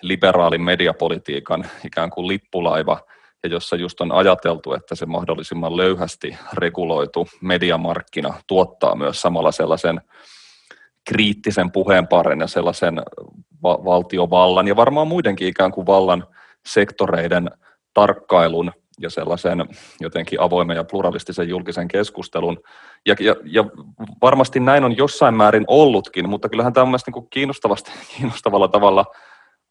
liberaalin 0.01 0.61
mediapolitiikan 0.61 1.65
ikään 1.85 2.09
kuin 2.09 2.27
lippulaiva, 2.27 2.99
ja 3.43 3.49
jossa 3.49 3.75
just 3.75 4.01
on 4.01 4.11
ajateltu, 4.11 4.73
että 4.73 4.95
se 4.95 5.05
mahdollisimman 5.05 5.77
löyhästi 5.77 6.37
reguloitu 6.53 7.27
mediamarkkina 7.41 8.33
tuottaa 8.47 8.95
myös 8.95 9.21
samalla 9.21 9.51
sellaisen 9.51 10.01
kriittisen 11.09 11.71
puheenparen 11.71 12.39
ja 12.39 12.47
sellaisen 12.47 13.01
va- 13.63 13.85
valtiovallan 13.85 14.67
ja 14.67 14.75
varmaan 14.75 15.07
muidenkin 15.07 15.47
ikään 15.47 15.71
kuin 15.71 15.87
vallan 15.87 16.27
sektoreiden 16.65 17.51
tarkkailun 17.93 18.71
ja 18.99 19.09
sellaisen 19.09 19.65
jotenkin 19.99 20.41
avoimen 20.41 20.75
ja 20.75 20.83
pluralistisen 20.83 21.49
julkisen 21.49 21.87
keskustelun. 21.87 22.59
Ja, 23.05 23.15
ja, 23.19 23.35
ja 23.43 23.65
varmasti 24.21 24.59
näin 24.59 24.83
on 24.83 24.97
jossain 24.97 25.33
määrin 25.33 25.65
ollutkin, 25.67 26.29
mutta 26.29 26.49
kyllähän 26.49 26.73
tämä 26.73 26.81
on 26.81 26.87
mielestäni 26.87 27.19
niin 27.19 27.29
kiinnostavasti, 27.29 27.91
kiinnostavalla 28.17 28.67
tavalla 28.67 29.05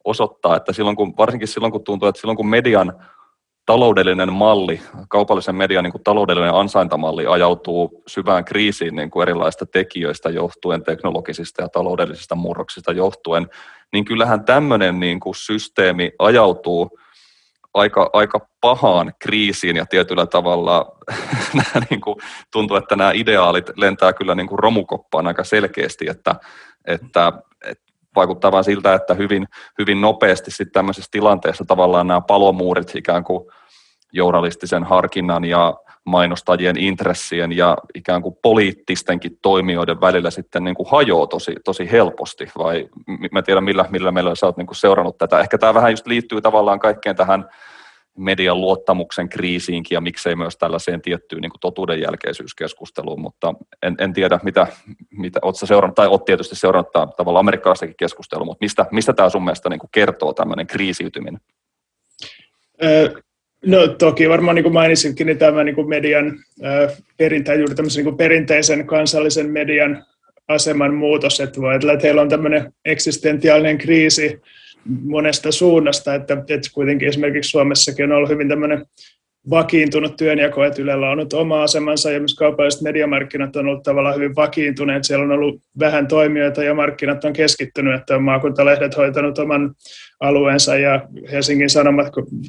osoittaa, 0.03 0.55
että 0.55 0.73
silloin 0.73 0.95
kun, 0.95 1.13
varsinkin 1.17 1.47
silloin 1.47 1.71
kun 1.71 1.83
tuntuu, 1.83 2.07
että 2.09 2.21
silloin 2.21 2.37
kun 2.37 2.49
median 2.49 2.93
taloudellinen 3.65 4.33
malli, 4.33 4.81
kaupallisen 5.09 5.55
median 5.55 5.83
niin 5.83 5.91
kuin 5.91 6.03
taloudellinen 6.03 6.53
ansaintamalli 6.53 7.27
ajautuu 7.27 8.03
syvään 8.07 8.45
kriisiin 8.45 8.95
niin 8.95 9.11
kuin 9.11 9.21
erilaisista 9.21 9.65
tekijöistä 9.65 10.29
johtuen, 10.29 10.83
teknologisista 10.83 11.61
ja 11.61 11.69
taloudellisista 11.69 12.35
murroksista 12.35 12.91
johtuen, 12.91 13.49
niin 13.93 14.05
kyllähän 14.05 14.45
tämmöinen 14.45 14.99
niin 14.99 15.19
kuin 15.19 15.35
systeemi 15.35 16.11
ajautuu 16.19 16.99
aika, 17.73 18.09
aika 18.13 18.39
pahaan 18.61 19.13
kriisiin 19.19 19.75
ja 19.75 19.85
tietyllä 19.85 20.25
tavalla 20.25 20.95
nämä, 21.53 21.85
niin 21.89 22.01
kuin, 22.01 22.15
tuntuu, 22.51 22.77
että 22.77 22.95
nämä 22.95 23.11
ideaalit 23.13 23.69
lentää 23.75 24.13
kyllä 24.13 24.35
niin 24.35 24.47
kuin 24.47 24.59
romukoppaan 24.59 25.27
aika 25.27 25.43
selkeästi, 25.43 26.07
että, 26.09 26.35
että, 26.87 27.33
että 27.65 27.93
vaikuttaa 28.15 28.51
vain 28.51 28.63
siltä, 28.63 28.93
että 28.93 29.13
hyvin, 29.13 29.47
hyvin 29.79 30.01
nopeasti 30.01 30.51
sitten 30.51 30.71
tämmöisessä 30.71 31.09
tilanteessa 31.11 31.65
tavallaan 31.67 32.07
nämä 32.07 32.21
palomuurit 32.21 32.95
ikään 32.95 33.23
kuin 33.23 33.45
journalistisen 34.11 34.83
harkinnan 34.83 35.45
ja 35.45 35.73
mainostajien 36.05 36.77
intressien 36.77 37.57
ja 37.57 37.77
ikään 37.95 38.21
kuin 38.21 38.35
poliittistenkin 38.41 39.37
toimijoiden 39.41 40.01
välillä 40.01 40.31
sitten 40.31 40.63
niin 40.63 40.75
kuin 40.75 40.89
hajoaa 40.91 41.27
tosi, 41.27 41.55
tosi 41.65 41.91
helposti, 41.91 42.51
vai 42.57 42.89
mä 43.31 43.41
tiedän 43.41 43.63
millä, 43.63 43.85
millä 43.89 44.11
meillä 44.11 44.35
sä 44.35 44.45
oot 44.45 44.57
niin 44.57 44.67
kuin 44.67 44.75
seurannut 44.75 45.17
tätä. 45.17 45.39
Ehkä 45.39 45.57
tämä 45.57 45.73
vähän 45.73 45.91
just 45.91 46.07
liittyy 46.07 46.41
tavallaan 46.41 46.79
kaikkeen 46.79 47.15
tähän 47.15 47.49
median 48.17 48.61
luottamuksen 48.61 49.29
kriisiinkin 49.29 49.95
ja 49.95 50.01
miksei 50.01 50.35
myös 50.35 50.57
tällaiseen 50.57 51.01
tiettyyn 51.01 51.41
niin 51.41 51.51
totuudenjälkeisyyskeskusteluun, 51.61 53.21
mutta 53.21 53.53
en, 53.83 53.95
en 53.99 54.13
tiedä, 54.13 54.39
mitä, 54.43 54.67
mitä 55.11 55.39
oot 55.41 55.55
seurannut, 55.55 55.95
tai 55.95 56.07
oot 56.07 56.25
tietysti 56.25 56.55
seurannut 56.55 56.91
tämä 56.91 57.07
tavallaan 57.17 57.39
amerikkalaistakin 57.39 57.95
keskustelua, 57.97 58.45
mutta 58.45 58.63
mistä, 58.63 58.85
mistä 58.91 59.13
tämä 59.13 59.29
sun 59.29 59.43
mielestä 59.43 59.69
niin 59.69 59.79
kuin 59.79 59.89
kertoo 59.91 60.33
tämmöinen 60.33 60.67
kriisiytyminen? 60.67 61.41
No 63.65 63.87
toki 63.87 64.29
varmaan 64.29 64.55
niin 64.55 64.63
kuin 64.63 64.73
mainitsitkin, 64.73 65.27
niin 65.27 65.37
tämä 65.37 65.63
niin 65.63 65.75
kuin 65.75 65.89
median 65.89 66.39
perintä, 67.17 67.53
juuri 67.53 67.75
tämmöisen 67.75 67.99
niin 67.99 68.13
kuin 68.13 68.17
perinteisen 68.17 68.87
kansallisen 68.87 69.51
median 69.51 70.05
aseman 70.47 70.93
muutos, 70.93 71.39
että 71.39 71.61
voi 71.61 71.69
ajatella, 71.69 71.93
että 71.93 72.07
heillä 72.07 72.21
on 72.21 72.29
tämmöinen 72.29 72.73
eksistentiaalinen 72.85 73.77
kriisi 73.77 74.41
monesta 74.85 75.51
suunnasta, 75.51 76.15
että, 76.15 76.33
että 76.33 76.69
kuitenkin 76.73 77.07
esimerkiksi 77.07 77.49
Suomessakin 77.49 78.05
on 78.05 78.11
ollut 78.11 78.29
hyvin 78.29 78.49
tämmöinen 78.49 78.85
vakiintunut 79.49 80.15
työnjako, 80.15 80.63
että 80.63 80.81
Ylellä 80.81 81.09
on 81.09 81.17
nyt 81.17 81.33
oma 81.33 81.63
asemansa 81.63 82.11
ja 82.11 82.19
myös 82.19 82.35
kaupalliset 82.35 82.81
mediamarkkinat 82.81 83.55
on 83.55 83.67
ollut 83.67 83.83
tavallaan 83.83 84.15
hyvin 84.15 84.35
vakiintuneet. 84.35 85.03
Siellä 85.03 85.25
on 85.25 85.31
ollut 85.31 85.61
vähän 85.79 86.07
toimijoita 86.07 86.63
ja 86.63 86.73
markkinat 86.73 87.25
on 87.25 87.33
keskittynyt, 87.33 87.99
että 87.99 88.15
on 88.15 88.23
maakuntalehdet 88.23 88.97
hoitanut 88.97 89.39
oman 89.39 89.73
alueensa 90.19 90.77
ja 90.77 91.07
Helsingin 91.31 91.69
Sanomat 91.69 92.07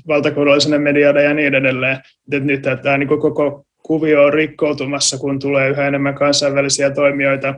valtakunnallisena 0.08 0.78
mediana 0.78 1.20
ja 1.20 1.34
niin 1.34 1.54
edelleen. 1.54 1.98
Et 2.32 2.44
nyt 2.44 2.62
tämä 2.82 2.98
niin 2.98 3.08
koko 3.08 3.64
kuvio 3.82 4.24
on 4.24 4.32
rikkoutumassa, 4.32 5.18
kun 5.18 5.38
tulee 5.38 5.70
yhä 5.70 5.86
enemmän 5.86 6.14
kansainvälisiä 6.14 6.90
toimijoita, 6.90 7.54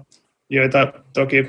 joita 0.50 0.92
toki 1.14 1.48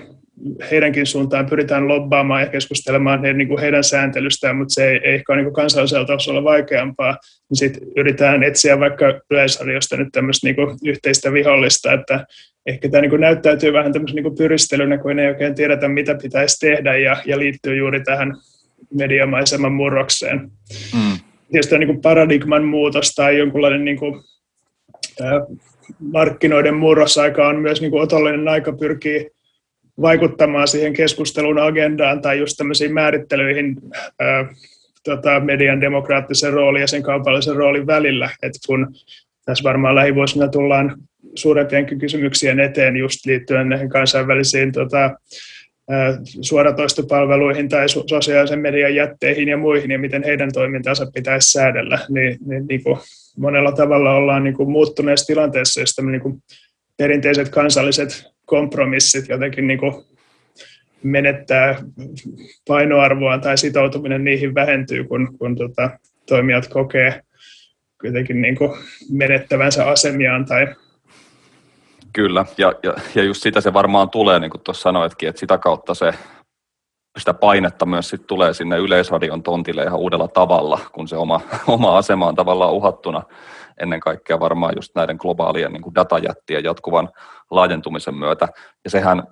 heidänkin 0.71 1.05
suuntaan 1.05 1.45
pyritään 1.45 1.87
lobbaamaan 1.87 2.41
ja 2.41 2.47
keskustelemaan 2.47 3.21
heidän, 3.21 3.37
niin 3.37 3.47
kuin 3.47 3.61
heidän 3.61 3.83
sääntelystään, 3.83 4.55
mutta 4.55 4.73
se 4.73 4.89
ei, 4.89 4.99
ei 5.03 5.15
ehkä 5.15 5.33
ole 5.33 5.41
niin 5.41 5.53
kansallisella 5.53 6.05
tasolla 6.05 6.43
vaikeampaa. 6.43 7.17
Niin 7.49 7.57
sitten 7.57 7.87
yritetään 7.95 8.43
etsiä 8.43 8.79
vaikka 8.79 9.05
yleisarjosta 9.31 9.97
nyt 9.97 10.07
tämmöistä 10.11 10.47
niin 10.47 10.55
kuin 10.55 10.77
yhteistä 10.85 11.33
vihollista, 11.33 11.93
että 11.93 12.25
ehkä 12.65 12.89
tämä 12.89 13.01
niin 13.01 13.09
kuin 13.09 13.21
näyttäytyy 13.21 13.73
vähän 13.73 13.93
tämmöisen 13.93 14.23
niin 14.23 14.35
pyristelynä, 14.37 14.97
kun 14.97 15.19
ei 15.19 15.27
oikein 15.27 15.55
tiedetä, 15.55 15.87
mitä 15.87 16.15
pitäisi 16.21 16.59
tehdä 16.59 16.97
ja, 16.97 17.17
ja 17.25 17.39
liittyy 17.39 17.75
juuri 17.75 18.03
tähän 18.03 18.33
mediamaiseman 18.93 19.73
murrokseen. 19.73 20.39
Mm. 20.93 21.17
Tietysti 21.51 21.77
niin 21.77 21.87
kuin 21.87 22.01
paradigman 22.01 22.63
muutos 22.63 23.15
tai 23.15 23.37
jonkunlainen 23.37 23.85
niin 23.85 23.97
kuin, 23.97 24.23
markkinoiden 25.99 26.75
murrosaika 26.75 27.47
on 27.47 27.59
myös 27.59 27.81
niin 27.81 27.91
kuin 27.91 28.03
otollinen 28.03 28.47
aika 28.47 28.73
pyrkii 28.73 29.34
vaikuttamaan 30.01 30.67
siihen 30.67 30.93
keskustelun 30.93 31.59
agendaan 31.59 32.21
tai 32.21 32.39
just 32.39 32.57
tämmöisiin 32.57 32.93
määrittelyihin 32.93 33.77
ää, 34.19 34.53
tota, 35.03 35.39
median 35.39 35.81
demokraattisen 35.81 36.53
roolin 36.53 36.81
ja 36.81 36.87
sen 36.87 37.03
kaupallisen 37.03 37.55
roolin 37.55 37.87
välillä. 37.87 38.29
Et 38.41 38.53
kun 38.67 38.95
tässä 39.45 39.63
varmaan 39.63 39.95
lähivuosina 39.95 40.47
tullaan 40.47 40.95
suurempien 41.35 41.85
kysymyksien 41.85 42.59
eteen 42.59 42.97
just 42.97 43.25
liittyen 43.25 43.69
näihin 43.69 43.89
kansainvälisiin 43.89 44.71
tota, 44.71 45.11
suoratoistopalveluihin 46.41 47.69
tai 47.69 47.85
sosiaalisen 47.89 48.59
median 48.59 48.95
jätteihin 48.95 49.47
ja 49.47 49.57
muihin 49.57 49.91
ja 49.91 49.99
miten 49.99 50.23
heidän 50.23 50.49
toimintansa 50.53 51.05
pitäisi 51.13 51.51
säädellä, 51.51 51.99
niin, 52.09 52.37
niin, 52.45 52.67
niin 52.67 52.83
kuin 52.83 52.97
monella 53.37 53.71
tavalla 53.71 54.15
ollaan 54.15 54.43
niin 54.43 54.53
kuin 54.53 54.69
muuttuneessa 54.69 55.27
tilanteessa, 55.27 55.79
josta 55.79 56.01
niin 56.01 56.21
kuin 56.21 56.43
perinteiset 56.97 57.49
kansalliset 57.49 58.34
kompromissit 58.45 59.29
jotenkin 59.29 59.67
niin 59.67 59.79
kuin 59.79 60.05
menettää 61.03 61.75
painoarvoa 62.67 63.37
tai 63.37 63.57
sitoutuminen 63.57 64.23
niihin 64.23 64.55
vähentyy, 64.55 65.03
kun, 65.03 65.37
kun 65.39 65.55
tota, 65.55 65.89
toimijat 66.27 66.67
kokee 66.67 67.21
kuitenkin 68.01 68.41
niin 68.41 68.55
kuin 68.55 68.71
menettävänsä 69.11 69.87
asemiaan 69.87 70.45
tai 70.45 70.67
Kyllä, 72.13 72.45
ja, 72.57 72.73
ja, 72.83 72.93
ja 73.15 73.23
just 73.23 73.43
sitä 73.43 73.61
se 73.61 73.73
varmaan 73.73 74.09
tulee, 74.09 74.39
niin 74.39 74.51
kuin 74.51 74.61
tuossa 74.61 74.81
sanoitkin, 74.81 75.29
että 75.29 75.39
sitä 75.39 75.57
kautta 75.57 75.93
se 75.93 76.13
sitä 77.17 77.33
painetta 77.33 77.85
myös 77.85 78.09
sit 78.09 78.27
tulee 78.27 78.53
sinne 78.53 78.77
Yleisradion 78.77 79.43
tontille 79.43 79.83
ihan 79.83 79.99
uudella 79.99 80.27
tavalla, 80.27 80.79
kun 80.93 81.07
se 81.07 81.17
oma, 81.17 81.41
oma 81.67 81.97
asema 81.97 82.27
on 82.27 82.35
tavallaan 82.35 82.73
uhattuna 82.73 83.23
ennen 83.81 83.99
kaikkea 83.99 84.39
varmaan 84.39 84.73
just 84.75 84.95
näiden 84.95 85.17
globaalien 85.19 85.73
niin 85.73 85.81
kuin 85.81 85.95
datajättien 85.95 86.63
jatkuvan 86.63 87.09
laajentumisen 87.51 88.15
myötä. 88.15 88.47
Ja 88.83 88.89
sehän 88.89 89.23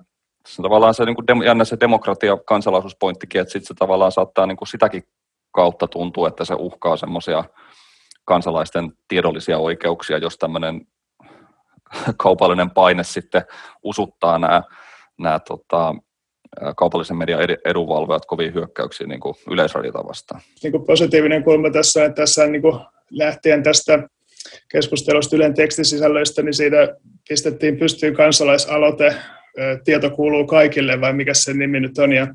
se 0.48 0.62
on 0.62 0.62
tavallaan 0.62 0.94
se 0.94 1.04
niin 1.04 1.16
kuin 1.16 1.44
jännä 1.44 1.64
se 1.64 1.76
demokratia 1.80 2.36
kansalaisuuspointtikin, 2.36 3.40
että 3.40 3.52
sitten 3.52 3.66
se 3.66 3.74
tavallaan 3.74 4.12
saattaa 4.12 4.46
niin 4.46 4.56
kuin 4.56 4.68
sitäkin 4.68 5.02
kautta 5.52 5.86
tuntua, 5.88 6.28
että 6.28 6.44
se 6.44 6.54
uhkaa 6.58 6.96
semmoisia 6.96 7.44
kansalaisten 8.24 8.92
tiedollisia 9.08 9.58
oikeuksia, 9.58 10.18
jos 10.18 10.38
tämmöinen 10.38 10.86
kaupallinen 12.16 12.70
paine 12.70 13.04
sitten 13.04 13.44
usuttaa 13.82 14.38
nämä, 14.38 14.62
nämä 15.18 15.38
tota, 15.38 15.94
kaupallisen 16.76 17.16
median 17.16 17.40
edunvalvojat 17.64 18.26
kovin 18.26 18.54
hyökkäyksiä 18.54 19.06
niin 19.06 19.20
yleisradiota 19.50 20.08
vastaan. 20.08 20.40
Niin 20.62 20.70
kuin 20.72 20.86
positiivinen 20.86 21.44
kulma 21.44 21.70
tässä 21.70 22.00
on, 22.00 22.06
että 22.06 22.22
tässä 22.22 22.46
niin 22.46 22.62
kuin 22.62 22.80
lähtien 23.10 23.62
tästä 23.62 24.08
keskustelusta 24.72 25.36
Ylen 25.36 25.54
tekstisisällöistä, 25.54 26.42
niin 26.42 26.54
siitä 26.54 26.96
pistettiin 27.28 27.76
pystyyn 27.76 28.14
kansalaisaloite, 28.14 29.16
tieto 29.84 30.10
kuuluu 30.10 30.46
kaikille, 30.46 31.00
vai 31.00 31.12
mikä 31.12 31.34
se 31.34 31.54
nimi 31.54 31.80
nyt 31.80 31.98
on, 31.98 32.12
ja, 32.12 32.26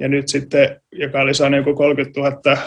ja 0.00 0.08
nyt 0.08 0.28
sitten, 0.28 0.80
joka 0.92 1.20
oli 1.20 1.34
saanut 1.34 1.58
joku 1.58 1.74
30 1.74 2.20
000 2.20 2.58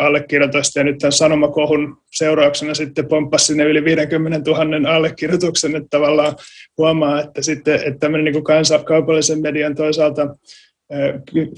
allekirjoitusta, 0.00 0.80
ja 0.80 0.84
nyt 0.84 0.98
tämän 0.98 1.12
sanomakohun 1.12 1.96
seurauksena 2.10 2.74
sitten 2.74 3.08
pomppasi 3.08 3.46
sinne 3.46 3.64
yli 3.64 3.84
50 3.84 4.50
000 4.50 4.94
allekirjoituksen, 4.94 5.76
että 5.76 5.88
tavallaan 5.90 6.36
huomaa, 6.78 7.20
että 7.20 7.42
sitten 7.42 7.74
että 7.74 7.98
tämmöinen 7.98 8.32
niin 8.32 8.44
kansa, 8.44 8.78
kaupallisen 8.78 9.40
median 9.40 9.74
toisaalta 9.74 10.36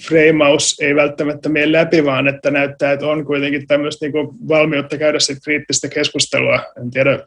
freimaus 0.09 0.77
ei 0.81 0.95
välttämättä 0.95 1.49
mene 1.49 1.73
läpi, 1.73 2.05
vaan 2.05 2.29
että 2.29 2.51
näyttää, 2.51 2.93
että 2.93 3.07
on 3.07 3.25
kuitenkin 3.25 3.67
tämmöistä 3.67 4.07
niin 4.07 4.49
valmiutta 4.49 4.99
käydä 4.99 5.21
sit 5.21 5.39
kriittistä 5.45 5.89
keskustelua. 5.89 6.61
En 6.83 6.91
tiedä, 6.91 7.19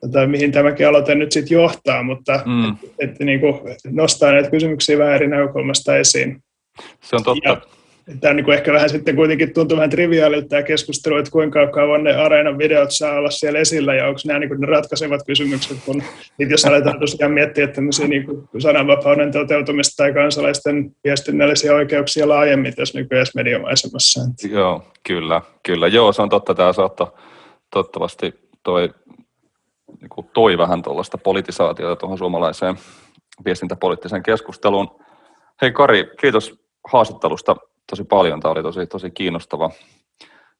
tota, 0.00 0.26
mihin 0.26 0.52
tämäkin 0.52 0.88
aloite 0.88 1.14
nyt 1.14 1.32
sitten 1.32 1.54
johtaa, 1.54 2.02
mutta 2.02 2.40
mm. 2.46 2.68
että, 2.68 2.86
että 2.98 3.24
niin 3.24 3.40
kuin 3.40 3.54
nostaa 3.84 4.32
näitä 4.32 4.50
kysymyksiä 4.50 4.98
vähän 4.98 5.14
eri 5.14 5.28
näkökulmasta 5.28 5.96
esiin. 5.96 6.42
Se 7.00 7.16
on 7.16 7.24
totta. 7.24 7.48
Ja, 7.48 7.60
Tämä 8.20 8.30
on 8.30 8.36
niin 8.36 8.44
kuin 8.44 8.54
ehkä 8.54 8.72
vähän 8.72 8.90
sitten 8.90 9.16
kuitenkin 9.16 9.54
tuntuu 9.54 9.76
vähän 9.76 9.90
triviaalilta 9.90 10.48
tämä 10.48 10.62
keskustelu, 10.62 11.16
että 11.16 11.30
kuinka 11.30 11.66
kauan 11.66 12.04
ne 12.04 12.16
areenan 12.16 12.58
videot 12.58 12.88
saa 12.90 13.18
olla 13.18 13.30
siellä 13.30 13.58
esillä 13.58 13.94
ja 13.94 14.06
onko 14.06 14.20
nämä 14.26 14.38
niin 14.38 14.48
kuin 14.48 14.60
ne 14.60 14.66
ratkaisevat 14.66 15.20
kysymykset, 15.26 15.78
kun 15.86 16.02
nyt 16.38 16.50
jos 16.50 16.64
aletaan 16.64 17.00
tosiaan 17.00 17.32
miettiä 17.32 17.64
että 17.64 17.80
niin 18.08 18.26
kuin 18.26 18.48
sananvapauden 18.58 19.32
toteutumista 19.32 20.02
tai 20.02 20.12
kansalaisten 20.12 20.96
viestinnällisiä 21.04 21.74
oikeuksia 21.74 22.28
laajemmin 22.28 22.74
tässä 22.76 22.98
nykyisessä 22.98 23.38
mediamaisemassa. 23.38 24.20
Joo, 24.50 24.82
kyllä, 25.06 25.42
kyllä. 25.62 25.86
Joo, 25.86 26.12
se 26.12 26.22
on 26.22 26.28
totta. 26.28 26.54
Tämä 26.54 26.72
saattaa 26.72 27.18
toivottavasti 27.70 28.34
toi, 28.62 28.90
niin 30.00 30.08
kuin 30.08 30.26
toi 30.34 30.58
vähän 30.58 30.82
tuollaista 30.82 31.18
politisaatiota 31.18 31.96
tuohon 31.96 32.18
suomalaiseen 32.18 32.76
viestintäpoliittiseen 33.44 34.22
keskusteluun. 34.22 35.00
Hei 35.62 35.72
Kari, 35.72 36.10
kiitos 36.20 36.65
haastattelusta 36.92 37.56
tosi 37.90 38.04
paljon. 38.04 38.40
Tämä 38.40 38.52
oli 38.52 38.62
tosi, 38.62 38.86
tosi 38.86 39.10
kiinnostava 39.10 39.70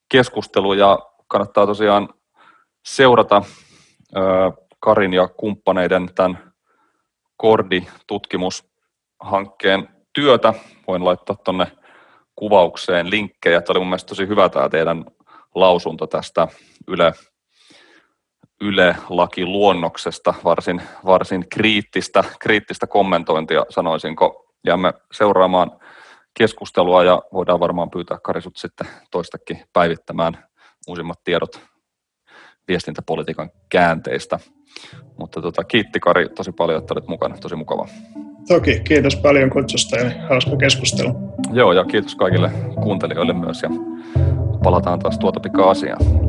keskustelu 0.08 0.72
ja 0.72 0.98
kannattaa 1.28 1.66
tosiaan 1.66 2.08
seurata 2.84 3.42
Karin 4.80 5.14
ja 5.14 5.28
kumppaneiden 5.28 6.10
tämän 6.14 6.52
Kordi-tutkimushankkeen 7.36 9.88
työtä. 10.12 10.54
Voin 10.88 11.04
laittaa 11.04 11.36
tuonne 11.44 11.66
kuvaukseen 12.36 13.10
linkkejä. 13.10 13.60
Tämä 13.60 13.72
oli 13.72 13.80
mun 13.80 13.88
mielestä 13.88 14.08
tosi 14.08 14.28
hyvä 14.28 14.48
tämä 14.48 14.68
teidän 14.68 15.04
lausunto 15.54 16.06
tästä 16.06 16.48
Yle, 16.88 17.12
Yle-lakiluonnoksesta, 18.60 20.34
varsin, 20.44 20.82
varsin 21.04 21.48
kriittistä, 21.48 22.24
kriittistä 22.40 22.86
kommentointia 22.86 23.66
sanoisinko. 23.68 24.46
Jäämme 24.66 24.92
seuraamaan 25.12 25.80
keskustelua 26.38 27.04
ja 27.04 27.22
voidaan 27.32 27.60
varmaan 27.60 27.90
pyytää 27.90 28.18
Karisut 28.22 28.56
sitten 28.56 28.86
toistakin 29.10 29.62
päivittämään 29.72 30.38
uusimmat 30.88 31.20
tiedot 31.24 31.60
viestintäpolitiikan 32.68 33.50
käänteistä. 33.68 34.38
Mutta 35.18 35.42
tota, 35.42 35.64
kiitti 35.64 36.00
Kari 36.00 36.28
tosi 36.28 36.52
paljon, 36.52 36.78
että 36.78 36.94
olit 36.94 37.08
mukana. 37.08 37.36
Tosi 37.38 37.56
mukava. 37.56 37.88
Toki, 38.48 38.80
kiitos 38.80 39.16
paljon 39.16 39.50
kutsusta 39.50 39.96
ja 39.96 40.10
hauska 40.28 40.56
keskustelu. 40.56 41.14
Joo, 41.52 41.72
ja 41.72 41.84
kiitos 41.84 42.14
kaikille 42.14 42.50
kuuntelijoille 42.82 43.32
myös 43.32 43.62
ja 43.62 43.70
palataan 44.62 44.98
taas 44.98 45.18
tuota 45.18 45.40
pikaa 45.40 45.70
asiaan. 45.70 46.25